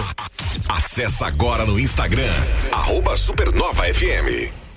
Acesse 0.67 1.23
agora 1.23 1.65
no 1.65 1.79
Instagram, 1.79 2.33
arroba 2.71 3.15
Supernova 3.15 3.83
FM. 3.83 4.68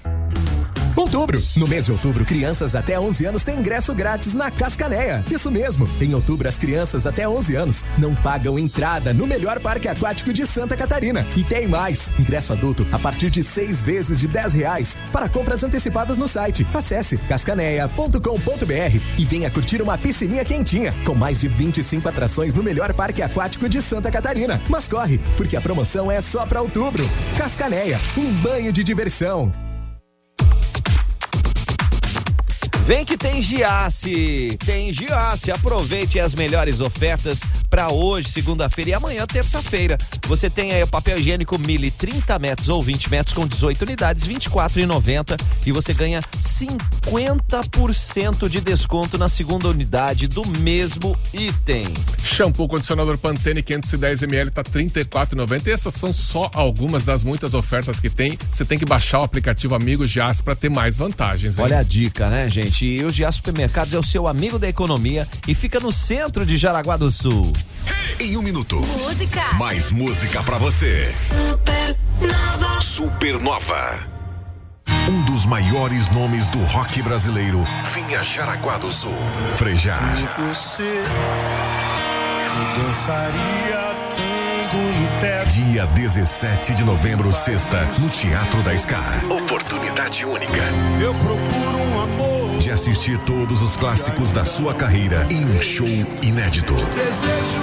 Outubro. 1.03 1.43
No 1.57 1.67
mês 1.67 1.87
de 1.87 1.93
outubro, 1.93 2.25
crianças 2.25 2.77
até 2.77 2.99
11 2.99 3.27
anos 3.27 3.43
têm 3.43 3.59
ingresso 3.59 3.93
grátis 3.93 4.35
na 4.35 4.53
Cascaneia. 4.53 5.25
Isso 5.29 5.51
mesmo. 5.51 5.91
Em 6.01 6.15
outubro, 6.15 6.49
as 6.49 6.59
crianças 6.59 7.09
até 7.09 7.29
11 7.29 7.57
anos 7.57 7.85
não 7.99 8.15
pagam 8.15 8.57
entrada 8.57 9.13
no 9.13 9.27
melhor 9.27 9.59
parque 9.59 9.89
aquático 9.89 10.33
de 10.33 10.47
Santa 10.47 10.77
Catarina. 10.77 11.27
E 11.37 11.43
tem 11.43 11.67
mais. 11.67 12.09
Ingresso 12.21 12.53
adulto 12.53 12.87
a 12.93 13.01
partir 13.01 13.31
de 13.31 13.43
seis 13.43 13.81
vezes 13.81 14.21
de 14.21 14.29
10 14.29 14.55
reais. 14.55 14.97
Para 15.11 15.29
compras 15.29 15.65
antecipadas 15.65 16.17
no 16.17 16.29
site, 16.29 16.65
acesse 16.73 17.19
cascaneia.com.br 17.19 19.01
e 19.19 19.25
venha 19.25 19.51
curtir 19.51 19.83
uma 19.83 19.99
piscininha 19.99 20.45
quentinha 20.45 20.95
com 21.05 21.17
mais 21.17 21.41
de 21.41 21.49
25 21.49 22.09
atrações 22.09 22.55
no 22.55 22.63
melhor 22.63 22.95
parque 22.95 23.23
aquático 23.23 23.69
de 23.69 23.83
Santa 23.83 24.09
Catarina. 24.09 24.63
Mas 24.69 24.87
corre, 24.87 25.19
porque 25.37 25.57
a 25.57 25.61
promoção 25.61 26.13
é 26.13 26.21
só 26.21 26.47
para 26.47 26.63
outubro. 26.63 27.11
Cascaneia, 27.37 28.01
um 28.17 28.33
banho 28.35 28.73
de 28.73 28.85
diversão. 28.85 29.51
Vem 32.85 33.05
que 33.05 33.17
tem 33.17 33.41
Giasse, 33.41 34.59
tem 34.67 34.93
Giasse. 34.93 35.53
Aproveite 35.53 36.19
as 36.19 36.35
melhores 36.35 36.81
ofertas 36.81 37.43
para 37.71 37.93
hoje, 37.93 38.29
segunda-feira 38.29 38.91
e 38.91 38.95
amanhã, 38.95 39.25
terça-feira. 39.25 39.97
Você 40.27 40.51
tem 40.51 40.73
aí 40.73 40.83
o 40.83 40.87
papel 40.89 41.17
higiênico 41.17 41.57
Mili 41.61 41.93
30 41.93 42.41
metros 42.41 42.69
ou 42.69 42.83
20 42.83 43.09
metros 43.09 43.37
com 43.37 43.47
18 43.47 43.83
unidades, 43.83 44.25
R$ 44.25 44.35
24,90 44.35 45.41
e 45.65 45.71
você 45.71 45.95
ganha 45.95 46.19
50% 46.41 48.49
de 48.49 48.61
desconto 48.61 49.17
na 49.17 49.29
segunda 49.29 49.69
unidade 49.69 50.27
do 50.27 50.45
mesmo 50.59 51.17
item. 51.33 51.85
Shampoo 52.21 52.67
condicionador 52.67 53.17
Pantene 53.17 53.63
510ml 53.63 54.51
tá 54.51 54.63
R$ 54.63 54.85
34,90 54.85 55.69
e 55.69 55.71
essas 55.71 55.95
são 55.95 56.13
só 56.13 56.51
algumas 56.53 57.05
das 57.05 57.23
muitas 57.23 57.55
ofertas 57.55 58.01
que 58.01 58.11
tem. 58.11 58.37
Você 58.51 58.65
tem 58.65 58.77
que 58.77 58.85
baixar 58.85 59.21
o 59.21 59.23
aplicativo 59.23 59.77
Amigos 59.77 60.11
Giasse 60.11 60.43
para 60.43 60.57
ter 60.57 60.69
mais 60.69 60.99
vantagens. 60.99 61.59
hein? 61.59 61.65
Olha 61.65 61.79
a 61.79 61.85
dica, 61.85 62.29
né, 62.29 62.51
gente? 62.51 62.72
E 62.81 63.05
o 63.05 63.11
Giasse 63.11 63.37
Supermercados 63.37 63.93
é 63.93 63.99
o 63.99 64.03
seu 64.03 64.27
amigo 64.27 64.59
da 64.59 64.69
economia 64.69 65.29
e 65.47 65.55
fica 65.55 65.79
no 65.79 65.93
centro 65.93 66.47
de 66.47 66.57
Jaraguá 66.57 66.97
do 66.97 67.11
Sul. 67.11 67.53
Em 68.19 68.37
um 68.37 68.43
minuto, 68.43 68.77
Música. 68.77 69.53
mais 69.55 69.91
música 69.91 70.43
pra 70.43 70.59
você. 70.59 71.13
Supernova. 72.81 74.07
Um 75.09 75.23
dos 75.25 75.45
maiores 75.47 76.09
nomes 76.13 76.47
do 76.47 76.59
rock 76.65 77.03
brasileiro 77.03 77.63
vinha 77.95 78.23
Jaraguá 78.23 78.79
do 78.79 78.91
Sul. 78.91 79.15
Frejá. 79.57 79.99
Você 80.49 81.03
dançaria. 82.77 83.93
Dia 85.53 85.85
17 85.87 86.73
de 86.75 86.83
novembro, 86.83 87.31
sexta, 87.33 87.85
no 87.99 88.09
Teatro 88.09 88.63
da 88.63 88.77
Scar. 88.79 89.23
Oportunidade 89.31 90.25
única 90.25 90.63
Eu 91.03 91.13
procuro. 91.15 91.62
De 92.63 92.71
assistir 92.71 93.19
todos 93.19 93.61
os 93.61 93.77
clássicos 93.77 94.31
da 94.31 94.45
sua 94.45 94.73
carreira 94.73 95.27
em 95.31 95.45
um 95.45 95.61
show 95.61 95.89
inédito. 96.23 96.77
Desejo 96.95 97.61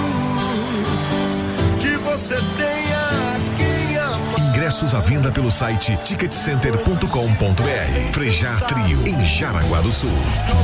que 1.80 1.96
você 1.96 2.34
tenha 2.34 3.40
quem 3.56 3.96
amar. 3.96 4.50
Ingressos 4.50 4.94
à 4.94 5.00
venda 5.00 5.32
pelo 5.32 5.50
site 5.50 5.98
ticketcenter.com.br. 6.04 8.12
Frejar 8.12 8.60
Trio 8.66 9.08
em 9.08 9.24
Jaraguá 9.24 9.80
do 9.80 9.90
Sul. 9.90 10.12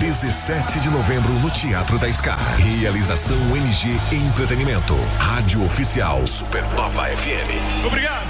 17 0.01 0.81
de 0.81 0.91
novembro 0.91 1.33
no 1.33 1.49
Teatro 1.49 1.99
da 1.99 2.13
Scar. 2.13 2.59
Realização 2.59 3.39
MG 3.57 3.99
Entretenimento. 4.13 4.95
Rádio 5.19 5.65
Oficial 5.65 6.27
Supernova 6.27 7.05
FM. 7.05 7.87
Obrigado. 7.87 8.26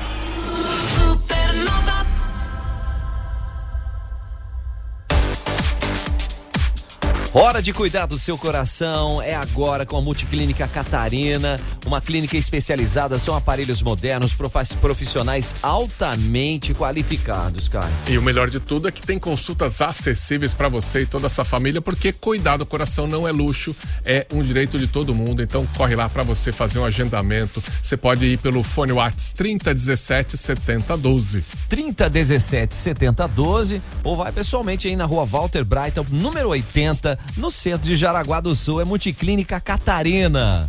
Hora 7.38 7.60
de 7.60 7.70
cuidar 7.70 8.06
do 8.06 8.18
seu 8.18 8.38
coração 8.38 9.20
é 9.20 9.34
agora 9.34 9.84
com 9.84 9.98
a 9.98 10.00
Multiclínica 10.00 10.66
Catarina, 10.66 11.60
uma 11.84 12.00
clínica 12.00 12.34
especializada, 12.34 13.18
são 13.18 13.36
aparelhos 13.36 13.82
modernos, 13.82 14.34
profissionais 14.80 15.54
altamente 15.62 16.72
qualificados, 16.72 17.68
cara. 17.68 17.90
E 18.08 18.16
o 18.16 18.22
melhor 18.22 18.48
de 18.48 18.58
tudo 18.58 18.88
é 18.88 18.90
que 18.90 19.02
tem 19.02 19.18
consultas 19.18 19.82
acessíveis 19.82 20.54
para 20.54 20.70
você 20.70 21.02
e 21.02 21.06
toda 21.06 21.26
essa 21.26 21.44
família, 21.44 21.82
porque 21.82 22.10
cuidar 22.10 22.56
do 22.56 22.64
coração 22.64 23.06
não 23.06 23.28
é 23.28 23.32
luxo, 23.32 23.76
é 24.02 24.26
um 24.32 24.40
direito 24.40 24.78
de 24.78 24.86
todo 24.86 25.14
mundo. 25.14 25.42
Então 25.42 25.66
corre 25.76 25.94
lá 25.94 26.08
para 26.08 26.22
você 26.22 26.50
fazer 26.50 26.78
um 26.78 26.86
agendamento. 26.86 27.62
Você 27.82 27.98
pode 27.98 28.24
ir 28.24 28.38
pelo 28.38 28.62
fone 28.62 28.92
Whats 28.92 29.28
3017 29.34 30.38
7012. 30.38 31.44
3017 31.68 32.74
7012 32.74 33.82
ou 34.02 34.16
vai 34.16 34.32
pessoalmente 34.32 34.88
aí 34.88 34.96
na 34.96 35.04
rua 35.04 35.26
Walter 35.26 35.66
Brighton, 35.66 36.06
número 36.10 36.48
80, 36.48 37.25
no 37.36 37.50
centro 37.50 37.86
de 37.86 37.96
Jaraguá 37.96 38.40
do 38.40 38.54
Sul. 38.54 38.80
É 38.80 38.84
Multiclínica 38.84 39.60
Catarina. 39.60 40.66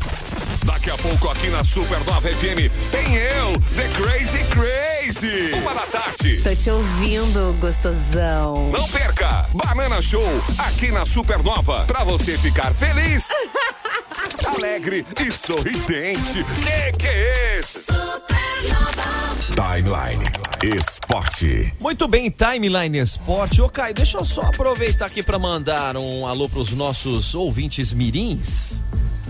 Daqui 0.64 0.90
a 0.90 0.98
pouco 0.98 1.30
aqui 1.30 1.48
na 1.48 1.64
Supernova 1.64 2.22
FM 2.30 2.70
tem 2.92 3.16
eu, 3.16 3.54
The 3.76 3.88
Crazy 3.96 4.44
Crazy. 4.46 5.54
Uma 5.54 5.74
da 5.74 5.86
tarde. 5.86 6.42
Tô 6.42 6.54
te 6.54 6.70
ouvindo, 6.70 7.58
gostosão. 7.60 8.70
Não 8.70 8.88
perca! 8.90 9.46
Banana 9.54 10.02
Show 10.02 10.28
aqui 10.60 10.92
na 10.92 11.06
Supernova 11.06 11.86
pra 11.86 12.04
você 12.04 12.38
ficar 12.38 12.74
feliz, 12.74 13.30
alegre 14.46 15.06
e 15.26 15.32
sorridente. 15.32 16.44
Que 16.44 16.98
que 16.98 17.08
é 17.08 17.60
esse? 17.60 17.86
Timeline 19.58 20.24
Esporte. 20.62 21.74
Muito 21.80 22.08
bem, 22.08 22.30
Timeline 22.30 23.00
Esporte. 23.00 23.60
Ô, 23.60 23.68
Caio, 23.68 23.92
deixa 23.92 24.20
eu 24.20 24.24
só 24.24 24.42
aproveitar 24.42 25.08
aqui 25.08 25.24
para 25.24 25.40
mandar 25.40 25.98
um 25.98 26.28
alô 26.28 26.48
pros 26.48 26.76
nossos 26.76 27.34
ouvintes 27.34 27.92
mirins. 27.92 28.84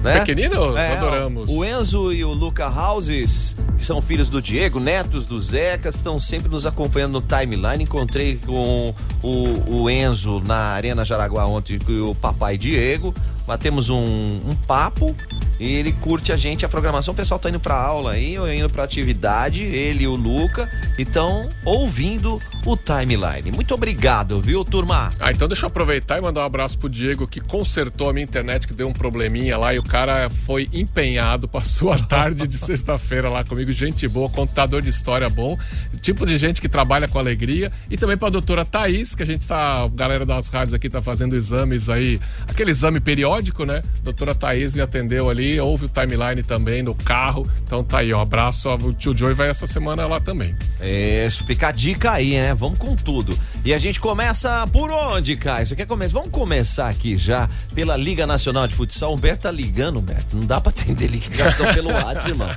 Né? 0.03 0.19
Pequeninos, 0.19 0.75
adoramos. 0.75 1.49
O 1.49 1.63
Enzo 1.63 2.11
e 2.11 2.25
o 2.25 2.33
Luca 2.33 2.67
Houses, 2.67 3.55
que 3.77 3.85
são 3.85 4.01
filhos 4.01 4.27
do 4.27 4.41
Diego, 4.41 4.81
netos 4.81 5.25
do 5.25 5.39
Zeca, 5.39 5.87
estão 5.87 6.19
sempre 6.19 6.49
nos 6.49 6.65
acompanhando 6.65 7.13
no 7.13 7.21
timeline. 7.21 7.85
Encontrei 7.85 8.37
com 8.45 8.93
o, 9.23 9.83
o 9.83 9.89
Enzo 9.89 10.41
na 10.41 10.57
Arena 10.57 11.05
Jaraguá 11.05 11.45
ontem 11.45 11.79
com 11.79 12.11
o 12.11 12.13
papai 12.13 12.57
Diego. 12.57 13.13
Batemos 13.47 13.89
um, 13.89 14.41
um 14.45 14.55
papo 14.67 15.15
e 15.59 15.75
ele 15.75 15.91
curte 15.93 16.31
a 16.31 16.37
gente, 16.37 16.65
a 16.65 16.69
programação. 16.69 17.13
O 17.13 17.17
pessoal 17.17 17.39
tá 17.39 17.49
indo 17.49 17.59
pra 17.59 17.75
aula 17.75 18.11
aí, 18.11 18.35
eu 18.35 18.51
indo 18.51 18.69
pra 18.69 18.83
atividade, 18.83 19.63
ele 19.63 20.03
e 20.03 20.07
o 20.07 20.15
Luca, 20.15 20.69
então 20.97 21.49
ouvindo 21.65 22.41
o 22.65 22.75
timeline. 22.75 23.51
Muito 23.51 23.73
obrigado, 23.73 24.39
viu, 24.41 24.63
turma? 24.63 25.09
Ah, 25.19 25.31
então 25.31 25.47
deixa 25.47 25.65
eu 25.65 25.67
aproveitar 25.67 26.17
e 26.17 26.21
mandar 26.21 26.41
um 26.41 26.45
abraço 26.45 26.77
pro 26.77 26.89
Diego 26.89 27.27
que 27.27 27.39
consertou 27.39 28.09
a 28.09 28.13
minha 28.13 28.23
internet, 28.23 28.67
que 28.67 28.73
deu 28.73 28.87
um 28.87 28.93
probleminha 28.93 29.57
lá 29.57 29.73
e 29.73 29.79
o 29.79 29.83
cara 29.83 30.29
foi 30.29 30.67
empenhado, 30.73 31.47
passou 31.49 31.91
a 31.91 31.97
tarde 31.97 32.45
de 32.45 32.57
sexta-feira 32.57 33.29
lá 33.29 33.43
comigo, 33.43 33.71
gente 33.71 34.07
boa, 34.07 34.29
contador 34.29 34.81
de 34.81 34.89
história 34.89 35.29
bom, 35.29 35.57
tipo 36.01 36.25
de 36.25 36.37
gente 36.37 36.59
que 36.59 36.69
trabalha 36.69 37.07
com 37.07 37.17
alegria 37.17 37.71
e 37.89 37.97
também 37.97 38.17
pra 38.17 38.29
doutora 38.29 38.65
Thaís, 38.65 39.15
que 39.15 39.23
a 39.23 39.25
gente 39.25 39.47
tá, 39.47 39.83
a 39.83 39.87
galera 39.87 40.25
das 40.25 40.49
rádios 40.49 40.73
aqui 40.73 40.89
tá 40.89 41.01
fazendo 41.01 41.35
exames 41.35 41.89
aí, 41.89 42.19
aquele 42.47 42.71
exame 42.71 42.99
periódico, 42.99 43.36
né? 43.65 43.83
Doutora 44.03 44.33
Thaís 44.33 44.75
me 44.75 44.81
atendeu 44.81 45.29
ali, 45.29 45.59
houve 45.59 45.85
o 45.85 45.89
timeline 45.89 46.43
também 46.43 46.81
no 46.81 46.93
carro, 46.95 47.47
então 47.63 47.83
tá 47.83 47.99
aí, 47.99 48.13
ó, 48.13 48.21
abraço, 48.21 48.69
o 48.69 48.93
tio 48.93 49.15
Joey 49.15 49.33
vai 49.33 49.49
essa 49.49 49.67
semana 49.67 50.07
lá 50.07 50.19
também. 50.19 50.55
Isso, 50.81 51.45
fica 51.45 51.69
a 51.69 51.71
dica 51.71 52.11
aí, 52.11 52.31
né? 52.31 52.53
Vamos 52.53 52.79
com 52.79 52.95
tudo. 52.95 53.37
E 53.63 53.73
a 53.73 53.79
gente 53.79 53.99
começa 53.99 54.65
por 54.67 54.91
onde, 54.91 55.35
Caio? 55.35 55.65
Você 55.65 55.75
quer 55.75 55.85
começar? 55.85 56.13
Vamos 56.13 56.29
começar 56.29 56.89
aqui 56.89 57.15
já 57.15 57.49
pela 57.73 57.95
Liga 57.97 58.25
Nacional 58.25 58.67
de 58.67 58.75
Futsal. 58.75 59.11
O 59.11 59.15
Humberto 59.15 59.43
tá 59.43 59.51
ligando, 59.51 59.99
Humberto. 59.99 60.35
Não 60.35 60.45
dá 60.45 60.59
pra 60.59 60.69
atender 60.69 61.07
ligação 61.07 61.71
pelo 61.73 61.91
WhatsApp, 61.91 62.29
irmão. 62.29 62.49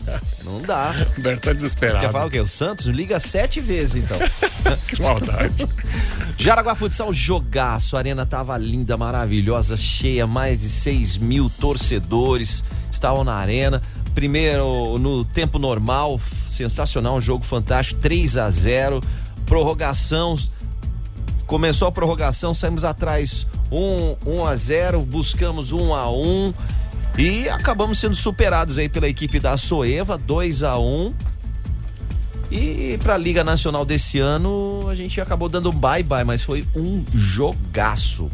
Não 0.45 0.63
dá. 0.63 0.95
Humberto 1.19 1.49
tá 1.49 1.53
desesperado. 1.53 2.01
Quer 2.01 2.13
falar 2.13 2.27
o 2.27 2.31
quê? 2.31 2.41
O 2.41 2.47
Santos 2.47 2.87
liga 2.87 3.21
sete 3.21 3.61
vezes, 3.61 4.05
então. 4.05 4.19
que 4.89 5.01
maldade. 5.01 5.67
Jaraguá 6.39 6.75
Futsal 6.75 7.13
jogaço. 7.13 7.97
A 7.97 8.01
arena 8.01 8.25
tava 8.25 8.57
linda, 8.57 8.97
maravilhosa, 8.97 9.77
cheia, 9.77 10.27
mais 10.27 10.61
de 10.61 10.69
6 10.71 11.19
mil 11.19 11.51
torcedores 11.51 12.65
estavam 12.91 13.25
na 13.25 13.35
arena. 13.35 13.83
Primeiro, 14.15 14.99
no 14.99 15.25
tempo 15.25 15.59
normal, 15.59 16.21
sensacional, 16.47 17.17
um 17.17 17.21
jogo 17.21 17.45
fantástico, 17.45 18.01
3 18.01 18.37
a 18.39 18.51
0 18.51 19.01
Prorrogação. 19.47 20.37
Começou 21.47 21.89
a 21.89 21.93
prorrogação, 21.93 22.55
saímos 22.55 22.85
atrás 22.85 23.47
1, 23.73 24.17
1 24.25 24.45
a 24.45 24.57
0 24.57 25.01
buscamos 25.03 25.73
1 25.73 25.95
a 25.95 26.11
1 26.11 26.55
e 27.19 27.49
acabamos 27.49 27.99
sendo 27.99 28.15
superados 28.15 28.79
aí 28.79 28.89
pela 28.89 29.09
equipe 29.09 29.41
da 29.41 29.57
Soeva, 29.57 30.17
2 30.17 30.63
a 30.63 30.79
1 30.79 31.13
e 32.51 32.99
para 32.99 33.15
a 33.15 33.19
Liga 33.19 33.45
Nacional 33.45 33.85
desse 33.85 34.19
ano, 34.19 34.89
a 34.89 34.95
gente 34.95 35.21
acabou 35.21 35.49
dando 35.49 35.71
um 35.71 35.73
bye-bye, 35.73 36.25
mas 36.25 36.43
foi 36.43 36.67
um 36.75 37.05
jogaço. 37.15 38.29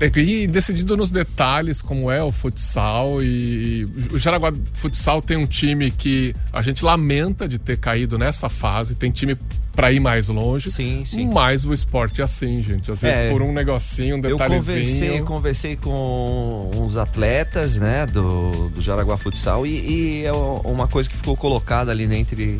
É, 0.00 0.10
E 0.20 0.46
decidido 0.46 0.96
nos 0.96 1.10
detalhes, 1.10 1.80
como 1.80 2.10
é 2.10 2.22
o 2.22 2.30
futsal. 2.30 3.22
E 3.22 3.88
o 4.12 4.18
Jaraguá 4.18 4.52
Futsal 4.74 5.22
tem 5.22 5.36
um 5.36 5.46
time 5.46 5.90
que 5.90 6.34
a 6.52 6.60
gente 6.60 6.84
lamenta 6.84 7.48
de 7.48 7.58
ter 7.58 7.78
caído 7.78 8.18
nessa 8.18 8.48
fase. 8.48 8.94
Tem 8.94 9.10
time 9.10 9.36
pra 9.72 9.92
ir 9.92 10.00
mais 10.00 10.28
longe. 10.28 10.70
Sim, 10.70 11.02
sim. 11.04 11.30
Mas 11.32 11.64
o 11.64 11.72
esporte 11.72 12.20
é 12.20 12.24
assim, 12.24 12.60
gente. 12.62 12.90
Às 12.90 13.00
vezes 13.02 13.18
É. 13.20 13.30
por 13.30 13.40
um 13.42 13.52
negocinho, 13.52 14.16
um 14.16 14.18
Eu 14.18 14.36
detalhezinho. 14.36 14.74
conversei, 14.74 15.20
conversei 15.22 15.76
com 15.76 16.70
uns 16.76 16.96
atletas, 16.96 17.76
né, 17.78 18.06
do, 18.06 18.68
do 18.70 18.80
Jaraguá 18.82 19.16
Futsal 19.16 19.66
e, 19.66 20.20
e 20.20 20.24
é 20.26 20.32
uma 20.32 20.88
coisa 20.88 21.08
que 21.08 21.16
ficou 21.16 21.36
colocada 21.36 21.90
ali 21.90 22.04
entre 22.04 22.58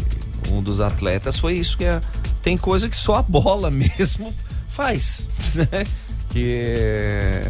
um 0.52 0.62
dos 0.62 0.80
atletas 0.80 1.38
foi 1.38 1.54
isso 1.54 1.76
que 1.76 1.84
é, 1.84 2.00
tem 2.42 2.56
coisa 2.56 2.88
que 2.88 2.96
só 2.96 3.16
a 3.16 3.22
bola 3.22 3.68
mesmo 3.72 4.32
faz, 4.68 5.28
né? 5.54 5.84
Que 6.36 7.40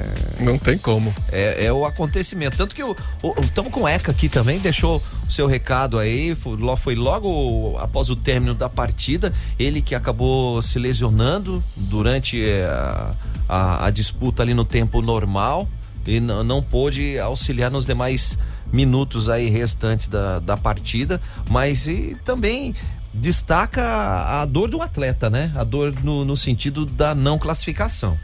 não 0.45 0.57
tem 0.57 0.79
como. 0.79 1.13
É, 1.33 1.65
é 1.67 1.73
o 1.73 1.85
acontecimento. 1.85 2.57
Tanto 2.57 2.73
que 2.73 2.85
o 2.85 2.95
estamos 3.43 3.73
com 3.73 3.81
o 3.83 3.89
Eca 3.89 4.13
aqui 4.13 4.29
também, 4.29 4.61
deixou 4.61 5.03
o 5.27 5.31
seu 5.31 5.49
recado 5.49 5.99
aí. 5.99 6.37
Foi, 6.37 6.57
foi 6.77 6.95
logo 6.95 7.77
após 7.79 8.11
o 8.11 8.15
término 8.17 8.55
da 8.55 8.69
partida, 8.69 9.33
ele 9.59 9.83
que 9.83 9.93
acabou 9.93 10.63
se 10.63 10.79
lesionando 10.79 11.61
durante 11.77 12.41
eh, 12.41 12.65
a, 12.65 13.15
a- 13.49 13.87
a 13.87 13.91
disputa 13.91 14.45
ali 14.45 14.55
no 14.55 14.65
tempo 14.65 15.03
normal 15.03 15.69
e 16.07 16.21
n- 16.21 16.45
não 16.45 16.63
pôde 16.63 17.19
auxiliar 17.19 17.71
nos 17.73 17.87
demais 17.87 18.39
minutos 18.73 19.29
aí 19.29 19.49
restantes 19.49 20.07
da, 20.07 20.39
da 20.39 20.57
partida, 20.57 21.21
mas 21.51 21.89
e 21.89 22.17
também 22.25 22.73
destaca 23.13 23.83
a 23.83 24.45
dor 24.45 24.69
do 24.71 24.81
atleta, 24.81 25.29
né? 25.29 25.51
A 25.57 25.65
dor 25.65 25.93
no, 26.05 26.25
no 26.25 26.37
sentido 26.37 26.87
da 26.87 27.17
não 27.17 27.37
classificação. 27.37 28.17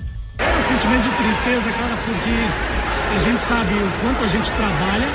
Sentimento 0.62 1.02
de 1.02 1.10
tristeza, 1.22 1.70
cara, 1.72 1.96
porque 2.06 2.36
a 3.14 3.18
gente 3.18 3.42
sabe 3.42 3.74
o 3.74 3.90
quanto 4.00 4.24
a 4.24 4.28
gente 4.28 4.52
trabalha 4.52 5.08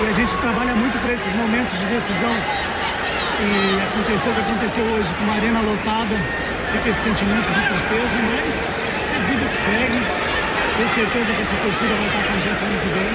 e 0.00 0.06
a 0.08 0.12
gente 0.12 0.36
trabalha 0.38 0.74
muito 0.74 0.96
para 1.02 1.12
esses 1.12 1.32
momentos 1.34 1.78
de 1.78 1.86
decisão. 1.86 2.30
E 2.30 3.50
aconteceu 3.90 4.32
o 4.32 4.34
que 4.34 4.40
aconteceu 4.40 4.84
hoje, 4.84 5.12
com 5.14 5.24
uma 5.24 5.34
arena 5.34 5.60
lotada, 5.60 6.16
fica 6.72 6.88
esse 6.88 7.02
sentimento 7.02 7.48
de 7.52 7.60
tristeza, 7.68 8.16
mas 8.22 8.68
é 9.14 9.18
vida 9.26 9.44
que 9.50 9.56
segue. 9.56 10.00
Tenho 10.76 10.88
certeza 10.88 11.32
que 11.32 11.42
essa 11.42 11.56
torcida 11.56 11.94
vai 11.94 12.06
estar 12.06 12.22
com 12.22 12.34
a 12.34 12.40
gente 12.40 12.64
ano 12.64 12.78
que 12.80 12.90
vem 12.96 13.12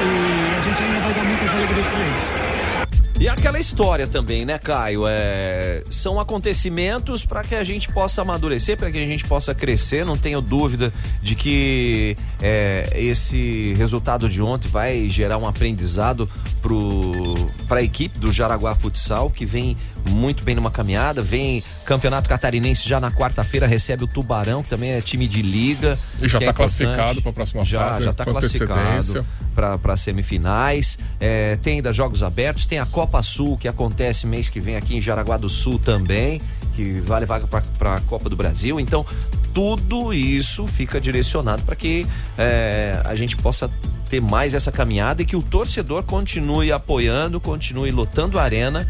e 0.00 0.56
a 0.56 0.60
gente 0.62 0.82
ainda 0.82 1.00
vai 1.00 1.12
dar 1.14 1.24
muitas 1.24 1.50
alegrias 1.50 1.88
para 1.88 2.00
eles. 2.00 2.73
E 3.24 3.28
aquela 3.28 3.58
história 3.58 4.06
também, 4.06 4.44
né, 4.44 4.58
Caio? 4.58 5.04
É, 5.08 5.82
são 5.88 6.20
acontecimentos 6.20 7.24
para 7.24 7.42
que 7.42 7.54
a 7.54 7.64
gente 7.64 7.90
possa 7.90 8.20
amadurecer, 8.20 8.76
para 8.76 8.92
que 8.92 8.98
a 8.98 9.06
gente 9.06 9.24
possa 9.24 9.54
crescer. 9.54 10.04
Não 10.04 10.14
tenho 10.14 10.42
dúvida 10.42 10.92
de 11.22 11.34
que 11.34 12.18
é, 12.42 12.86
esse 12.94 13.72
resultado 13.78 14.28
de 14.28 14.42
ontem 14.42 14.68
vai 14.68 15.08
gerar 15.08 15.38
um 15.38 15.48
aprendizado 15.48 16.28
para 17.66 17.78
a 17.78 17.82
equipe 17.82 18.18
do 18.18 18.30
Jaraguá 18.30 18.74
Futsal, 18.74 19.30
que 19.30 19.46
vem 19.46 19.74
muito 20.10 20.44
bem 20.44 20.54
numa 20.54 20.70
caminhada. 20.70 21.22
Vem 21.22 21.64
Campeonato 21.86 22.28
Catarinense 22.28 22.86
já 22.86 23.00
na 23.00 23.10
quarta-feira, 23.10 23.66
recebe 23.66 24.04
o 24.04 24.06
Tubarão, 24.06 24.62
que 24.62 24.68
também 24.68 24.90
é 24.90 25.00
time 25.00 25.26
de 25.26 25.40
liga. 25.40 25.98
E 26.20 26.28
já 26.28 26.38
que 26.38 26.44
tá 26.44 26.50
é 26.50 26.52
importante. 26.52 26.56
classificado 26.56 27.22
pra 27.22 27.32
próxima 27.32 27.64
já, 27.64 27.88
fase, 27.88 28.04
Já 28.04 28.12
tá 28.12 28.24
com 28.26 28.32
classificado. 28.32 29.26
para 29.54 29.96
semifinais. 29.96 30.98
É, 31.18 31.56
tem 31.56 31.76
ainda 31.76 31.90
jogos 31.90 32.22
abertos, 32.22 32.66
tem 32.66 32.78
a 32.78 32.84
Copa 32.84 33.13
Sul 33.22 33.56
que 33.56 33.68
acontece 33.68 34.26
mês 34.26 34.48
que 34.48 34.60
vem 34.60 34.76
aqui 34.76 34.96
em 34.96 35.00
Jaraguá 35.00 35.36
do 35.36 35.48
Sul 35.48 35.78
também, 35.78 36.40
que 36.74 37.00
vale 37.00 37.26
vaga 37.26 37.46
para 37.46 37.96
a 37.96 38.00
Copa 38.00 38.28
do 38.28 38.36
Brasil. 38.36 38.78
Então, 38.80 39.04
tudo 39.52 40.12
isso 40.12 40.66
fica 40.66 41.00
direcionado 41.00 41.62
para 41.62 41.76
que 41.76 42.06
é, 42.36 43.00
a 43.04 43.14
gente 43.14 43.36
possa 43.36 43.70
ter 44.08 44.20
mais 44.20 44.54
essa 44.54 44.70
caminhada 44.72 45.22
e 45.22 45.24
que 45.24 45.36
o 45.36 45.42
torcedor 45.42 46.02
continue 46.02 46.72
apoiando, 46.72 47.40
continue 47.40 47.90
lotando 47.90 48.38
a 48.38 48.42
arena 48.42 48.88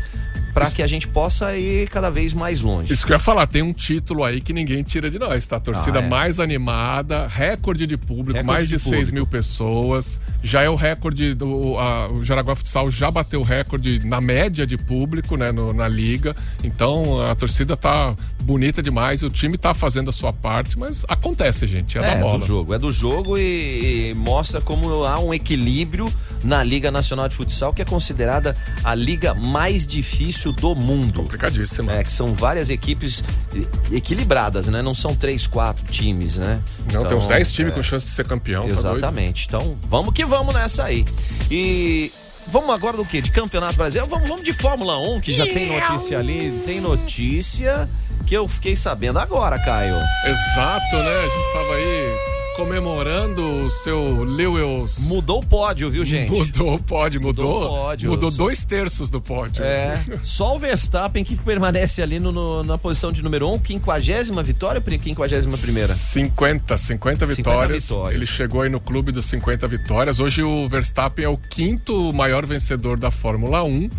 para 0.54 0.70
que 0.70 0.82
a 0.82 0.86
gente 0.86 1.06
possa 1.08 1.54
ir 1.56 1.88
cada 1.88 2.08
vez 2.10 2.32
mais 2.32 2.62
longe. 2.62 2.92
Isso 2.92 3.04
que 3.04 3.12
eu 3.12 3.16
ia 3.16 3.20
falar, 3.20 3.46
tem 3.46 3.60
um 3.60 3.72
título 3.72 4.22
aí 4.24 4.40
que 4.40 4.52
ninguém 4.52 4.82
tira 4.84 5.10
de 5.10 5.18
nós, 5.18 5.44
tá? 5.46 5.56
A 5.56 5.60
torcida 5.60 5.98
Ah, 5.98 6.02
é. 6.04 6.08
mais 6.08 6.38
animada, 6.40 7.26
recorde 7.26 7.86
de 7.86 7.96
público, 7.96 8.32
Recorde 8.38 8.46
mais 8.46 8.68
de 8.68 8.76
de, 8.76 8.82
6 8.82 8.94
público. 8.94 9.14
mil 9.14 9.26
pessoas. 9.26 10.20
Já 10.42 10.62
é 10.62 10.68
o 10.70 10.76
recorde 10.76 11.34
do. 11.34 11.76
a- 11.78 12.08
o 12.10 12.22
Jaraguá 12.22 12.54
Futsal 12.54 12.90
já 12.90 13.10
bateu 13.10 13.40
o 13.40 13.44
recorde 13.44 14.00
na 14.06 14.20
média 14.20 14.66
de 14.66 14.78
público, 14.78 15.36
né? 15.36 15.50
no- 15.50 15.72
na 15.72 15.88
liga. 15.88 16.34
Então 16.62 17.20
a 17.20 17.34
torcida 17.34 17.76
tá 17.76 18.14
bonita 18.42 18.82
demais, 18.82 19.22
o 19.22 19.30
time 19.30 19.58
tá 19.58 19.74
fazendo 19.74 20.10
a 20.10 20.12
sua 20.12 20.32
parte, 20.32 20.78
mas 20.78 21.04
acontece, 21.08 21.66
gente. 21.66 21.98
É, 21.98 22.00
da 22.00 22.06
É 22.12 22.20
bola. 22.20 22.38
do 22.38 22.46
jogo, 22.46 22.74
é 22.74 22.78
do 22.78 22.92
jogo 22.92 23.36
e, 23.38 24.10
e 24.10 24.14
mostra 24.14 24.60
como 24.60 25.04
há 25.04 25.18
um 25.18 25.34
equilíbrio 25.34 26.12
na 26.44 26.62
Liga 26.62 26.90
Nacional 26.90 27.28
de 27.28 27.34
Futsal, 27.34 27.72
que 27.72 27.82
é 27.82 27.84
considerada 27.84 28.54
a 28.84 28.94
liga 28.94 29.34
mais 29.34 29.86
difícil 29.86 30.52
do 30.52 30.74
mundo. 30.76 31.20
Complicadíssima. 31.22 31.92
É, 31.92 32.04
que 32.04 32.12
são 32.12 32.34
várias 32.34 32.70
equipes 32.70 33.24
equilibradas, 33.90 34.68
né? 34.68 34.82
Não 34.82 34.94
são 34.94 35.14
três, 35.16 35.46
quatro 35.46 35.84
times, 35.86 36.36
né? 36.36 36.60
Não, 36.92 37.04
tem 37.04 37.16
uns 37.16 37.26
10 37.26 37.48
é, 37.48 37.52
times 37.52 37.74
com 37.74 37.82
chance 37.82 38.04
de 38.04 38.12
ser 38.12 38.26
campeão. 38.26 38.64
tá? 38.64 38.70
Exatamente. 38.70 39.46
então, 39.48 39.76
vamos 39.82 40.12
que 40.12 40.24
vamos 40.24 40.54
nessa 40.54 40.84
aí. 40.84 41.04
E 41.50 42.12
vamos 42.46 42.70
agora 42.70 42.96
do 42.96 43.04
quê? 43.04 43.20
De 43.20 43.30
Campeonato 43.30 43.76
Brasileiro? 43.76 44.10
Vamos, 44.10 44.28
vamos 44.28 44.44
de 44.44 44.52
Fórmula 44.52 44.98
1, 44.98 45.20
que 45.20 45.32
já 45.32 45.46
tem 45.46 45.66
notícia 45.66 46.18
ali. 46.18 46.50
Tem 46.66 46.80
notícia 46.80 47.88
que 48.26 48.36
eu 48.36 48.46
fiquei 48.46 48.76
sabendo 48.76 49.18
agora, 49.18 49.58
Caio. 49.58 49.96
Exato, 50.26 50.96
né? 50.96 51.20
A 51.20 51.28
gente 51.28 51.52
tava 51.52 51.74
aí 51.74 52.33
comemorando 52.54 53.64
o 53.66 53.70
seu 53.70 54.22
Lewis. 54.24 55.08
Mudou 55.08 55.40
o 55.40 55.46
pódio, 55.46 55.90
viu, 55.90 56.04
gente? 56.04 56.30
Mudou 56.30 56.74
o 56.74 56.82
pódio, 56.82 57.20
mudou. 57.20 57.44
Mudou 57.60 57.68
pódio. 57.68 58.10
Mudou 58.10 58.30
dois 58.30 58.64
terços 58.64 59.10
do 59.10 59.20
pódio. 59.20 59.62
É, 59.64 60.00
só 60.22 60.54
o 60.54 60.58
Verstappen 60.58 61.24
que 61.24 61.36
permanece 61.36 62.00
ali 62.02 62.18
no- 62.18 62.32
no- 62.32 62.62
na 62.62 62.78
posição 62.78 63.12
de 63.12 63.22
número 63.22 63.48
1, 63.48 63.54
um, 63.54 63.58
50 63.58 64.42
vitória 64.42 64.78
ou 64.84 64.84
51 64.92 65.58
primeira? 65.58 65.94
50, 65.94 66.78
50 66.78 67.26
vitórias. 67.26 67.88
vitórias. 67.88 68.14
Ele 68.16 68.26
chegou 68.26 68.62
aí 68.62 68.68
no 68.68 68.80
clube 68.80 69.10
dos 69.12 69.26
50 69.26 69.66
vitórias. 69.68 70.20
Hoje 70.20 70.42
o 70.42 70.68
Verstappen 70.68 71.24
é 71.24 71.28
o 71.28 71.36
quinto 71.36 72.12
maior 72.12 72.46
vencedor 72.46 72.98
da 72.98 73.10
Fórmula 73.10 73.62
1 73.64 73.90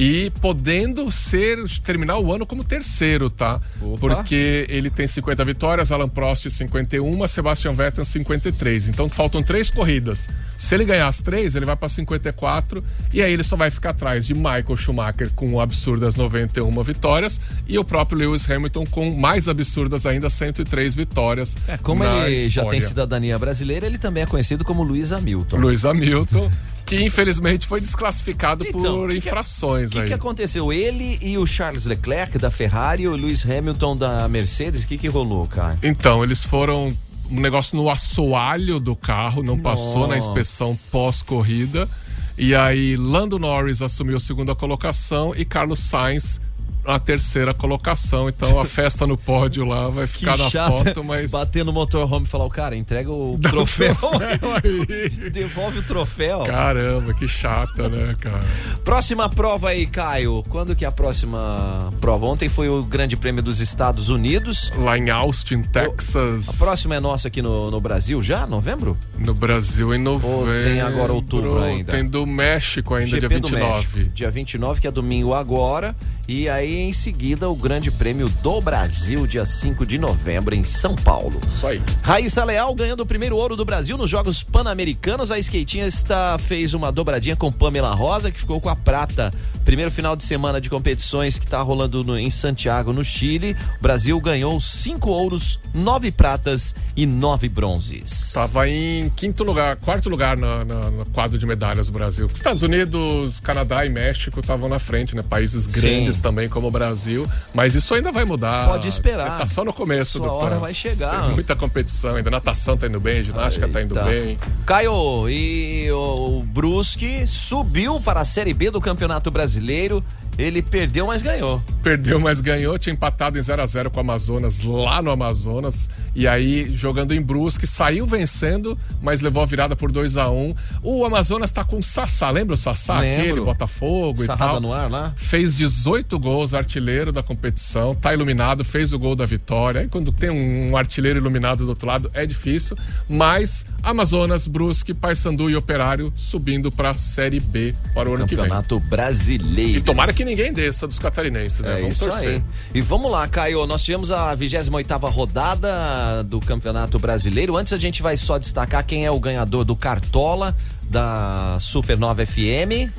e 0.00 0.30
podendo 0.40 1.10
ser 1.10 1.58
terminar 1.82 2.18
o 2.18 2.32
ano 2.32 2.46
como 2.46 2.62
terceiro, 2.62 3.28
tá? 3.28 3.60
Porque 3.98 4.64
ele 4.68 4.90
tem 4.90 5.08
50 5.08 5.44
vitórias, 5.44 5.90
Alan 5.90 6.08
Prost 6.08 6.48
51, 6.48 7.26
Sebastian 7.26 7.72
Vettel 7.72 8.04
53. 8.04 8.86
Então 8.86 9.08
faltam 9.08 9.42
três 9.42 9.72
corridas. 9.72 10.28
Se 10.56 10.76
ele 10.76 10.84
ganhar 10.84 11.08
as 11.08 11.18
três, 11.18 11.56
ele 11.56 11.66
vai 11.66 11.74
para 11.74 11.88
54 11.88 12.82
e 13.12 13.20
aí 13.20 13.32
ele 13.32 13.42
só 13.42 13.56
vai 13.56 13.72
ficar 13.72 13.90
atrás 13.90 14.24
de 14.24 14.34
Michael 14.34 14.76
Schumacher 14.76 15.30
com 15.34 15.60
absurdas 15.60 16.14
91 16.14 16.70
vitórias 16.84 17.40
e 17.66 17.76
o 17.76 17.84
próprio 17.84 18.18
Lewis 18.18 18.48
Hamilton 18.48 18.84
com 18.88 19.12
mais 19.12 19.48
absurdas 19.48 20.06
ainda 20.06 20.30
103 20.30 20.94
vitórias. 20.94 21.56
É, 21.66 21.76
como 21.76 22.04
ele 22.04 22.48
já 22.48 22.62
tem 22.62 22.78
história. 22.78 22.82
cidadania 22.82 23.36
brasileira, 23.36 23.84
ele 23.84 23.98
também 23.98 24.22
é 24.22 24.26
conhecido 24.26 24.64
como 24.64 24.84
Luiz 24.84 25.10
Hamilton. 25.10 25.56
Luiz 25.56 25.84
Hamilton, 25.84 26.48
que 26.88 27.04
infelizmente 27.04 27.66
foi 27.66 27.80
desclassificado 27.80 28.64
Então, 28.66 28.98
por 28.98 29.10
que 29.10 29.18
infrações 29.18 29.90
O 29.90 29.94
que, 29.94 30.04
que 30.04 30.14
aconteceu? 30.14 30.72
Ele 30.72 31.18
e 31.20 31.36
o 31.36 31.46
Charles 31.46 31.86
Leclerc 31.86 32.38
da 32.38 32.50
Ferrari 32.50 33.02
e 33.02 33.08
o 33.08 33.14
Lewis 33.14 33.44
Hamilton 33.44 33.96
da 33.96 34.28
Mercedes, 34.28 34.84
o 34.84 34.88
que, 34.88 34.96
que 34.96 35.08
rolou, 35.08 35.46
cara? 35.46 35.76
Então, 35.82 36.24
eles 36.24 36.44
foram 36.44 36.92
um 37.30 37.40
negócio 37.40 37.76
no 37.76 37.90
assoalho 37.90 38.80
do 38.80 38.96
carro, 38.96 39.42
não 39.42 39.58
passou 39.58 40.08
na 40.08 40.16
Nossa. 40.16 40.30
inspeção 40.30 40.74
pós-corrida. 40.90 41.88
E 42.36 42.54
aí, 42.54 42.96
Lando 42.96 43.38
Norris 43.38 43.82
assumiu 43.82 44.16
a 44.16 44.20
segunda 44.20 44.54
colocação 44.54 45.34
e 45.36 45.44
Carlos 45.44 45.80
Sainz 45.80 46.40
a 46.88 46.98
terceira 46.98 47.52
colocação. 47.52 48.28
Então, 48.28 48.58
a 48.58 48.64
festa 48.64 49.06
no 49.06 49.16
pódio 49.16 49.64
lá 49.64 49.88
vai 49.90 50.06
ficar 50.06 50.38
na 50.38 50.48
chato. 50.48 50.84
foto, 50.84 51.04
mas. 51.04 51.30
Bater 51.30 51.62
no 51.64 51.72
motorhome 51.72 52.24
e 52.24 52.28
falar, 52.28 52.46
o 52.46 52.50
cara, 52.50 52.74
entrega 52.74 53.10
o 53.10 53.36
Dá 53.38 53.50
troféu. 53.50 53.94
troféu 53.94 54.38
aí. 54.62 55.08
Devolve 55.30 55.80
o 55.80 55.82
troféu. 55.82 56.44
Caramba, 56.44 57.12
que 57.12 57.28
chata, 57.28 57.88
né, 57.90 58.16
cara? 58.18 58.40
Próxima 58.82 59.28
prova 59.28 59.68
aí, 59.68 59.86
Caio. 59.86 60.42
Quando 60.48 60.74
que 60.74 60.84
é 60.84 60.88
a 60.88 60.92
próxima 60.92 61.92
prova? 62.00 62.26
Ontem 62.26 62.48
foi 62.48 62.70
o 62.70 62.82
Grande 62.82 63.16
Prêmio 63.16 63.42
dos 63.42 63.60
Estados 63.60 64.08
Unidos. 64.08 64.72
Lá 64.76 64.96
em 64.96 65.10
Austin, 65.10 65.60
Texas. 65.62 66.48
A 66.48 66.52
próxima 66.54 66.94
é 66.94 67.00
nossa 67.00 67.28
aqui 67.28 67.42
no, 67.42 67.70
no 67.70 67.80
Brasil 67.80 68.22
já? 68.22 68.46
Novembro? 68.46 68.96
No 69.18 69.34
Brasil 69.34 69.94
em 69.94 69.98
novembro. 69.98 70.62
tem 70.62 70.80
agora 70.80 71.12
outubro 71.12 71.62
ainda? 71.62 71.92
Tem 71.92 72.06
do 72.06 72.26
México 72.26 72.94
ainda, 72.94 73.18
dia 73.18 73.28
GP 73.28 73.40
do 73.40 73.48
29. 73.48 73.74
México, 73.74 74.14
dia 74.14 74.30
29, 74.30 74.80
que 74.80 74.86
é 74.86 74.90
domingo 74.90 75.34
agora. 75.34 75.94
E 76.26 76.46
aí, 76.46 76.77
em 76.78 76.92
seguida, 76.92 77.48
o 77.48 77.54
Grande 77.56 77.90
Prêmio 77.90 78.28
do 78.42 78.60
Brasil, 78.60 79.26
dia 79.26 79.44
5 79.44 79.84
de 79.86 79.98
novembro, 79.98 80.54
em 80.54 80.64
São 80.64 80.94
Paulo. 80.94 81.40
Isso 81.46 81.66
aí. 81.66 81.82
Raíssa 82.02 82.44
Leal 82.44 82.74
ganhando 82.74 83.00
o 83.00 83.06
primeiro 83.06 83.36
ouro 83.36 83.56
do 83.56 83.64
Brasil 83.64 83.96
nos 83.96 84.08
Jogos 84.10 84.42
Pan-Americanos. 84.42 85.30
A 85.30 85.38
skatinha 85.38 85.86
está, 85.86 86.36
fez 86.38 86.74
uma 86.74 86.90
dobradinha 86.92 87.36
com 87.36 87.50
Pamela 87.52 87.94
Rosa, 87.94 88.30
que 88.30 88.38
ficou 88.38 88.60
com 88.60 88.68
a 88.68 88.76
prata. 88.76 89.30
Primeiro 89.64 89.90
final 89.90 90.16
de 90.16 90.24
semana 90.24 90.60
de 90.60 90.70
competições 90.70 91.38
que 91.38 91.44
está 91.44 91.60
rolando 91.60 92.02
no- 92.04 92.18
em 92.18 92.30
Santiago, 92.30 92.92
no 92.92 93.04
Chile. 93.04 93.56
O 93.78 93.82
Brasil 93.82 94.18
ganhou 94.20 94.58
cinco 94.60 95.10
ouros, 95.10 95.58
nove 95.74 96.10
pratas 96.10 96.74
e 96.96 97.04
nove 97.06 97.48
bronzes. 97.48 98.32
Tava 98.32 98.68
em 98.68 99.08
quinto 99.10 99.44
lugar, 99.44 99.76
quarto 99.76 100.08
lugar 100.08 100.36
na, 100.36 100.64
na- 100.64 100.90
no 100.90 101.06
quadro 101.10 101.38
de 101.38 101.46
medalhas 101.46 101.86
do 101.88 101.92
Brasil. 101.92 102.28
Estados 102.32 102.62
Unidos, 102.62 103.40
Canadá 103.40 103.84
e 103.84 103.88
México 103.88 104.40
estavam 104.40 104.68
na 104.68 104.78
frente, 104.78 105.14
né? 105.14 105.22
Países 105.22 105.64
Sim. 105.64 105.80
grandes 105.80 106.20
também, 106.20 106.48
como 106.48 106.67
Brasil. 106.70 107.26
Mas 107.54 107.74
isso 107.74 107.94
ainda 107.94 108.10
vai 108.12 108.24
mudar. 108.24 108.68
Pode 108.68 108.88
esperar. 108.88 109.38
Tá 109.38 109.46
só 109.46 109.64
no 109.64 109.72
começo 109.72 110.18
Sua 110.18 110.26
do 110.28 110.34
hora 110.34 110.54
PAN. 110.56 110.60
vai 110.60 110.74
chegar. 110.74 111.24
Tem 111.26 111.34
muita 111.34 111.54
competição 111.56 112.16
ainda. 112.16 112.30
Natação 112.30 112.76
tá 112.76 112.86
indo 112.86 113.00
bem, 113.00 113.22
ginástica 113.22 113.68
tá 113.68 113.82
indo 113.82 113.96
Eita. 113.98 114.08
bem. 114.08 114.38
Caio, 114.66 115.28
e 115.28 115.90
o 115.92 116.42
Brusque 116.44 117.26
subiu 117.26 118.00
para 118.00 118.20
a 118.20 118.24
Série 118.24 118.52
B 118.54 118.70
do 118.70 118.80
Campeonato 118.80 119.30
Brasileiro. 119.30 120.04
Ele 120.38 120.62
perdeu, 120.62 121.06
mas 121.08 121.20
ganhou. 121.20 121.60
Perdeu, 121.82 122.20
mas 122.20 122.40
ganhou. 122.40 122.78
Tinha 122.78 122.92
empatado 122.92 123.36
em 123.36 123.42
0 123.42 123.60
a 123.60 123.66
0 123.66 123.90
com 123.90 123.96
o 123.96 124.00
Amazonas, 124.00 124.62
lá 124.62 125.02
no 125.02 125.10
Amazonas. 125.10 125.90
E 126.14 126.28
aí, 126.28 126.72
jogando 126.72 127.12
em 127.12 127.20
Brusque, 127.20 127.66
saiu 127.66 128.06
vencendo, 128.06 128.78
mas 129.02 129.20
levou 129.20 129.42
a 129.42 129.46
virada 129.46 129.74
por 129.74 129.90
2 129.90 130.16
a 130.16 130.30
1 130.30 130.54
O 130.82 131.04
Amazonas 131.04 131.50
tá 131.50 131.64
com 131.64 131.78
o 131.78 131.82
Sassá. 131.82 132.30
Lembra 132.30 132.54
o 132.54 132.56
Sassá? 132.56 133.00
Lembro. 133.00 133.20
Aquele, 133.20 133.40
Botafogo 133.40 134.24
Sarrada 134.24 134.44
e 134.44 134.48
tal. 134.52 134.60
no 134.60 134.72
ar 134.72 134.88
lá? 134.88 135.12
Fez 135.16 135.54
18 135.54 136.18
gols, 136.18 136.54
artilheiro 136.54 137.10
da 137.10 137.22
competição. 137.22 137.94
Tá 137.94 138.14
iluminado, 138.14 138.64
fez 138.64 138.92
o 138.92 138.98
gol 138.98 139.16
da 139.16 139.26
vitória. 139.26 139.80
Aí 139.80 139.88
quando 139.88 140.12
tem 140.12 140.30
um 140.30 140.76
artilheiro 140.76 141.18
iluminado 141.18 141.64
do 141.64 141.70
outro 141.70 141.88
lado, 141.88 142.10
é 142.14 142.24
difícil. 142.24 142.76
Mas 143.08 143.66
Amazonas, 143.82 144.46
Brusque, 144.46 144.94
Paysandu 144.94 145.50
e 145.50 145.56
Operário 145.56 146.12
subindo 146.14 146.70
pra 146.70 146.94
Série 146.94 147.40
B 147.40 147.74
para 147.92 148.08
o 148.08 148.14
ano 148.14 148.26
que 148.26 148.36
vem. 148.36 148.44
Campeonato 148.44 148.78
Brasileiro. 148.78 149.78
E 149.78 149.80
tomara 149.80 150.12
que 150.12 150.27
ninguém 150.28 150.52
desça 150.52 150.86
dos 150.86 150.98
catarinenses, 150.98 151.60
né? 151.60 151.72
É 151.72 151.80
Vamos 151.80 151.96
isso 151.96 152.08
torcer. 152.08 152.34
aí. 152.34 152.42
E 152.74 152.80
vamos 152.80 153.10
lá, 153.10 153.26
Caio. 153.26 153.66
Nós 153.66 153.82
tivemos 153.82 154.12
a 154.12 154.36
28ª 154.36 155.10
rodada 155.10 156.22
do 156.24 156.38
Campeonato 156.40 156.98
Brasileiro. 156.98 157.56
Antes 157.56 157.72
a 157.72 157.78
gente 157.78 158.02
vai 158.02 158.16
só 158.16 158.38
destacar 158.38 158.84
quem 158.84 159.04
é 159.06 159.10
o 159.10 159.18
ganhador 159.18 159.64
do 159.64 159.74
Cartola 159.74 160.56
da 160.82 161.56
Supernova 161.60 162.24
FM. 162.24 162.90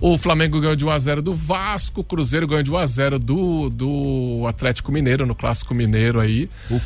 O 0.00 0.18
Flamengo 0.18 0.60
ganhou 0.60 0.74
de 0.74 0.84
1x0 0.84 1.20
do 1.20 1.32
Vasco, 1.32 2.00
o 2.00 2.04
Cruzeiro 2.04 2.44
ganhou 2.44 2.62
de 2.64 2.72
1x0 2.72 3.18
do, 3.20 3.70
do 3.70 4.44
Atlético 4.48 4.90
Mineiro, 4.90 5.24
no 5.24 5.34
Clássico 5.34 5.72
Mineiro 5.72 6.18
aí. 6.18 6.50
O 6.68 6.80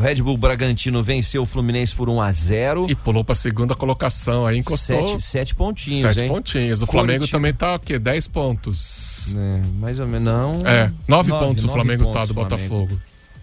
Red 0.00 0.16
Bull 0.22 0.36
Bragantino 0.36 1.02
venceu 1.02 1.42
o 1.42 1.46
Fluminense 1.46 1.94
por 1.94 2.08
1 2.08 2.20
a 2.20 2.32
0 2.32 2.86
E 2.90 2.94
pulou 2.94 3.22
pra 3.24 3.34
segunda 3.34 3.74
colocação 3.74 4.44
aí, 4.46 4.58
encostou. 4.58 5.06
Sete, 5.08 5.22
sete 5.22 5.54
pontinhos, 5.54 6.12
Sete 6.14 6.24
hein? 6.24 6.28
pontinhos. 6.28 6.82
O 6.82 6.86
Flamengo 6.86 7.26
também 7.28 7.52
tá 7.54 7.74
o 7.76 7.78
quê? 7.78 7.98
10 7.98 8.28
pontos. 8.28 9.34
É, 9.36 9.60
mais 9.78 10.00
ou 10.00 10.06
menos, 10.08 10.24
não. 10.32 10.54
É, 10.66 10.90
nove 11.06 11.30
Nove, 11.30 11.46
pontos 11.46 11.64
o 11.64 11.66
nove 11.68 11.78
Flamengo 11.78 12.04
pontos 12.04 12.20
tá 12.20 12.26
do 12.26 12.30
o. 12.32 12.34
Botafogo. 12.34 13.00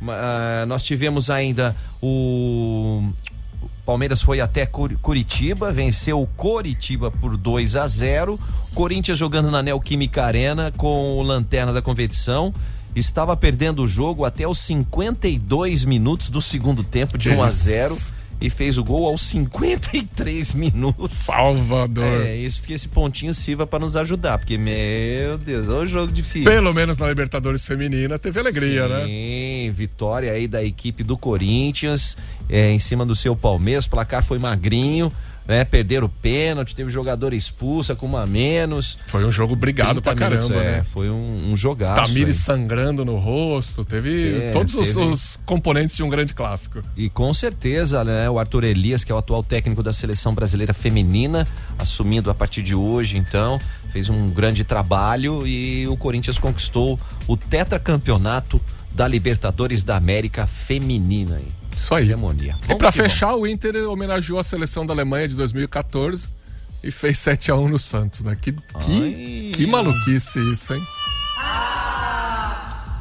Ah, 0.09 0.65
nós 0.67 0.83
tivemos 0.83 1.29
ainda 1.29 1.75
o 2.01 3.03
o 3.61 3.69
Palmeiras 3.85 4.21
foi 4.21 4.41
até 4.41 4.65
Cur- 4.65 4.97
Curitiba, 4.99 5.71
venceu 5.71 6.19
o 6.19 6.25
Coritiba 6.27 7.09
por 7.11 7.37
2 7.37 7.75
a 7.75 7.85
0. 7.87 8.39
Corinthians 8.73 9.17
jogando 9.17 9.49
na 9.51 9.61
Neoquímica 9.61 10.23
Arena 10.25 10.73
com 10.75 11.17
o 11.17 11.21
lanterna 11.21 11.71
da 11.71 11.81
competição. 11.81 12.51
Estava 12.95 13.35
perdendo 13.35 13.83
o 13.83 13.87
jogo 13.87 14.23
até 14.23 14.47
os 14.47 14.59
52 14.59 15.83
minutos 15.83 16.29
do 16.29 16.41
segundo 16.41 16.83
tempo 16.83 17.17
de 17.17 17.29
Que 17.29 17.35
1 17.35 17.43
a 17.43 17.47
isso. 17.47 17.57
0 17.65 17.97
e 18.39 18.49
fez 18.49 18.77
o 18.77 18.83
gol 18.83 19.07
aos 19.07 19.21
53 19.21 20.53
minutos. 20.55 21.11
Salvador. 21.11 22.25
É, 22.25 22.35
isso 22.35 22.61
que 22.63 22.73
esse 22.73 22.87
pontinho 22.87 23.33
sirva 23.33 23.65
para 23.65 23.79
nos 23.79 23.95
ajudar, 23.95 24.37
porque 24.37 24.57
meu 24.57 25.37
Deus, 25.37 25.67
é 25.67 25.71
um 25.71 25.85
jogo 25.85 26.11
difícil. 26.11 26.51
Pelo 26.51 26.73
menos 26.73 26.97
na 26.97 27.07
Libertadores 27.07 27.65
Feminina 27.65 28.19
teve 28.19 28.39
alegria, 28.39 28.87
né? 28.87 29.05
Sim, 29.05 29.71
vitória 29.71 30.31
aí 30.31 30.47
da 30.47 30.63
equipe 30.63 31.03
do 31.03 31.17
Corinthians 31.17 32.17
é, 32.49 32.71
em 32.71 32.79
cima 32.79 33.05
do 33.05 33.15
seu 33.15 33.35
Palmeiras. 33.35 33.85
O 33.85 33.89
placar 33.89 34.23
foi 34.23 34.37
magrinho, 34.37 35.11
né? 35.47 35.63
Perderam 35.63 36.07
o 36.07 36.09
pênalti, 36.09 36.75
teve 36.75 36.89
jogador 36.91 37.33
expulsa 37.33 37.95
com 37.95 38.05
uma 38.05 38.23
a 38.23 38.27
menos. 38.27 38.97
Foi 39.07 39.25
um 39.25 39.31
jogo 39.31 39.55
brigado 39.55 40.01
30 40.01 40.15
pra 40.15 40.29
minutos, 40.29 40.47
caramba, 40.49 40.65
é, 40.67 40.77
né? 40.77 40.83
Foi 40.83 41.09
um, 41.09 41.51
um 41.51 41.55
jogaço. 41.55 42.13
Tamires 42.13 42.37
sangrando 42.37 43.05
no 43.05 43.17
rosto, 43.17 43.83
teve 43.85 44.45
É, 44.45 44.51
todos 44.51 44.75
os, 44.75 44.93
teve. 44.93 44.99
os 44.99 45.39
componentes 45.45 45.95
de 45.95 46.03
um 46.03 46.09
grande 46.09 46.33
clássico. 46.33 46.81
E 46.95 47.09
com 47.09 47.33
certeza, 47.33 48.03
né, 48.03 48.29
o 48.29 48.39
Arthur 48.39 48.63
Elias, 48.63 49.03
que 49.03 49.11
é 49.11 49.15
o 49.15 49.17
atual 49.17 49.43
técnico 49.43 49.83
da 49.83 49.93
seleção 49.93 50.33
brasileira 50.33 50.73
feminina, 50.73 51.47
assumindo 51.77 52.29
a 52.29 52.33
partir 52.35 52.61
de 52.61 52.73
hoje, 52.75 53.17
então, 53.17 53.59
fez 53.91 54.09
um 54.09 54.27
grande 54.29 54.63
trabalho 54.63 55.45
e 55.45 55.87
o 55.87 55.95
Corinthians 55.97 56.39
conquistou 56.39 56.99
o 57.27 57.37
tetracampeonato 57.37 58.59
da 58.91 59.07
Libertadores 59.07 59.83
da 59.83 59.97
América 59.97 60.47
Feminina. 60.47 61.35
aí. 61.35 61.47
Isso 61.75 61.93
aí. 61.93 62.05
Hegemonia. 62.05 62.57
E 62.63 62.67
vamos. 62.67 62.95
fechar, 62.95 63.35
o 63.35 63.45
Inter 63.45 63.89
homenageou 63.89 64.39
a 64.39 64.43
seleção 64.43 64.85
da 64.85 64.93
Alemanha 64.93 65.27
de 65.27 65.35
2014 65.35 66.29
e 66.83 66.91
fez 66.91 67.17
7x1 67.17 67.67
no 67.67 67.79
Santos, 67.79 68.21
né? 68.21 68.37
Que, 68.39 68.51
que, 68.51 69.51
que 69.51 69.67
maluquice 69.67 70.39
isso, 70.51 70.73
hein? 70.73 70.81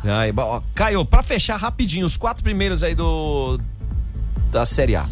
Aí, 0.05 0.33
bom, 0.33 0.43
ó, 0.43 0.63
Caio, 0.75 1.05
pra 1.05 1.23
fechar 1.23 1.57
rapidinho, 1.57 2.05
os 2.05 2.17
quatro 2.17 2.43
primeiros 2.43 2.85
aí 2.85 2.95
do 2.95 3.59
da 4.51 4.67
Série 4.67 4.97
A. 4.97 5.07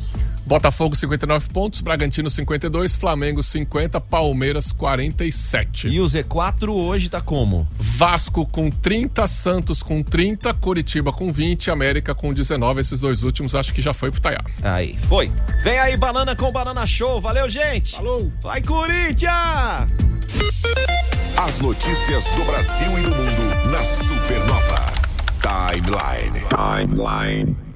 Botafogo 0.44 0.96
59 0.96 1.48
pontos, 1.48 1.80
Bragantino 1.80 2.30
52, 2.30 2.96
Flamengo 2.96 3.42
50, 3.42 4.00
Palmeiras 4.00 4.72
47. 4.72 5.88
E 5.88 6.00
o 6.00 6.04
Z4 6.04 6.68
hoje 6.68 7.08
tá 7.08 7.20
como? 7.20 7.66
Vasco 7.78 8.46
com 8.46 8.70
30, 8.70 9.26
Santos 9.26 9.82
com 9.82 10.02
30, 10.02 10.52
Curitiba 10.54 11.12
com 11.12 11.32
20, 11.32 11.70
América 11.70 12.14
com 12.14 12.32
19. 12.32 12.80
Esses 12.80 13.00
dois 13.00 13.22
últimos 13.22 13.54
acho 13.54 13.72
que 13.72 13.80
já 13.80 13.94
foi 13.94 14.10
pro 14.10 14.20
Taiá. 14.20 14.44
Aí, 14.62 14.96
foi. 14.98 15.30
Vem 15.62 15.78
aí, 15.78 15.96
Banana 15.96 16.34
com 16.34 16.50
Banana 16.50 16.86
Show. 16.86 17.20
Valeu, 17.20 17.48
gente. 17.48 17.96
Falou. 17.96 18.30
Vai, 18.42 18.60
Corinthians! 18.60 19.32
As 21.36 21.60
notícias 21.60 22.24
do 22.36 22.44
Brasil 22.44 22.98
e 22.98 23.02
do 23.02 23.10
mundo 23.10 23.70
na 23.70 23.84
Supernova. 23.84 24.92
Timeline. 25.40 26.46
Timeline. 26.48 27.71